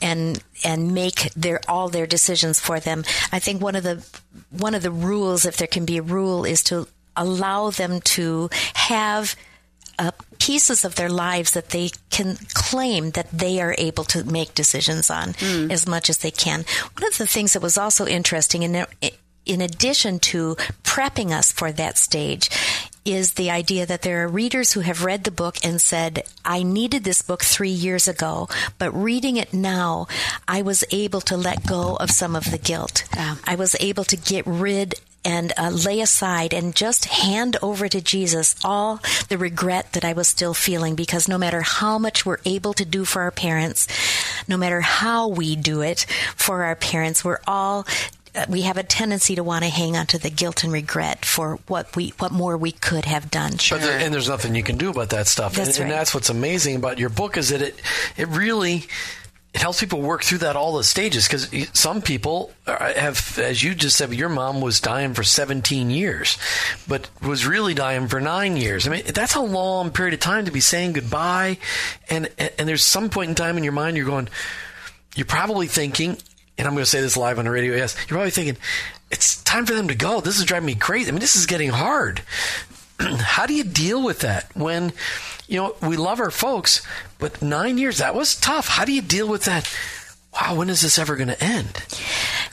and 0.00 0.42
and 0.64 0.94
make 0.94 1.32
their 1.34 1.60
all 1.68 1.88
their 1.88 2.06
decisions 2.06 2.60
for 2.60 2.78
them, 2.78 3.04
I 3.32 3.38
think 3.38 3.60
one 3.60 3.76
of 3.76 3.82
the 3.82 4.04
one 4.50 4.74
of 4.74 4.82
the 4.82 4.90
rules, 4.90 5.44
if 5.44 5.56
there 5.56 5.66
can 5.66 5.84
be 5.84 5.98
a 5.98 6.02
rule, 6.02 6.44
is 6.44 6.62
to 6.64 6.86
allow 7.16 7.70
them 7.70 8.00
to 8.00 8.48
have 8.74 9.36
uh, 9.98 10.10
pieces 10.38 10.84
of 10.84 10.94
their 10.94 11.10
lives 11.10 11.52
that 11.52 11.70
they 11.70 11.90
can 12.10 12.36
claim 12.54 13.10
that 13.10 13.30
they 13.30 13.60
are 13.60 13.74
able 13.76 14.04
to 14.04 14.24
make 14.24 14.54
decisions 14.54 15.10
on 15.10 15.34
mm. 15.34 15.70
as 15.70 15.86
much 15.86 16.08
as 16.08 16.18
they 16.18 16.30
can. 16.30 16.64
One 16.98 17.06
of 17.06 17.18
the 17.18 17.26
things 17.26 17.52
that 17.52 17.62
was 17.62 17.76
also 17.76 18.06
interesting 18.06 18.62
in 18.62 18.86
in 19.44 19.60
addition 19.60 20.20
to 20.20 20.54
prepping 20.84 21.30
us 21.30 21.50
for 21.50 21.72
that 21.72 21.98
stage 21.98 22.48
is 23.04 23.34
the 23.34 23.50
idea 23.50 23.86
that 23.86 24.02
there 24.02 24.24
are 24.24 24.28
readers 24.28 24.72
who 24.72 24.80
have 24.80 25.04
read 25.04 25.24
the 25.24 25.30
book 25.30 25.56
and 25.64 25.80
said, 25.80 26.22
I 26.44 26.62
needed 26.62 27.04
this 27.04 27.22
book 27.22 27.42
three 27.42 27.70
years 27.70 28.06
ago, 28.06 28.48
but 28.78 28.90
reading 28.92 29.36
it 29.36 29.52
now, 29.52 30.06
I 30.46 30.62
was 30.62 30.84
able 30.90 31.20
to 31.22 31.36
let 31.36 31.66
go 31.66 31.96
of 31.96 32.10
some 32.10 32.36
of 32.36 32.50
the 32.50 32.58
guilt. 32.58 33.04
Yeah. 33.14 33.36
I 33.44 33.56
was 33.56 33.76
able 33.80 34.04
to 34.04 34.16
get 34.16 34.46
rid 34.46 34.94
and 35.24 35.52
uh, 35.56 35.70
lay 35.70 36.00
aside 36.00 36.52
and 36.52 36.74
just 36.74 37.04
hand 37.06 37.56
over 37.62 37.88
to 37.88 38.00
Jesus 38.00 38.56
all 38.64 39.00
the 39.28 39.38
regret 39.38 39.92
that 39.92 40.04
I 40.04 40.12
was 40.12 40.28
still 40.28 40.54
feeling 40.54 40.94
because 40.94 41.28
no 41.28 41.38
matter 41.38 41.60
how 41.60 41.98
much 41.98 42.26
we're 42.26 42.40
able 42.44 42.72
to 42.74 42.84
do 42.84 43.04
for 43.04 43.22
our 43.22 43.30
parents, 43.30 43.86
no 44.48 44.56
matter 44.56 44.80
how 44.80 45.28
we 45.28 45.54
do 45.54 45.80
it 45.80 46.06
for 46.36 46.64
our 46.64 46.74
parents, 46.74 47.24
we're 47.24 47.40
all 47.46 47.86
we 48.48 48.62
have 48.62 48.76
a 48.76 48.82
tendency 48.82 49.34
to 49.34 49.44
want 49.44 49.64
to 49.64 49.70
hang 49.70 49.96
on 49.96 50.06
to 50.06 50.18
the 50.18 50.30
guilt 50.30 50.64
and 50.64 50.72
regret 50.72 51.24
for 51.24 51.58
what 51.66 51.94
we 51.96 52.10
what 52.18 52.32
more 52.32 52.56
we 52.56 52.72
could 52.72 53.04
have 53.04 53.30
done. 53.30 53.58
Sure. 53.58 53.78
There, 53.78 53.98
and 53.98 54.12
there's 54.12 54.28
nothing 54.28 54.54
you 54.54 54.62
can 54.62 54.78
do 54.78 54.90
about 54.90 55.10
that 55.10 55.26
stuff. 55.26 55.54
That's 55.54 55.70
and, 55.70 55.78
right. 55.78 55.82
and 55.84 55.92
that's 55.92 56.14
what's 56.14 56.30
amazing 56.30 56.76
about 56.76 56.98
your 56.98 57.10
book 57.10 57.36
is 57.36 57.50
that 57.50 57.60
it 57.60 57.80
it 58.16 58.28
really 58.28 58.84
it 59.54 59.60
helps 59.60 59.80
people 59.80 60.00
work 60.00 60.22
through 60.22 60.38
that 60.38 60.56
all 60.56 60.78
the 60.78 60.84
stages 60.84 61.28
because 61.28 61.54
some 61.74 62.00
people 62.00 62.52
have, 62.66 63.38
as 63.38 63.62
you 63.62 63.74
just 63.74 63.96
said, 63.96 64.12
your 64.14 64.30
mom 64.30 64.62
was 64.62 64.80
dying 64.80 65.12
for 65.12 65.22
17 65.22 65.90
years, 65.90 66.38
but 66.88 67.10
was 67.20 67.46
really 67.46 67.74
dying 67.74 68.08
for 68.08 68.18
nine 68.18 68.56
years. 68.56 68.88
I 68.88 68.90
mean, 68.90 69.02
that's 69.14 69.34
a 69.34 69.42
long 69.42 69.90
period 69.90 70.14
of 70.14 70.20
time 70.20 70.46
to 70.46 70.50
be 70.50 70.60
saying 70.60 70.94
goodbye, 70.94 71.58
and 72.08 72.30
and 72.38 72.66
there's 72.66 72.82
some 72.82 73.10
point 73.10 73.28
in 73.28 73.34
time 73.34 73.58
in 73.58 73.64
your 73.64 73.74
mind 73.74 73.98
you're 73.98 74.06
going, 74.06 74.30
you're 75.14 75.26
probably 75.26 75.66
thinking, 75.66 76.16
and 76.58 76.66
I'm 76.66 76.74
going 76.74 76.84
to 76.84 76.90
say 76.90 77.00
this 77.00 77.16
live 77.16 77.38
on 77.38 77.44
the 77.44 77.50
radio, 77.50 77.74
yes, 77.74 77.96
you're 78.00 78.16
probably 78.16 78.30
thinking, 78.30 78.56
it's 79.10 79.42
time 79.42 79.66
for 79.66 79.74
them 79.74 79.88
to 79.88 79.94
go. 79.94 80.20
This 80.20 80.38
is 80.38 80.44
driving 80.44 80.66
me 80.66 80.74
crazy. 80.74 81.08
I 81.08 81.12
mean, 81.12 81.20
this 81.20 81.36
is 81.36 81.46
getting 81.46 81.70
hard. 81.70 82.22
How 82.98 83.46
do 83.46 83.54
you 83.54 83.64
deal 83.64 84.02
with 84.02 84.20
that 84.20 84.54
when, 84.54 84.92
you 85.48 85.58
know, 85.58 85.76
we 85.82 85.96
love 85.96 86.20
our 86.20 86.30
folks, 86.30 86.86
but 87.18 87.42
nine 87.42 87.78
years, 87.78 87.98
that 87.98 88.14
was 88.14 88.34
tough. 88.34 88.68
How 88.68 88.84
do 88.84 88.92
you 88.92 89.02
deal 89.02 89.28
with 89.28 89.44
that? 89.44 89.74
Wow, 90.32 90.56
when 90.56 90.70
is 90.70 90.80
this 90.80 90.98
ever 90.98 91.16
going 91.16 91.28
to 91.28 91.44
end? 91.44 91.84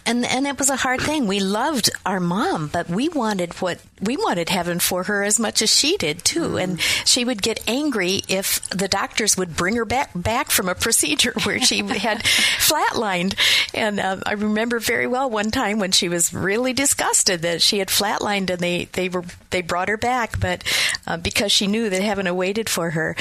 And 0.10 0.26
and 0.26 0.48
it 0.48 0.58
was 0.58 0.72
a 0.72 0.76
hard 0.76 1.02
thing. 1.02 1.28
We 1.28 1.40
loved 1.40 1.92
our 2.04 2.20
mom, 2.20 2.68
but 2.68 2.90
we 2.90 3.10
wanted 3.10 3.54
what 3.62 3.80
we 4.02 4.18
wanted 4.18 4.50
heaven 4.50 4.80
for 4.80 5.04
her 5.04 5.24
as 5.24 5.40
much 5.40 5.62
as 5.62 5.70
she 5.74 5.98
did 5.98 6.26
too. 6.26 6.50
Mm. 6.50 6.64
And 6.64 6.82
she 6.82 7.24
would 7.24 7.44
get 7.44 7.64
angry 7.68 8.22
if 8.28 8.68
the 8.70 8.88
doctors 8.88 9.38
would 9.38 9.56
bring 9.56 9.76
her 9.76 9.86
back 9.86 10.10
back 10.16 10.50
from 10.50 10.68
a 10.68 10.74
procedure 10.74 11.34
where 11.44 11.60
she 11.60 11.78
had 11.84 12.24
flatlined. 12.24 13.36
And 13.76 14.00
uh, 14.00 14.18
I 14.26 14.34
remember 14.34 14.80
very 14.80 15.06
well 15.06 15.30
one 15.30 15.52
time 15.52 15.78
when 15.78 15.92
she 15.92 16.10
was 16.10 16.34
really 16.34 16.74
disgusted 16.74 17.44
that 17.44 17.62
she 17.62 17.78
had 17.78 17.90
flatlined, 17.90 18.50
and 18.50 18.60
they 18.60 18.86
they 18.86 19.10
were 19.10 19.26
they 19.52 19.62
brought 19.62 19.90
her 19.90 19.98
back, 19.98 20.40
but 20.40 20.64
uh, 21.06 21.18
because 21.18 21.52
she 21.52 21.68
knew 21.68 21.88
that 21.88 22.02
heaven 22.02 22.26
awaited 22.26 22.68
for 22.68 22.90
her 22.92 23.16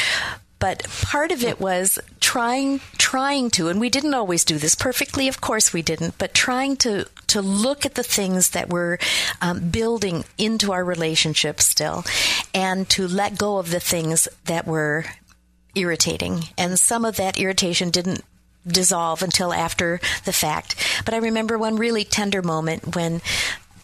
but 0.58 0.84
part 1.02 1.30
of 1.30 1.44
it 1.44 1.60
was 1.60 1.98
trying 2.20 2.80
trying 2.98 3.50
to 3.50 3.68
and 3.68 3.80
we 3.80 3.88
didn't 3.88 4.14
always 4.14 4.44
do 4.44 4.58
this 4.58 4.74
perfectly 4.74 5.28
of 5.28 5.40
course 5.40 5.72
we 5.72 5.82
didn't 5.82 6.16
but 6.18 6.34
trying 6.34 6.76
to 6.76 7.06
to 7.26 7.42
look 7.42 7.86
at 7.86 7.94
the 7.94 8.02
things 8.02 8.50
that 8.50 8.70
were 8.70 8.98
um, 9.40 9.68
building 9.70 10.24
into 10.36 10.72
our 10.72 10.84
relationship 10.84 11.60
still 11.60 12.04
and 12.54 12.88
to 12.88 13.06
let 13.06 13.38
go 13.38 13.58
of 13.58 13.70
the 13.70 13.80
things 13.80 14.26
that 14.46 14.66
were 14.66 15.04
irritating. 15.74 16.44
And 16.56 16.78
some 16.78 17.04
of 17.04 17.16
that 17.16 17.38
irritation 17.38 17.90
didn't 17.90 18.24
dissolve 18.66 19.22
until 19.22 19.52
after 19.52 20.00
the 20.24 20.32
fact. 20.32 20.74
But 21.04 21.14
i 21.14 21.18
remember 21.18 21.56
one 21.56 21.76
really 21.76 22.04
tender 22.04 22.42
moment 22.42 22.94
when 22.94 23.22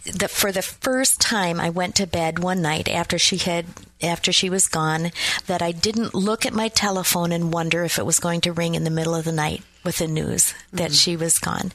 the, 0.04 0.28
for 0.28 0.52
the 0.52 0.62
first 0.62 1.20
time 1.20 1.58
I 1.58 1.70
went 1.70 1.94
to 1.96 2.06
bed 2.06 2.38
one 2.38 2.60
night 2.62 2.88
after 2.88 3.18
she 3.18 3.38
had 3.38 3.66
after 4.02 4.32
she 4.32 4.50
was 4.50 4.68
gone 4.68 5.12
that 5.46 5.62
I 5.62 5.72
didn't 5.72 6.14
look 6.14 6.44
at 6.44 6.52
my 6.52 6.68
telephone 6.68 7.32
and 7.32 7.52
wonder 7.52 7.84
if 7.84 7.98
it 7.98 8.04
was 8.04 8.20
going 8.20 8.42
to 8.42 8.52
ring 8.52 8.74
in 8.74 8.84
the 8.84 8.90
middle 8.90 9.14
of 9.14 9.24
the 9.24 9.32
night 9.32 9.62
with 9.82 9.98
the 9.98 10.06
news 10.06 10.52
that 10.72 10.90
mm-hmm. 10.90 10.92
she 10.92 11.16
was 11.16 11.38
gone. 11.38 11.72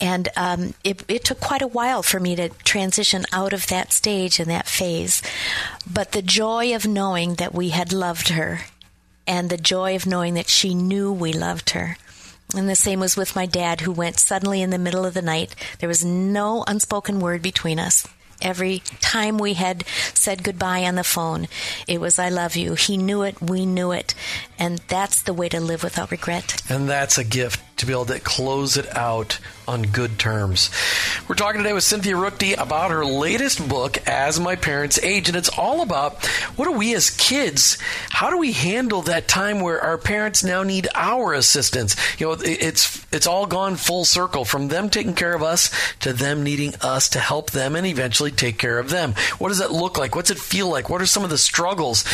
And 0.00 0.28
um, 0.36 0.74
it, 0.82 1.02
it 1.08 1.24
took 1.24 1.40
quite 1.40 1.62
a 1.62 1.66
while 1.66 2.02
for 2.02 2.20
me 2.20 2.36
to 2.36 2.48
transition 2.64 3.24
out 3.32 3.52
of 3.52 3.66
that 3.66 3.92
stage 3.92 4.40
and 4.40 4.50
that 4.50 4.66
phase. 4.66 5.22
But 5.90 6.12
the 6.12 6.22
joy 6.22 6.74
of 6.74 6.86
knowing 6.86 7.34
that 7.34 7.54
we 7.54 7.70
had 7.70 7.92
loved 7.92 8.28
her 8.28 8.60
and 9.26 9.50
the 9.50 9.58
joy 9.58 9.94
of 9.94 10.06
knowing 10.06 10.34
that 10.34 10.48
she 10.48 10.74
knew 10.74 11.12
we 11.12 11.32
loved 11.32 11.70
her 11.70 11.98
and 12.56 12.68
the 12.68 12.76
same 12.76 13.00
was 13.00 13.16
with 13.16 13.36
my 13.36 13.46
dad, 13.46 13.82
who 13.82 13.92
went 13.92 14.18
suddenly 14.18 14.62
in 14.62 14.70
the 14.70 14.78
middle 14.78 15.04
of 15.04 15.14
the 15.14 15.22
night. 15.22 15.54
There 15.80 15.88
was 15.88 16.04
no 16.04 16.64
unspoken 16.66 17.20
word 17.20 17.42
between 17.42 17.78
us. 17.78 18.06
Every 18.40 18.82
time 19.00 19.36
we 19.36 19.54
had 19.54 19.84
said 20.14 20.44
goodbye 20.44 20.84
on 20.84 20.94
the 20.94 21.04
phone, 21.04 21.48
it 21.88 22.00
was 22.00 22.18
I 22.18 22.28
love 22.28 22.56
you. 22.56 22.74
He 22.74 22.96
knew 22.96 23.22
it, 23.22 23.42
we 23.42 23.66
knew 23.66 23.90
it. 23.90 24.14
And 24.58 24.78
that's 24.88 25.22
the 25.22 25.34
way 25.34 25.48
to 25.48 25.60
live 25.60 25.82
without 25.82 26.10
regret. 26.10 26.62
And 26.70 26.88
that's 26.88 27.18
a 27.18 27.24
gift 27.24 27.60
to 27.78 27.86
be 27.86 27.92
able 27.92 28.06
to 28.06 28.20
close 28.20 28.76
it 28.76 28.96
out 28.96 29.38
on 29.66 29.82
good 29.82 30.18
terms. 30.18 30.70
We're 31.28 31.34
talking 31.34 31.60
today 31.60 31.74
with 31.74 31.84
Cynthia 31.84 32.14
Ruchti 32.14 32.58
about 32.58 32.90
her 32.90 33.04
latest 33.04 33.68
book, 33.68 33.98
As 34.08 34.40
My 34.40 34.56
Parents 34.56 34.98
Age, 35.02 35.28
and 35.28 35.36
it's 35.36 35.50
all 35.50 35.82
about 35.82 36.24
what 36.56 36.64
do 36.64 36.72
we 36.72 36.94
as 36.94 37.10
kids, 37.10 37.76
how 38.08 38.30
do 38.30 38.38
we 38.38 38.52
handle 38.52 39.02
that 39.02 39.28
time 39.28 39.60
where 39.60 39.80
our 39.80 39.98
parents 39.98 40.42
now 40.42 40.62
need 40.62 40.88
our 40.94 41.34
assistance? 41.34 41.96
You 42.18 42.28
know, 42.28 42.36
it's 42.40 43.06
it's 43.12 43.26
all 43.26 43.46
gone 43.46 43.76
full 43.76 44.04
circle 44.04 44.44
from 44.44 44.68
them 44.68 44.88
taking 44.88 45.14
care 45.14 45.34
of 45.34 45.42
us 45.42 45.70
to 46.00 46.12
them 46.12 46.42
needing 46.42 46.74
us 46.80 47.10
to 47.10 47.18
help 47.18 47.50
them 47.50 47.76
and 47.76 47.86
eventually 47.86 48.30
take 48.30 48.58
care 48.58 48.78
of 48.78 48.90
them. 48.90 49.14
What 49.38 49.48
does 49.48 49.58
that 49.58 49.72
look 49.72 49.98
like? 49.98 50.16
What's 50.16 50.30
it 50.30 50.38
feel 50.38 50.68
like? 50.68 50.88
What 50.88 51.02
are 51.02 51.06
some 51.06 51.24
of 51.24 51.30
the 51.30 51.38
struggles? 51.38 52.04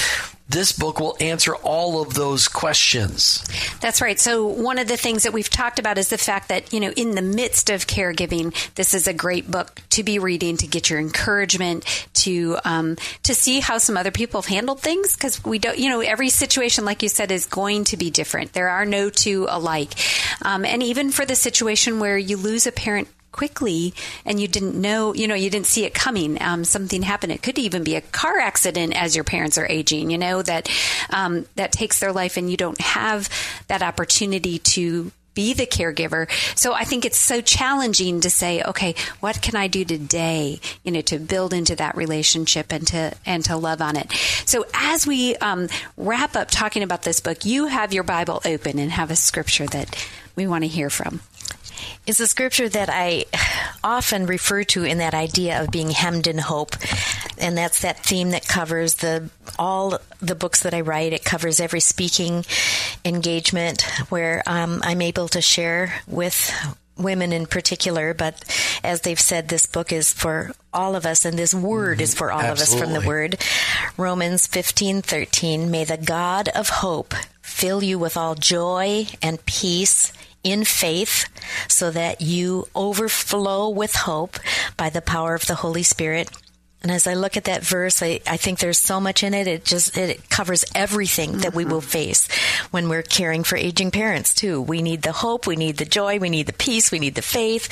This 0.48 0.72
book 0.72 1.00
will 1.00 1.16
answer 1.20 1.54
all 1.56 2.02
of 2.02 2.14
those 2.14 2.48
questions. 2.48 3.44
That's 3.80 4.02
right. 4.02 4.20
So 4.20 4.46
one 4.46 4.78
of 4.78 4.88
the 4.88 4.96
things 4.96 5.22
that 5.22 5.32
we've 5.32 5.48
talked 5.48 5.78
about 5.78 5.96
is 5.96 6.10
the 6.10 6.18
fact 6.18 6.48
that, 6.48 6.72
you 6.72 6.80
know, 6.80 6.90
in 6.90 7.12
the 7.12 7.22
midst 7.22 7.70
of 7.70 7.86
caregiving, 7.86 8.54
this 8.74 8.92
is 8.92 9.06
a 9.06 9.14
great 9.14 9.50
book 9.50 9.80
to 9.90 10.02
be 10.02 10.18
reading 10.18 10.58
to 10.58 10.66
get 10.66 10.90
your 10.90 10.98
encouragement 10.98 11.84
to 12.14 12.58
um, 12.64 12.96
to 13.22 13.34
see 13.34 13.60
how 13.60 13.78
some 13.78 13.96
other 13.96 14.10
people 14.10 14.42
have 14.42 14.48
handled 14.48 14.80
things 14.80 15.14
because 15.14 15.42
we 15.44 15.58
don't, 15.58 15.78
you 15.78 15.88
know, 15.88 16.00
every 16.00 16.28
situation, 16.28 16.84
like 16.84 17.02
you 17.02 17.08
said, 17.08 17.30
is 17.30 17.46
going 17.46 17.84
to 17.84 17.96
be 17.96 18.10
different. 18.10 18.52
There 18.52 18.68
are 18.68 18.84
no 18.84 19.08
two 19.08 19.46
alike, 19.48 19.94
um, 20.42 20.64
and 20.64 20.82
even 20.82 21.10
for 21.10 21.24
the 21.24 21.36
situation 21.36 22.00
where 22.00 22.18
you 22.18 22.36
lose 22.36 22.66
a 22.66 22.72
parent 22.72 23.08
quickly 23.34 23.92
and 24.24 24.40
you 24.40 24.46
didn't 24.46 24.80
know, 24.80 25.12
you 25.12 25.26
know, 25.26 25.34
you 25.34 25.50
didn't 25.50 25.66
see 25.66 25.84
it 25.84 25.92
coming. 25.92 26.40
Um, 26.40 26.64
something 26.64 27.02
happened. 27.02 27.32
It 27.32 27.42
could 27.42 27.58
even 27.58 27.82
be 27.82 27.96
a 27.96 28.00
car 28.00 28.38
accident 28.38 28.94
as 28.96 29.16
your 29.16 29.24
parents 29.24 29.58
are 29.58 29.66
aging, 29.66 30.10
you 30.10 30.18
know, 30.18 30.40
that, 30.42 30.70
um, 31.10 31.46
that 31.56 31.72
takes 31.72 31.98
their 31.98 32.12
life 32.12 32.36
and 32.36 32.48
you 32.48 32.56
don't 32.56 32.80
have 32.80 33.28
that 33.66 33.82
opportunity 33.82 34.60
to 34.60 35.10
be 35.34 35.52
the 35.52 35.66
caregiver. 35.66 36.30
So 36.56 36.72
I 36.72 36.84
think 36.84 37.04
it's 37.04 37.18
so 37.18 37.40
challenging 37.40 38.20
to 38.20 38.30
say, 38.30 38.62
okay, 38.62 38.94
what 39.20 39.42
can 39.42 39.56
I 39.56 39.66
do 39.66 39.84
today, 39.84 40.60
you 40.84 40.92
know, 40.92 41.00
to 41.02 41.18
build 41.18 41.52
into 41.52 41.74
that 41.76 41.96
relationship 41.96 42.72
and 42.72 42.86
to 42.88 43.14
and 43.26 43.44
to 43.46 43.56
love 43.56 43.82
on 43.82 43.96
it. 43.96 44.12
So 44.46 44.64
as 44.72 45.06
we 45.06 45.36
um, 45.36 45.68
wrap 45.96 46.36
up 46.36 46.52
talking 46.52 46.82
about 46.82 47.02
this 47.02 47.20
book, 47.20 47.44
you 47.44 47.66
have 47.66 47.92
your 47.92 48.04
Bible 48.04 48.40
open 48.44 48.78
and 48.78 48.92
have 48.92 49.10
a 49.10 49.16
scripture 49.16 49.66
that 49.66 50.08
we 50.36 50.46
want 50.46 50.62
to 50.64 50.68
hear 50.68 50.90
from 50.90 51.20
is 52.06 52.20
a 52.20 52.26
scripture 52.26 52.68
that 52.68 52.90
I 52.90 53.24
often 53.82 54.26
refer 54.26 54.64
to 54.64 54.84
in 54.84 54.98
that 54.98 55.14
idea 55.14 55.62
of 55.62 55.70
being 55.70 55.90
hemmed 55.90 56.26
in 56.26 56.38
hope. 56.38 56.76
And 57.38 57.56
that's 57.56 57.80
that 57.82 58.04
theme 58.04 58.30
that 58.30 58.46
covers 58.46 58.96
the 58.96 59.30
all 59.58 59.98
the 60.20 60.34
books 60.34 60.62
that 60.62 60.74
I 60.74 60.82
write. 60.82 61.12
It 61.12 61.24
covers 61.24 61.60
every 61.60 61.80
speaking 61.80 62.44
engagement 63.04 63.82
where 64.08 64.42
um, 64.46 64.80
I'm 64.84 65.02
able 65.02 65.28
to 65.28 65.40
share 65.40 65.94
with 66.06 66.52
women 66.96 67.32
in 67.32 67.46
particular, 67.46 68.14
but 68.14 68.44
as 68.84 69.00
they've 69.00 69.18
said, 69.18 69.48
this 69.48 69.66
book 69.66 69.90
is 69.90 70.12
for 70.12 70.52
all 70.72 70.94
of 70.94 71.04
us, 71.04 71.24
and 71.24 71.36
this 71.36 71.52
word 71.52 72.00
is 72.00 72.14
for 72.14 72.30
all 72.30 72.40
Absolutely. 72.40 72.52
of 72.52 72.60
us 72.60 72.78
from 72.78 72.92
the 72.92 73.08
word. 73.08 73.36
Romans 73.96 74.46
fifteen 74.46 75.02
thirteen. 75.02 75.72
May 75.72 75.84
the 75.84 75.96
God 75.96 76.48
of 76.50 76.68
hope 76.68 77.12
fill 77.42 77.82
you 77.82 77.98
with 77.98 78.16
all 78.16 78.36
joy 78.36 79.06
and 79.20 79.44
peace 79.44 80.12
in 80.44 80.64
faith 80.64 81.28
so 81.68 81.90
that 81.90 82.20
you 82.20 82.68
overflow 82.76 83.68
with 83.68 83.96
hope 83.96 84.38
by 84.76 84.90
the 84.90 85.02
power 85.02 85.34
of 85.34 85.46
the 85.46 85.56
Holy 85.56 85.82
Spirit. 85.82 86.30
And 86.82 86.92
as 86.92 87.06
I 87.06 87.14
look 87.14 87.38
at 87.38 87.44
that 87.44 87.62
verse, 87.62 88.02
I, 88.02 88.20
I 88.26 88.36
think 88.36 88.58
there's 88.58 88.76
so 88.76 89.00
much 89.00 89.22
in 89.22 89.32
it. 89.32 89.46
It 89.46 89.64
just 89.64 89.96
it 89.96 90.28
covers 90.28 90.66
everything 90.74 91.30
mm-hmm. 91.30 91.40
that 91.40 91.54
we 91.54 91.64
will 91.64 91.80
mm-hmm. 91.80 91.88
face 91.88 92.28
when 92.72 92.90
we're 92.90 93.02
caring 93.02 93.42
for 93.42 93.56
aging 93.56 93.90
parents 93.90 94.34
too. 94.34 94.60
We 94.60 94.82
need 94.82 95.00
the 95.00 95.12
hope, 95.12 95.46
we 95.46 95.56
need 95.56 95.78
the 95.78 95.86
joy, 95.86 96.18
we 96.18 96.28
need 96.28 96.46
the 96.46 96.52
peace, 96.52 96.92
we 96.92 96.98
need 96.98 97.14
the 97.14 97.22
faith, 97.22 97.70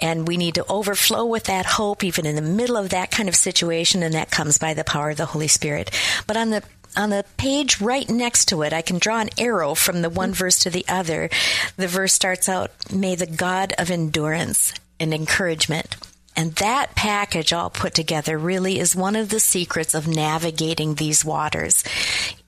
and 0.00 0.26
we 0.26 0.36
need 0.36 0.56
to 0.56 0.66
overflow 0.68 1.24
with 1.24 1.44
that 1.44 1.66
hope 1.66 2.02
even 2.02 2.26
in 2.26 2.34
the 2.34 2.42
middle 2.42 2.76
of 2.76 2.90
that 2.90 3.12
kind 3.12 3.28
of 3.28 3.36
situation. 3.36 4.02
And 4.02 4.14
that 4.14 4.32
comes 4.32 4.58
by 4.58 4.74
the 4.74 4.82
power 4.82 5.10
of 5.10 5.18
the 5.18 5.26
Holy 5.26 5.48
Spirit. 5.48 5.92
But 6.26 6.36
on 6.36 6.50
the 6.50 6.64
on 6.96 7.10
the 7.10 7.24
page 7.36 7.80
right 7.80 8.08
next 8.08 8.46
to 8.46 8.62
it, 8.62 8.72
I 8.72 8.82
can 8.82 8.98
draw 8.98 9.20
an 9.20 9.30
arrow 9.38 9.74
from 9.74 10.02
the 10.02 10.10
one 10.10 10.32
mm. 10.32 10.36
verse 10.36 10.58
to 10.60 10.70
the 10.70 10.84
other. 10.88 11.30
The 11.76 11.88
verse 11.88 12.12
starts 12.12 12.48
out, 12.48 12.70
May 12.92 13.14
the 13.14 13.26
God 13.26 13.72
of 13.78 13.90
endurance 13.90 14.72
and 14.98 15.14
encouragement. 15.14 15.96
And 16.36 16.54
that 16.56 16.94
package 16.94 17.52
all 17.52 17.68
put 17.68 17.94
together 17.94 18.38
really 18.38 18.78
is 18.78 18.94
one 18.94 19.16
of 19.16 19.28
the 19.28 19.40
secrets 19.40 19.92
of 19.92 20.06
navigating 20.06 20.94
these 20.94 21.24
waters. 21.24 21.82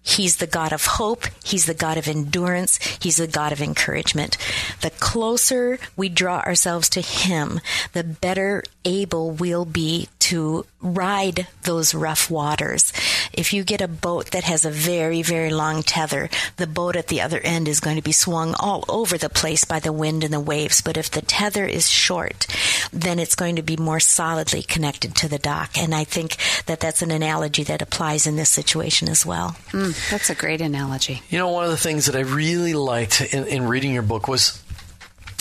He's 0.03 0.37
the 0.37 0.47
God 0.47 0.73
of 0.73 0.87
hope. 0.87 1.27
He's 1.45 1.67
the 1.67 1.75
God 1.75 1.99
of 1.99 2.09
endurance. 2.09 2.79
He's 3.03 3.17
the 3.17 3.27
God 3.27 3.53
of 3.53 3.61
encouragement. 3.61 4.39
The 4.81 4.91
closer 4.91 5.79
we 5.97 6.09
draw 6.09 6.39
ourselves 6.39 6.89
to 6.91 7.01
Him, 7.01 7.61
the 7.93 8.05
better 8.05 8.63
able 8.85 9.33
we'll 9.33 9.67
be 9.67 10.09
to 10.31 10.65
ride 10.81 11.49
those 11.65 11.93
rough 11.93 12.31
waters. 12.31 12.93
If 13.33 13.53
you 13.53 13.65
get 13.65 13.81
a 13.81 13.89
boat 13.89 14.31
that 14.31 14.45
has 14.45 14.65
a 14.65 14.71
very, 14.71 15.23
very 15.23 15.51
long 15.51 15.83
tether, 15.83 16.31
the 16.57 16.69
boat 16.69 16.95
at 16.95 17.09
the 17.09 17.21
other 17.21 17.41
end 17.41 17.67
is 17.67 17.81
going 17.81 17.97
to 17.97 18.03
be 18.03 18.13
swung 18.13 18.55
all 18.61 18.85
over 18.89 19.19
the 19.19 19.29
place 19.29 19.65
by 19.65 19.81
the 19.81 19.93
wind 19.93 20.23
and 20.23 20.33
the 20.33 20.39
waves. 20.39 20.83
But 20.83 20.97
if 20.97 21.11
the 21.11 21.21
tether 21.21 21.67
is 21.67 21.91
short, 21.91 22.47
then 22.93 23.19
it's 23.19 23.35
going 23.35 23.57
to 23.57 23.63
be 23.63 23.77
more 23.77 23.99
solidly 23.99 24.63
connected 24.63 25.17
to 25.17 25.29
the 25.29 25.39
dock. 25.39 25.77
And 25.77 25.93
I 25.93 26.05
think 26.05 26.37
that 26.67 26.79
that's 26.79 27.03
an 27.03 27.11
analogy 27.11 27.65
that 27.65 27.83
applies 27.83 28.29
in 28.29 28.37
this 28.37 28.51
situation 28.51 29.09
as 29.09 29.27
well. 29.27 29.57
Mm, 29.73 30.11
that's 30.11 30.31
a 30.31 30.37
great 30.37 30.61
analogy. 30.61 31.23
You 31.29 31.39
know, 31.39 31.51
one 31.51 31.65
of 31.65 31.71
the 31.71 31.77
things 31.77 32.07
that 32.07 32.15
I 32.15 32.21
really 32.21 32.75
liked 32.75 33.21
in, 33.21 33.49
in 33.49 33.67
reading 33.67 33.93
your 33.93 34.03
book 34.03 34.29
was 34.29 34.63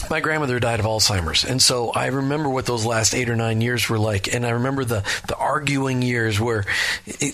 my 0.10 0.20
grandmother 0.20 0.60
died 0.60 0.80
of 0.80 0.86
Alzheimer's, 0.86 1.44
and 1.44 1.62
so 1.62 1.90
I 1.92 2.08
remember 2.08 2.50
what 2.50 2.66
those 2.66 2.86
last 2.86 3.14
eight 3.14 3.30
or 3.30 3.36
nine 3.36 3.62
years 3.62 3.90
were 3.90 4.00
like, 4.00 4.34
and 4.34 4.46
I 4.46 4.52
remember 4.52 4.84
the 4.86 5.04
the 5.28 5.36
arguing 5.36 6.02
years 6.02 6.40
where, 6.40 6.66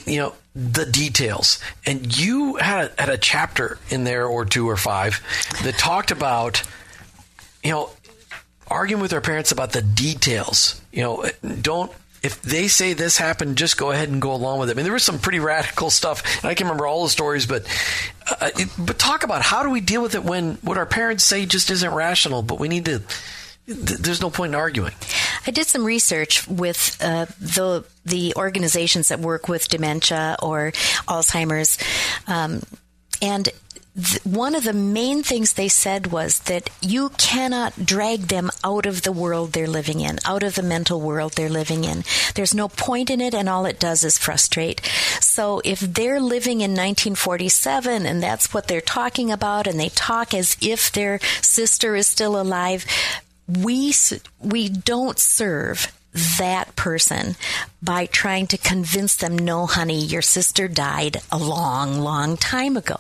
you 0.06 0.18
know, 0.18 0.34
the 0.56 0.86
details. 0.86 1.60
And 1.86 2.18
you 2.18 2.56
had 2.56 2.92
had 2.98 3.10
a 3.10 3.18
chapter 3.18 3.78
in 3.90 4.04
there 4.06 4.26
or 4.26 4.46
two 4.46 4.70
or 4.70 4.78
five 4.78 5.22
that 5.64 5.78
talked 5.78 6.12
about, 6.12 6.64
you 7.64 7.72
know, 7.72 7.90
arguing 8.68 9.02
with 9.02 9.14
our 9.14 9.22
parents 9.22 9.52
about 9.52 9.74
the 9.74 9.82
details. 9.82 10.82
You 10.92 11.04
know, 11.04 11.26
don't 11.62 11.92
if 12.26 12.42
they 12.42 12.68
say 12.68 12.94
this 12.94 13.18
happened, 13.18 13.56
just 13.56 13.78
go 13.78 13.92
ahead 13.92 14.10
and 14.10 14.20
go 14.20 14.34
along 14.34 14.60
with 14.60 14.70
it. 14.70 14.74
I 14.74 14.76
mean, 14.76 14.84
there 14.84 14.94
was 14.94 15.04
some 15.04 15.20
pretty 15.20 15.40
radical 15.40 15.92
stuff, 15.92 16.24
and 16.42 16.50
I 16.50 16.56
can 16.56 16.66
remember 16.66 16.88
all 16.88 17.04
the 17.04 17.10
stories, 17.10 17.46
but 17.46 17.68
uh, 18.42 18.50
it, 18.58 18.70
but 18.80 18.98
talk 18.98 19.24
about 19.24 19.44
how 19.44 19.62
do 19.62 19.70
we 19.70 19.80
deal 19.80 20.02
with 20.02 20.16
it 20.16 20.24
when 20.24 20.56
what 20.64 20.80
our 20.80 20.88
parents 20.88 21.24
say 21.24 21.46
just 21.46 21.70
isn't 21.70 21.94
rational, 21.94 22.42
but 22.42 22.60
we 22.60 22.68
need 22.68 22.86
to. 22.86 23.04
There's 23.68 24.22
no 24.22 24.30
point 24.30 24.52
in 24.52 24.56
arguing. 24.56 24.94
I 25.46 25.52
did 25.52 25.68
some 25.68 25.86
research 25.86 26.48
with 26.48 26.98
uh, 27.00 27.26
the 27.40 27.86
the 28.06 28.34
organizations 28.36 29.10
that 29.10 29.20
work 29.20 29.48
with 29.48 29.70
dementia 29.70 30.38
or 30.42 30.72
Alzheimer's, 31.08 31.78
um, 32.28 32.62
and 33.22 33.50
one 34.26 34.56
of 34.56 34.66
the 34.66 34.74
main 34.74 35.24
things 35.24 35.54
they 35.54 35.70
said 35.70 36.08
was 36.08 36.40
that 36.40 36.70
you 36.82 37.10
cannot 37.18 37.86
drag 37.86 38.24
them 38.24 38.52
out 38.62 38.86
of 38.86 39.04
the 39.04 39.12
world 39.12 39.54
they're 39.54 39.68
living 39.68 40.02
in, 40.02 40.20
out 40.26 40.44
of 40.44 40.56
the 40.56 40.64
mental 40.64 41.00
world 41.00 41.34
they're 41.34 41.48
living 41.48 41.86
in. 41.86 42.04
There's 42.36 42.54
no 42.54 42.68
point 42.68 43.10
in 43.10 43.22
it, 43.22 43.34
and 43.34 43.48
all 43.48 43.66
it 43.66 43.80
does 43.80 44.04
is 44.04 44.18
frustrate. 44.18 44.82
So 45.22 45.62
if 45.64 45.80
they're 45.80 46.20
living 46.20 46.60
in 46.60 46.72
1947 46.72 48.06
and 48.06 48.22
that's 48.22 48.54
what 48.54 48.68
they're 48.68 48.82
talking 48.82 49.32
about, 49.32 49.66
and 49.66 49.80
they 49.80 49.90
talk 49.90 50.34
as 50.34 50.58
if 50.62 50.92
their 50.92 51.20
sister 51.42 51.96
is 51.96 52.06
still 52.06 52.40
alive, 52.40 52.86
we 53.48 53.94
we 54.42 54.68
don't 54.68 55.20
serve 55.20 55.95
that 56.16 56.76
person 56.76 57.36
by 57.82 58.06
trying 58.06 58.48
to 58.48 58.58
convince 58.58 59.16
them, 59.16 59.38
no, 59.38 59.66
honey, 59.66 60.04
your 60.04 60.22
sister 60.22 60.68
died 60.68 61.18
a 61.32 61.38
long, 61.38 62.00
long 62.00 62.38
time 62.38 62.78
ago. 62.78 62.98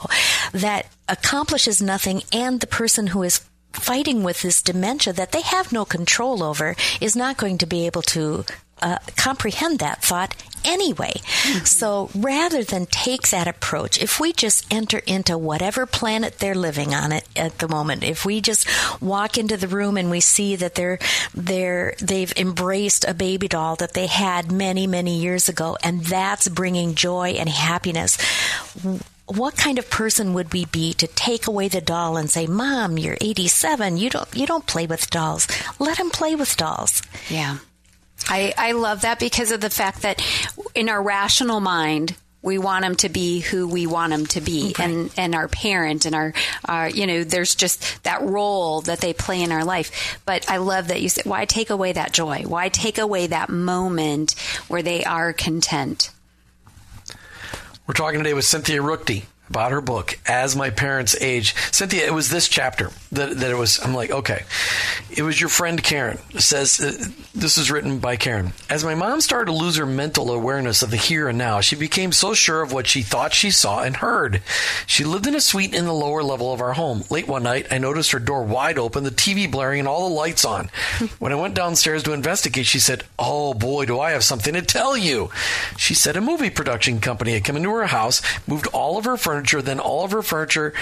That 0.51 0.87
accomplishes 1.07 1.81
nothing, 1.81 2.23
and 2.31 2.59
the 2.59 2.67
person 2.67 3.07
who 3.07 3.23
is 3.23 3.45
fighting 3.71 4.23
with 4.23 4.41
this 4.41 4.61
dementia 4.61 5.13
that 5.13 5.31
they 5.31 5.41
have 5.41 5.71
no 5.71 5.85
control 5.85 6.43
over 6.43 6.75
is 7.01 7.15
not 7.15 7.37
going 7.37 7.57
to 7.57 7.65
be 7.65 7.85
able 7.85 8.01
to 8.01 8.45
uh, 8.81 8.97
comprehend 9.15 9.79
that 9.79 10.03
thought 10.03 10.35
anyway. 10.65 11.13
Mm-hmm. 11.13 11.65
So 11.65 12.09
rather 12.15 12.63
than 12.63 12.87
take 12.87 13.29
that 13.29 13.47
approach, 13.47 14.01
if 14.01 14.19
we 14.19 14.33
just 14.33 14.65
enter 14.73 14.99
into 15.05 15.37
whatever 15.37 15.85
planet 15.85 16.39
they're 16.39 16.55
living 16.55 16.93
on 16.93 17.11
it 17.11 17.23
at 17.35 17.59
the 17.59 17.67
moment, 17.67 18.03
if 18.03 18.25
we 18.25 18.41
just 18.41 18.67
walk 19.01 19.37
into 19.37 19.57
the 19.57 19.67
room 19.67 19.97
and 19.97 20.09
we 20.09 20.19
see 20.19 20.55
that 20.55 20.75
they're 20.75 20.99
they're 21.33 21.95
they've 22.01 22.33
embraced 22.35 23.05
a 23.07 23.13
baby 23.13 23.47
doll 23.47 23.75
that 23.77 23.93
they 23.93 24.07
had 24.07 24.51
many 24.51 24.87
many 24.87 25.19
years 25.19 25.47
ago, 25.47 25.77
and 25.83 26.01
that's 26.05 26.49
bringing 26.49 26.95
joy 26.95 27.29
and 27.29 27.49
happiness 27.49 28.17
what 29.27 29.57
kind 29.57 29.79
of 29.79 29.89
person 29.89 30.35
would 30.35 30.53
we 30.53 30.65
be 30.65 30.93
to 30.93 31.07
take 31.07 31.47
away 31.47 31.67
the 31.67 31.81
doll 31.81 32.15
and 32.15 32.29
say, 32.29 32.45
"Mom, 32.45 32.99
you're 32.99 33.17
87. 33.19 33.97
You 33.97 34.09
don't 34.11 34.35
you 34.35 34.45
don't 34.45 34.67
play 34.67 34.85
with 34.85 35.09
dolls. 35.09 35.47
Let 35.79 35.97
him 35.97 36.11
play 36.11 36.35
with 36.35 36.55
dolls." 36.55 37.01
Yeah. 37.27 37.57
I, 38.27 38.53
I 38.57 38.71
love 38.73 39.01
that 39.01 39.19
because 39.19 39.51
of 39.51 39.61
the 39.61 39.69
fact 39.69 40.01
that 40.01 40.21
in 40.73 40.89
our 40.89 41.01
rational 41.01 41.59
mind, 41.59 42.15
we 42.45 42.59
want 42.59 42.83
them 42.83 42.95
to 42.97 43.09
be 43.09 43.39
who 43.39 43.67
we 43.67 43.87
want 43.87 44.11
them 44.11 44.25
to 44.27 44.41
be. 44.41 44.65
Right. 44.65 44.79
and 44.79 45.11
and 45.17 45.35
our 45.35 45.47
parent 45.47 46.05
and 46.05 46.15
our, 46.15 46.33
our 46.63 46.89
you 46.89 47.07
know 47.07 47.23
there's 47.23 47.55
just 47.55 48.03
that 48.03 48.21
role 48.21 48.81
that 48.81 48.99
they 48.99 49.13
play 49.13 49.41
in 49.41 49.51
our 49.51 49.65
life. 49.65 50.21
But 50.25 50.49
i 50.49 50.57
love 50.57 50.89
that 50.89 51.01
you 51.01 51.09
said 51.09 51.25
why 51.25 51.45
take 51.45 51.71
away 51.71 51.93
that 51.93 52.13
joy? 52.13 52.43
Why 52.45 52.69
take 52.69 52.99
away 52.99 53.27
that 53.27 53.49
moment 53.49 54.33
where 54.67 54.83
they 54.83 55.03
are 55.03 55.33
content? 55.33 56.11
We're 57.87 57.93
talking 57.95 58.19
today 58.19 58.33
with 58.33 58.45
cynthia 58.45 58.81
ruchti 58.81 59.23
about 59.49 59.71
her 59.71 59.81
book 59.81 60.19
as 60.25 60.55
my 60.55 60.69
parents 60.69 61.15
age. 61.21 61.55
Cynthia 61.71 62.05
it 62.05 62.13
was 62.13 62.29
this 62.29 62.47
chapter 62.47 62.89
that, 63.11 63.37
that 63.37 63.51
it 63.51 63.57
was 63.57 63.79
i'm 63.83 63.93
like 63.93 64.11
okay. 64.11 64.43
It 65.15 65.21
was 65.21 65.39
your 65.39 65.49
friend 65.49 65.81
karen. 65.81 66.17
Says 66.39 66.79
uh, 66.79 67.07
this 67.33 67.57
is 67.57 67.71
written 67.71 67.99
by 67.99 68.15
karen. 68.15 68.53
As 68.69 68.83
my 68.83 68.95
mom 68.95 69.21
started 69.21 69.45
to 69.51 69.57
lose 69.57 69.77
her 69.77 69.85
mental 69.85 70.31
awareness 70.31 70.81
of 70.81 70.91
the 70.91 70.97
here 70.97 71.27
and 71.27 71.37
now 71.37 71.61
she 71.61 71.75
became 71.75 72.11
so 72.11 72.33
sure 72.33 72.61
of 72.61 72.73
what 72.73 72.87
she 72.87 73.01
thought 73.01 73.33
she 73.33 73.51
saw 73.51 73.83
and 73.83 73.97
heard. 73.97 74.41
She 74.87 75.03
lived 75.03 75.27
in 75.27 75.35
a 75.35 75.41
suite 75.41 75.73
in 75.73 75.85
the 75.85 75.93
lower 75.93 76.23
level 76.23 76.51
of 76.51 76.61
our 76.61 76.73
home. 76.73 77.03
Late 77.09 77.27
one 77.27 77.43
night 77.43 77.67
i 77.71 77.77
noticed 77.77 78.11
her 78.11 78.19
door 78.19 78.43
wide 78.43 78.77
open 78.77 79.03
the 79.03 79.11
tv 79.11 79.49
blaring 79.49 79.79
and 79.79 79.87
all 79.87 80.09
the 80.09 80.15
lights 80.15 80.45
on. 80.45 80.69
When 81.19 81.31
i 81.31 81.35
went 81.35 81.55
downstairs 81.55 82.03
to 82.03 82.13
investigate 82.13 82.65
she 82.65 82.79
said 82.79 83.03
oh 83.19 83.53
boy 83.53 83.85
do 83.85 83.99
i 83.99 84.11
have 84.11 84.23
something 84.23 84.53
to 84.53 84.61
tell 84.61 84.97
you. 84.97 85.29
She 85.77 85.93
said 85.93 86.17
a 86.17 86.21
movie 86.21 86.49
production 86.49 86.99
company 86.99 87.33
had 87.33 87.43
come 87.43 87.57
into 87.57 87.69
her 87.69 87.85
house 87.85 88.21
moved 88.47 88.67
all 88.67 88.97
of 88.97 89.05
her 89.05 89.17
furniture 89.17 89.34
furniture, 89.35 89.61
then 89.61 89.79
all 89.81 90.05
of 90.05 90.11
her 90.11 90.21
furniture, 90.21 90.73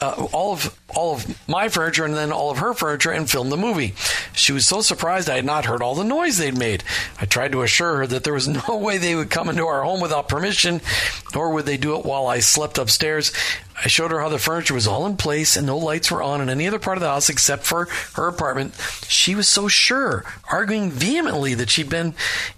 uh, 0.00 0.28
all 0.32 0.54
of 0.54 0.78
all 0.88 1.14
of 1.14 1.48
my 1.48 1.68
furniture 1.68 2.04
and 2.04 2.14
then 2.14 2.32
all 2.32 2.50
of 2.50 2.58
her 2.58 2.72
furniture 2.72 3.10
and 3.10 3.28
filmed 3.28 3.52
the 3.52 3.56
movie. 3.56 3.94
She 4.32 4.52
was 4.52 4.66
so 4.66 4.80
surprised 4.80 5.28
I 5.28 5.36
had 5.36 5.44
not 5.44 5.66
heard 5.66 5.82
all 5.82 5.94
the 5.94 6.04
noise 6.04 6.38
they'd 6.38 6.56
made. 6.56 6.84
I 7.20 7.26
tried 7.26 7.52
to 7.52 7.62
assure 7.62 7.98
her 7.98 8.06
that 8.06 8.24
there 8.24 8.32
was 8.32 8.48
no 8.68 8.76
way 8.78 8.96
they 8.96 9.14
would 9.14 9.30
come 9.30 9.50
into 9.50 9.66
our 9.66 9.82
home 9.82 10.00
without 10.00 10.28
permission, 10.28 10.80
nor 11.34 11.50
would 11.50 11.66
they 11.66 11.76
do 11.76 11.98
it 11.98 12.04
while 12.06 12.26
I 12.26 12.38
slept 12.38 12.78
upstairs. 12.78 13.32
I 13.84 13.88
showed 13.88 14.10
her 14.10 14.20
how 14.20 14.30
the 14.30 14.38
furniture 14.38 14.74
was 14.74 14.86
all 14.86 15.06
in 15.06 15.16
place 15.16 15.56
and 15.56 15.66
no 15.66 15.76
lights 15.76 16.10
were 16.10 16.22
on 16.22 16.40
in 16.40 16.48
any 16.48 16.66
other 16.66 16.78
part 16.78 16.96
of 16.96 17.02
the 17.02 17.08
house 17.08 17.28
except 17.28 17.64
for 17.64 17.88
her 18.14 18.26
apartment. 18.26 18.74
She 19.06 19.34
was 19.34 19.48
so 19.48 19.68
sure, 19.68 20.24
arguing 20.50 20.90
vehemently 20.90 21.54
that 21.54 21.68
she'd 21.68 21.90
been 21.90 22.14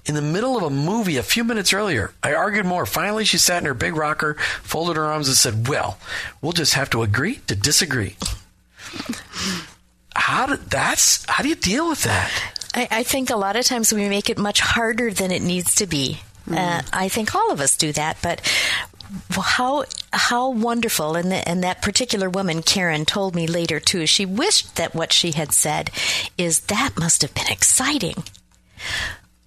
in 0.07 0.15
the 0.15 0.23
middle 0.23 0.57
of 0.57 0.63
a 0.63 0.71
movie 0.71 1.17
a 1.17 1.23
few 1.25 1.43
minutes 1.43 1.73
earlier. 1.73 2.13
I 2.23 2.35
argued 2.35 2.67
more. 2.67 2.87
Finally, 2.87 3.25
she 3.25 3.39
sat 3.39 3.59
in 3.59 3.67
her 3.67 3.75
big 3.75 3.97
rocker, 3.97 4.35
folded 4.63 4.97
her 4.97 5.07
arms, 5.07 5.27
and 5.27 5.37
said, 5.37 5.67
Well, 5.69 5.99
we'll 6.41 6.53
just 6.53 6.75
have 6.75 6.91
to 6.91 7.03
agree 7.03 7.37
to 7.49 7.57
disagree. 7.57 8.17
How 10.15 10.47
do, 10.47 10.57
that's 10.57 11.25
how 11.27 11.43
do 11.43 11.49
you 11.49 11.57
deal 11.57 11.89
with 11.89 12.05
that? 12.05 12.31
I, 12.75 12.89
I 12.91 13.03
think 13.03 13.31
a 13.31 13.37
lot 13.37 13.57
of 13.57 13.65
times 13.65 13.93
we 13.93 14.09
make 14.09 14.31
it 14.31 14.39
much 14.39 14.61
harder 14.61 15.11
than 15.11 15.33
it 15.33 15.43
needs 15.43 15.75
to 15.77 15.87
be. 15.87 16.21
Mm. 16.49 16.57
Uh, 16.57 16.83
I 16.93 17.09
think 17.09 17.35
all 17.35 17.51
of 17.51 17.61
us 17.61 17.77
do 17.77 17.93
that, 17.93 18.19
but 18.23 18.41
how 19.31 19.85
how 20.13 20.51
wonderful 20.51 21.17
and 21.17 21.31
the, 21.31 21.49
and 21.49 21.63
that 21.63 21.83
particular 21.83 22.29
woman 22.29 22.63
Karen 22.63 23.05
told 23.05 23.35
me 23.35 23.47
later 23.47 23.81
too 23.81 24.07
she 24.07 24.27
wished 24.27 24.77
that 24.77 24.95
what 24.95 25.13
she 25.13 25.33
had 25.33 25.53
said 25.53 25.91
is 26.37 26.61
that 26.61 26.99
must 26.99 27.23
have 27.23 27.35
been 27.35 27.51
exciting 27.51 28.23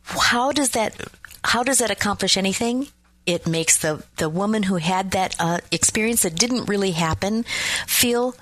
how 0.04 0.52
does 0.52 0.72
that 0.72 0.96
how 1.44 1.64
does 1.64 1.80
that 1.80 1.92
accomplish 1.92 2.38
anything 2.38 2.88
it 3.26 3.48
makes 3.48 3.78
the 3.78 4.04
the 4.18 4.30
woman 4.30 4.64
who 4.64 4.76
had 4.78 5.12
that 5.12 5.36
uh, 5.40 5.60
experience 5.72 6.24
that 6.24 6.36
didn't 6.36 6.68
really 6.68 6.92
happen 6.92 7.44
feel 7.86 8.36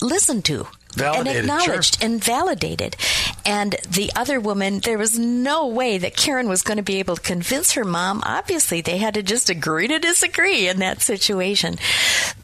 listened 0.00 0.44
to 0.44 0.66
Validated, 0.94 1.36
and 1.36 1.50
acknowledged 1.50 2.00
sure. 2.00 2.10
and 2.10 2.22
validated. 2.22 2.96
And 3.44 3.76
the 3.88 4.10
other 4.14 4.40
woman, 4.40 4.80
there 4.80 4.98
was 4.98 5.18
no 5.18 5.66
way 5.66 5.98
that 5.98 6.16
Karen 6.16 6.48
was 6.48 6.62
going 6.62 6.76
to 6.76 6.82
be 6.82 6.98
able 6.98 7.16
to 7.16 7.22
convince 7.22 7.72
her 7.72 7.84
mom. 7.84 8.22
Obviously, 8.24 8.80
they 8.80 8.98
had 8.98 9.14
to 9.14 9.22
just 9.22 9.50
agree 9.50 9.88
to 9.88 9.98
disagree 9.98 10.68
in 10.68 10.78
that 10.78 11.02
situation. 11.02 11.76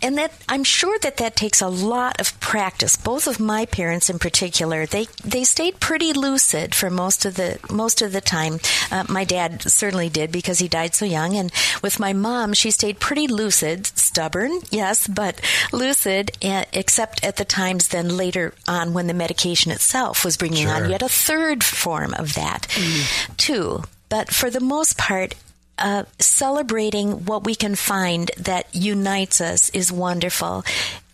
And 0.02 0.18
that 0.18 0.32
I'm 0.48 0.64
sure 0.64 0.98
that 1.00 1.18
that 1.18 1.36
takes 1.36 1.60
a 1.60 1.68
lot 1.68 2.20
of 2.20 2.38
practice. 2.40 2.96
Both 2.96 3.26
of 3.26 3.40
my 3.40 3.66
parents, 3.66 4.10
in 4.10 4.18
particular, 4.18 4.86
they 4.86 5.06
they 5.24 5.44
stayed 5.44 5.80
pretty 5.80 6.12
lucid 6.12 6.74
for 6.74 6.90
most 6.90 7.24
of 7.24 7.34
the 7.34 7.58
most 7.70 8.02
of 8.02 8.12
the 8.12 8.20
time. 8.20 8.60
Uh, 8.90 9.04
my 9.08 9.24
dad 9.24 9.62
certainly 9.62 10.08
did 10.08 10.32
because 10.32 10.58
he 10.58 10.68
died 10.68 10.94
so 10.94 11.04
young, 11.04 11.36
and 11.36 11.52
with 11.82 12.00
my 12.00 12.12
mom, 12.12 12.52
she 12.52 12.70
stayed 12.70 13.00
pretty 13.00 13.26
lucid, 13.26 13.86
stubborn, 13.86 14.60
yes, 14.70 15.06
but 15.06 15.40
lucid, 15.72 16.30
eh, 16.42 16.64
except 16.72 17.24
at 17.24 17.36
the 17.36 17.44
times 17.44 17.88
then 17.88 18.16
later 18.16 18.54
on 18.66 18.94
when 18.94 19.06
the 19.06 19.14
medication 19.14 19.72
itself 19.72 20.24
was 20.24 20.36
bringing 20.36 20.66
sure. 20.66 20.74
on 20.74 20.87
yet 20.88 21.02
a 21.02 21.08
third 21.08 21.62
form 21.64 22.14
of 22.14 22.34
that 22.34 22.66
mm. 22.70 23.36
too. 23.36 23.82
But 24.08 24.30
for 24.30 24.50
the 24.50 24.60
most 24.60 24.96
part, 24.96 25.34
uh, 25.78 26.04
celebrating 26.18 27.24
what 27.24 27.44
we 27.44 27.54
can 27.54 27.74
find 27.74 28.30
that 28.36 28.66
unites 28.74 29.40
us 29.40 29.68
is 29.70 29.92
wonderful. 29.92 30.64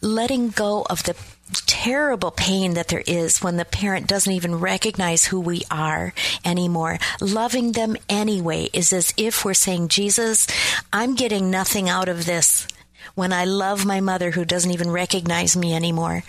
Letting 0.01 0.51
go 0.51 0.87
of 0.89 1.03
the 1.05 1.17
terrible 1.67 2.31
pain 2.31 2.75
that 2.75 2.89
there 2.89 3.03
is 3.07 3.43
when 3.43 3.57
the 3.57 3.65
parent 3.65 4.07
doesn't 4.07 4.33
even 4.33 4.61
recognize 4.61 5.27
who 5.27 5.41
we 5.41 5.63
are 5.71 6.15
anymore. 6.45 6.99
Loving 7.21 7.73
them 7.73 7.97
anyway 8.09 8.69
is 8.73 8.93
as 8.93 9.13
if 9.17 9.45
we're 9.45 9.55
saying, 9.55 9.89
Jesus, 9.89 10.47
I'm 10.93 11.15
getting 11.15 11.51
nothing 11.51 11.89
out 11.89 12.09
of 12.09 12.25
this 12.25 12.67
when 13.15 13.33
I 13.33 13.45
love 13.45 13.87
my 13.87 14.01
mother 14.01 14.31
who 14.33 14.45
doesn't 14.45 14.71
even 14.71 14.91
recognize 14.91 15.57
me 15.57 15.75
anymore, 15.75 16.23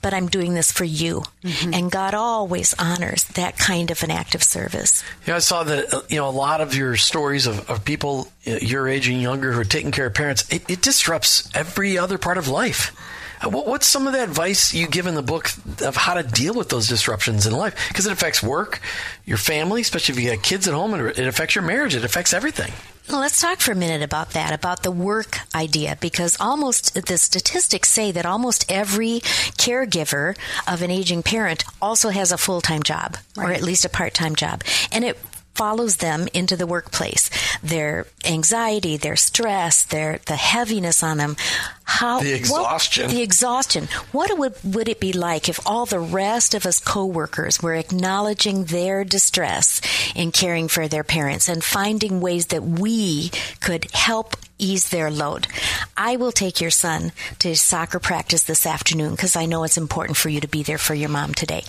but 0.00 0.12
I'm 0.12 0.28
doing 0.28 0.54
this 0.54 0.72
for 0.72 0.84
you. 0.84 1.22
Mm-hmm. 1.44 1.74
And 1.74 1.90
God 1.90 2.14
always 2.14 2.74
honors 2.78 3.24
that 3.24 3.56
kind 3.56 3.90
of 3.90 4.02
an 4.02 4.10
act 4.10 4.34
of 4.34 4.42
service. 4.42 5.04
Yeah, 5.26 5.36
I 5.36 5.40
saw 5.40 5.62
that, 5.64 6.06
you 6.08 6.16
know, 6.16 6.28
a 6.28 6.30
lot 6.30 6.60
of 6.60 6.74
your 6.74 6.96
stories 6.96 7.46
of, 7.46 7.68
of 7.70 7.84
people 7.84 8.28
uh, 8.46 8.58
your 8.60 8.88
age 8.88 9.08
and 9.08 9.22
younger 9.22 9.52
who 9.52 9.60
are 9.60 9.64
taking 9.64 9.92
care 9.92 10.06
of 10.06 10.14
parents, 10.14 10.48
it, 10.52 10.68
it 10.68 10.82
disrupts 10.82 11.48
every 11.54 11.96
other 11.96 12.18
part 12.18 12.38
of 12.38 12.48
life. 12.48 12.94
Uh, 13.40 13.48
what's 13.50 13.86
some 13.86 14.06
of 14.06 14.12
the 14.12 14.22
advice 14.22 14.74
you 14.74 14.86
give 14.86 15.06
in 15.06 15.14
the 15.14 15.22
book 15.22 15.50
of 15.84 15.96
how 15.96 16.14
to 16.14 16.22
deal 16.22 16.54
with 16.54 16.68
those 16.68 16.88
disruptions 16.88 17.46
in 17.46 17.52
life? 17.52 17.76
Because 17.88 18.06
it 18.06 18.12
affects 18.12 18.42
work, 18.42 18.80
your 19.24 19.36
family, 19.36 19.80
especially 19.80 20.14
if 20.14 20.20
you 20.20 20.30
got 20.34 20.42
kids 20.42 20.68
at 20.68 20.74
home, 20.74 20.94
and 20.94 21.06
it 21.06 21.26
affects 21.26 21.54
your 21.54 21.64
marriage. 21.64 21.94
It 21.94 22.04
affects 22.04 22.32
everything. 22.32 22.72
Well, 23.08 23.20
let's 23.20 23.40
talk 23.40 23.60
for 23.60 23.72
a 23.72 23.76
minute 23.76 24.02
about 24.02 24.30
that, 24.30 24.54
about 24.54 24.84
the 24.84 24.92
work 24.92 25.38
idea, 25.54 25.98
because 26.00 26.36
almost 26.40 26.94
the 26.94 27.18
statistics 27.18 27.88
say 27.90 28.12
that 28.12 28.24
almost 28.24 28.70
every 28.70 29.20
caregiver 29.58 30.36
of 30.68 30.82
an 30.82 30.90
aging 30.90 31.22
parent 31.22 31.64
also 31.80 32.10
has 32.10 32.30
a 32.30 32.38
full 32.38 32.60
time 32.60 32.82
job, 32.82 33.16
right. 33.36 33.50
or 33.50 33.52
at 33.52 33.62
least 33.62 33.84
a 33.84 33.88
part 33.88 34.14
time 34.14 34.36
job. 34.36 34.62
And 34.92 35.04
it 35.04 35.18
follows 35.54 35.96
them 35.96 36.28
into 36.32 36.56
the 36.56 36.66
workplace. 36.66 37.30
Their 37.62 38.06
anxiety, 38.24 38.96
their 38.96 39.16
stress, 39.16 39.84
their 39.84 40.18
the 40.26 40.36
heaviness 40.36 41.02
on 41.02 41.18
them. 41.18 41.36
How 41.84 42.20
the 42.20 42.34
exhaustion. 42.34 43.04
What, 43.04 43.12
the 43.12 43.22
exhaustion. 43.22 43.88
What 44.12 44.38
would 44.38 44.54
would 44.64 44.88
it 44.88 45.00
be 45.00 45.12
like 45.12 45.48
if 45.48 45.60
all 45.66 45.86
the 45.86 46.00
rest 46.00 46.54
of 46.54 46.66
us 46.66 46.80
coworkers 46.80 47.62
were 47.62 47.74
acknowledging 47.74 48.64
their 48.64 49.04
distress 49.04 49.80
in 50.14 50.32
caring 50.32 50.68
for 50.68 50.88
their 50.88 51.04
parents 51.04 51.48
and 51.48 51.62
finding 51.62 52.20
ways 52.20 52.46
that 52.46 52.62
we 52.62 53.30
could 53.60 53.90
help 53.92 54.36
ease 54.62 54.88
their 54.90 55.10
load. 55.10 55.46
I 55.96 56.16
will 56.16 56.32
take 56.32 56.60
your 56.60 56.70
son 56.70 57.12
to 57.40 57.54
soccer 57.56 57.98
practice 57.98 58.44
this 58.44 58.64
afternoon 58.64 59.10
because 59.10 59.36
I 59.36 59.46
know 59.46 59.64
it's 59.64 59.76
important 59.76 60.16
for 60.16 60.28
you 60.28 60.40
to 60.40 60.48
be 60.48 60.62
there 60.62 60.78
for 60.78 60.94
your 60.94 61.08
mom 61.08 61.34
today. 61.34 61.64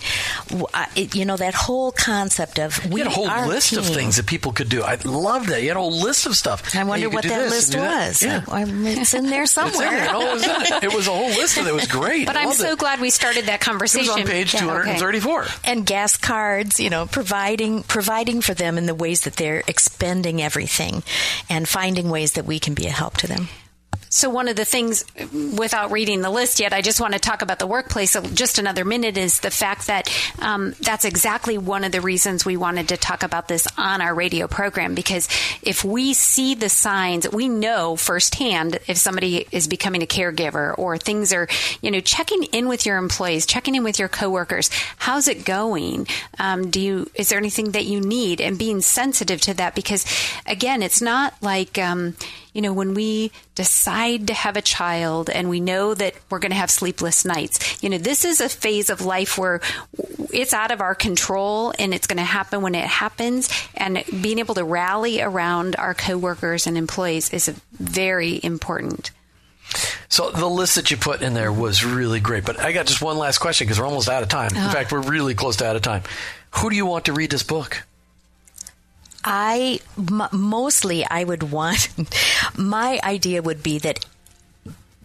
Uh, 0.72 0.86
you 0.94 1.24
know, 1.24 1.36
that 1.36 1.54
whole 1.54 1.90
concept 1.90 2.58
of 2.58 2.84
we 2.90 3.00
you 3.00 3.04
had 3.04 3.12
a 3.12 3.14
whole 3.14 3.46
list 3.48 3.70
team. 3.70 3.80
of 3.80 3.86
things 3.86 4.16
that 4.16 4.26
people 4.26 4.52
could 4.52 4.68
do. 4.68 4.82
I 4.82 4.96
love 5.04 5.48
that. 5.48 5.62
You 5.62 5.68
had 5.68 5.76
a 5.76 5.80
whole 5.80 5.92
list 5.92 6.26
of 6.26 6.36
stuff. 6.36 6.74
I 6.74 6.84
wonder 6.84 7.10
what 7.10 7.24
that 7.24 7.50
list 7.50 7.76
was. 7.76 8.22
Yeah. 8.22 8.44
it's 8.48 9.14
in 9.14 9.26
there 9.26 9.46
somewhere. 9.46 9.88
In 9.88 9.94
there. 9.94 10.12
No, 10.12 10.20
it, 10.20 10.32
was 10.34 10.44
it. 10.44 10.84
it, 10.84 10.94
was 10.94 11.08
a 11.08 11.10
whole 11.10 11.28
list 11.28 11.58
of 11.58 11.66
it. 11.66 11.70
It 11.70 11.74
was 11.74 11.86
great. 11.86 12.26
But 12.26 12.36
I'm 12.36 12.52
so 12.52 12.72
it. 12.72 12.78
glad 12.78 13.00
we 13.00 13.10
started 13.10 13.46
that 13.46 13.60
conversation. 13.60 14.10
It 14.10 14.22
was 14.22 14.22
on 14.22 14.26
page 14.26 14.54
yeah, 14.54 14.60
234. 14.60 15.42
Okay. 15.42 15.52
And 15.64 15.84
gas 15.84 16.16
cards, 16.16 16.78
you 16.78 16.90
know, 16.90 17.06
providing 17.06 17.82
providing 17.82 18.40
for 18.40 18.54
them 18.54 18.78
in 18.78 18.86
the 18.86 18.94
ways 18.94 19.22
that 19.22 19.34
they're 19.34 19.62
expending 19.66 20.40
everything 20.40 21.02
and 21.50 21.68
finding 21.68 22.08
ways 22.08 22.32
that 22.32 22.44
we 22.44 22.58
can 22.58 22.74
be 22.74 22.83
a 22.86 22.90
help 22.90 23.16
to 23.18 23.26
them. 23.26 23.48
So, 24.14 24.30
one 24.30 24.46
of 24.46 24.54
the 24.54 24.64
things, 24.64 25.04
without 25.58 25.90
reading 25.90 26.20
the 26.20 26.30
list 26.30 26.60
yet, 26.60 26.72
I 26.72 26.82
just 26.82 27.00
want 27.00 27.14
to 27.14 27.18
talk 27.18 27.42
about 27.42 27.58
the 27.58 27.66
workplace 27.66 28.16
just 28.32 28.60
another 28.60 28.84
minute 28.84 29.16
is 29.16 29.40
the 29.40 29.50
fact 29.50 29.88
that 29.88 30.08
um, 30.38 30.72
that's 30.80 31.04
exactly 31.04 31.58
one 31.58 31.82
of 31.82 31.90
the 31.90 32.00
reasons 32.00 32.46
we 32.46 32.56
wanted 32.56 32.90
to 32.90 32.96
talk 32.96 33.24
about 33.24 33.48
this 33.48 33.66
on 33.76 34.00
our 34.00 34.14
radio 34.14 34.46
program. 34.46 34.94
Because 34.94 35.28
if 35.64 35.84
we 35.84 36.14
see 36.14 36.54
the 36.54 36.68
signs, 36.68 37.28
we 37.28 37.48
know 37.48 37.96
firsthand 37.96 38.78
if 38.86 38.98
somebody 38.98 39.48
is 39.50 39.66
becoming 39.66 40.00
a 40.00 40.06
caregiver 40.06 40.78
or 40.78 40.96
things 40.96 41.32
are, 41.32 41.48
you 41.82 41.90
know, 41.90 41.98
checking 41.98 42.44
in 42.44 42.68
with 42.68 42.86
your 42.86 42.98
employees, 42.98 43.46
checking 43.46 43.74
in 43.74 43.82
with 43.82 43.98
your 43.98 44.08
coworkers. 44.08 44.70
How's 44.96 45.26
it 45.26 45.44
going? 45.44 46.06
Um, 46.38 46.70
do 46.70 46.80
you, 46.80 47.10
is 47.16 47.30
there 47.30 47.38
anything 47.38 47.72
that 47.72 47.86
you 47.86 48.00
need? 48.00 48.40
And 48.40 48.56
being 48.56 48.80
sensitive 48.80 49.40
to 49.40 49.54
that 49.54 49.74
because, 49.74 50.06
again, 50.46 50.84
it's 50.84 51.02
not 51.02 51.34
like, 51.42 51.78
um, 51.78 52.14
you 52.54 52.62
know, 52.62 52.72
when 52.72 52.94
we 52.94 53.32
decide 53.54 54.28
to 54.28 54.34
have 54.34 54.56
a 54.56 54.62
child 54.62 55.28
and 55.28 55.50
we 55.50 55.60
know 55.60 55.92
that 55.92 56.14
we're 56.30 56.38
going 56.38 56.52
to 56.52 56.56
have 56.56 56.70
sleepless 56.70 57.24
nights, 57.24 57.82
you 57.82 57.90
know, 57.90 57.98
this 57.98 58.24
is 58.24 58.40
a 58.40 58.48
phase 58.48 58.88
of 58.88 59.02
life 59.02 59.36
where 59.36 59.60
it's 60.32 60.54
out 60.54 60.70
of 60.70 60.80
our 60.80 60.94
control 60.94 61.74
and 61.78 61.92
it's 61.92 62.06
going 62.06 62.18
to 62.18 62.22
happen 62.22 62.62
when 62.62 62.74
it 62.74 62.84
happens. 62.84 63.50
And 63.74 64.02
being 64.22 64.38
able 64.38 64.54
to 64.54 64.64
rally 64.64 65.20
around 65.20 65.76
our 65.76 65.94
coworkers 65.94 66.66
and 66.66 66.78
employees 66.78 67.30
is 67.32 67.48
very 67.72 68.40
important. 68.42 69.10
So 70.08 70.30
the 70.30 70.48
list 70.48 70.76
that 70.76 70.92
you 70.92 70.96
put 70.96 71.22
in 71.22 71.34
there 71.34 71.52
was 71.52 71.84
really 71.84 72.20
great. 72.20 72.44
But 72.44 72.60
I 72.60 72.72
got 72.72 72.86
just 72.86 73.02
one 73.02 73.18
last 73.18 73.38
question 73.38 73.66
because 73.66 73.80
we're 73.80 73.86
almost 73.86 74.08
out 74.08 74.22
of 74.22 74.28
time. 74.28 74.50
In 74.52 74.58
uh-huh. 74.58 74.72
fact, 74.72 74.92
we're 74.92 75.02
really 75.02 75.34
close 75.34 75.56
to 75.56 75.66
out 75.66 75.74
of 75.74 75.82
time. 75.82 76.02
Who 76.52 76.70
do 76.70 76.76
you 76.76 76.86
want 76.86 77.06
to 77.06 77.12
read 77.12 77.30
this 77.30 77.42
book? 77.42 77.84
I 79.24 79.80
m- 79.96 80.28
mostly 80.32 81.04
I 81.04 81.24
would 81.24 81.50
want 81.50 81.88
my 82.58 83.00
idea 83.02 83.42
would 83.42 83.62
be 83.62 83.78
that 83.78 84.04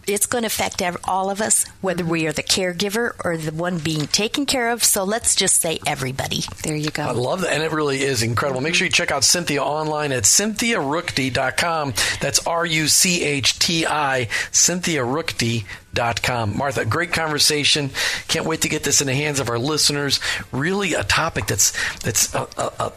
it's 0.10 0.26
going 0.26 0.42
to 0.42 0.48
affect 0.48 0.82
all 1.04 1.30
of 1.30 1.42
us, 1.42 1.66
whether 1.82 2.04
we 2.04 2.26
are 2.26 2.32
the 2.32 2.42
caregiver 2.42 3.14
or 3.24 3.38
the 3.38 3.52
one 3.52 3.78
being 3.78 4.08
taken 4.08 4.46
care 4.46 4.72
of. 4.72 4.84
So 4.84 5.04
let's 5.04 5.36
just 5.36 5.62
say 5.62 5.80
everybody. 5.86 6.42
There 6.64 6.76
you 6.76 6.90
go. 6.90 7.04
I 7.04 7.12
love 7.12 7.42
that. 7.42 7.54
And 7.54 7.62
it 7.62 7.72
really 7.72 8.02
is 8.02 8.24
incredible. 8.24 8.62
Make 8.62 8.74
sure 8.76 8.86
you 8.86 8.92
check 8.92 9.12
out 9.12 9.24
Cynthia 9.24 9.64
online 9.64 10.12
at 10.12 10.24
cynthiaruchti.com. 10.24 11.94
That's 12.22 12.48
R 12.48 12.66
U 12.66 12.88
C 12.88 13.24
H 13.24 13.60
T 13.60 13.86
I, 13.86 14.26
cynthiaruchti.com. 14.52 16.58
Martha, 16.58 16.86
great 16.86 17.14
conversation. 17.14 17.92
Can't 18.28 18.46
wait 18.46 18.62
to 18.62 18.70
get 18.70 18.84
this 18.84 19.02
in 19.02 19.08
the 19.08 19.16
hands 19.16 19.40
of 19.40 19.50
our 19.50 19.60
listeners. 19.60 20.20
Really 20.52 20.96
a 20.96 21.04
topic 21.04 21.46
that's, 21.46 21.74
that's 22.00 22.34
a, 22.34 22.48
a, 22.58 22.72
a 22.80 22.92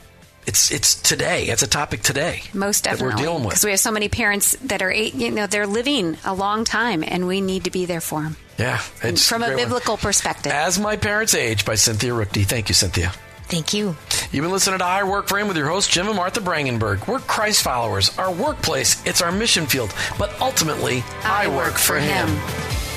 it's 0.46 0.70
it's 0.70 0.94
today. 0.94 1.44
It's 1.46 1.62
a 1.62 1.68
topic 1.68 2.02
today. 2.02 2.42
Most 2.52 2.84
definitely, 2.84 3.14
we're 3.14 3.22
dealing 3.22 3.44
with 3.44 3.50
because 3.50 3.64
we 3.64 3.70
have 3.70 3.80
so 3.80 3.92
many 3.92 4.08
parents 4.08 4.56
that 4.64 4.82
are 4.82 4.90
eight. 4.90 5.14
you 5.14 5.30
know 5.30 5.46
they're 5.46 5.66
living 5.66 6.16
a 6.24 6.34
long 6.34 6.64
time, 6.64 7.04
and 7.06 7.26
we 7.26 7.40
need 7.40 7.64
to 7.64 7.70
be 7.70 7.86
there 7.86 8.00
for 8.00 8.22
them. 8.22 8.36
Yeah, 8.58 8.78
from 8.78 9.42
a, 9.42 9.52
a 9.52 9.56
biblical 9.56 9.94
one. 9.94 10.00
perspective. 10.00 10.52
As 10.52 10.78
my 10.78 10.96
parents 10.96 11.34
age 11.34 11.64
by 11.64 11.74
Cynthia 11.74 12.10
Ruchti. 12.12 12.44
Thank 12.44 12.68
you, 12.68 12.74
Cynthia. 12.74 13.12
Thank 13.44 13.74
you. 13.74 13.96
You've 14.30 14.42
been 14.42 14.50
listening 14.50 14.78
to 14.78 14.84
I 14.84 15.02
Work 15.04 15.28
for 15.28 15.38
Him 15.38 15.46
with 15.46 15.56
your 15.56 15.68
host 15.68 15.90
Jim 15.90 16.06
and 16.06 16.16
Martha 16.16 16.40
Brangenberg. 16.40 17.06
We're 17.06 17.18
Christ 17.18 17.62
followers. 17.62 18.16
Our 18.18 18.32
workplace, 18.32 19.04
it's 19.06 19.20
our 19.20 19.30
mission 19.30 19.66
field, 19.66 19.94
but 20.18 20.40
ultimately, 20.40 21.04
I, 21.22 21.44
I 21.44 21.48
work, 21.48 21.56
work, 21.56 21.74
for 21.74 21.98
him. 21.98 22.28
him. 22.28 22.91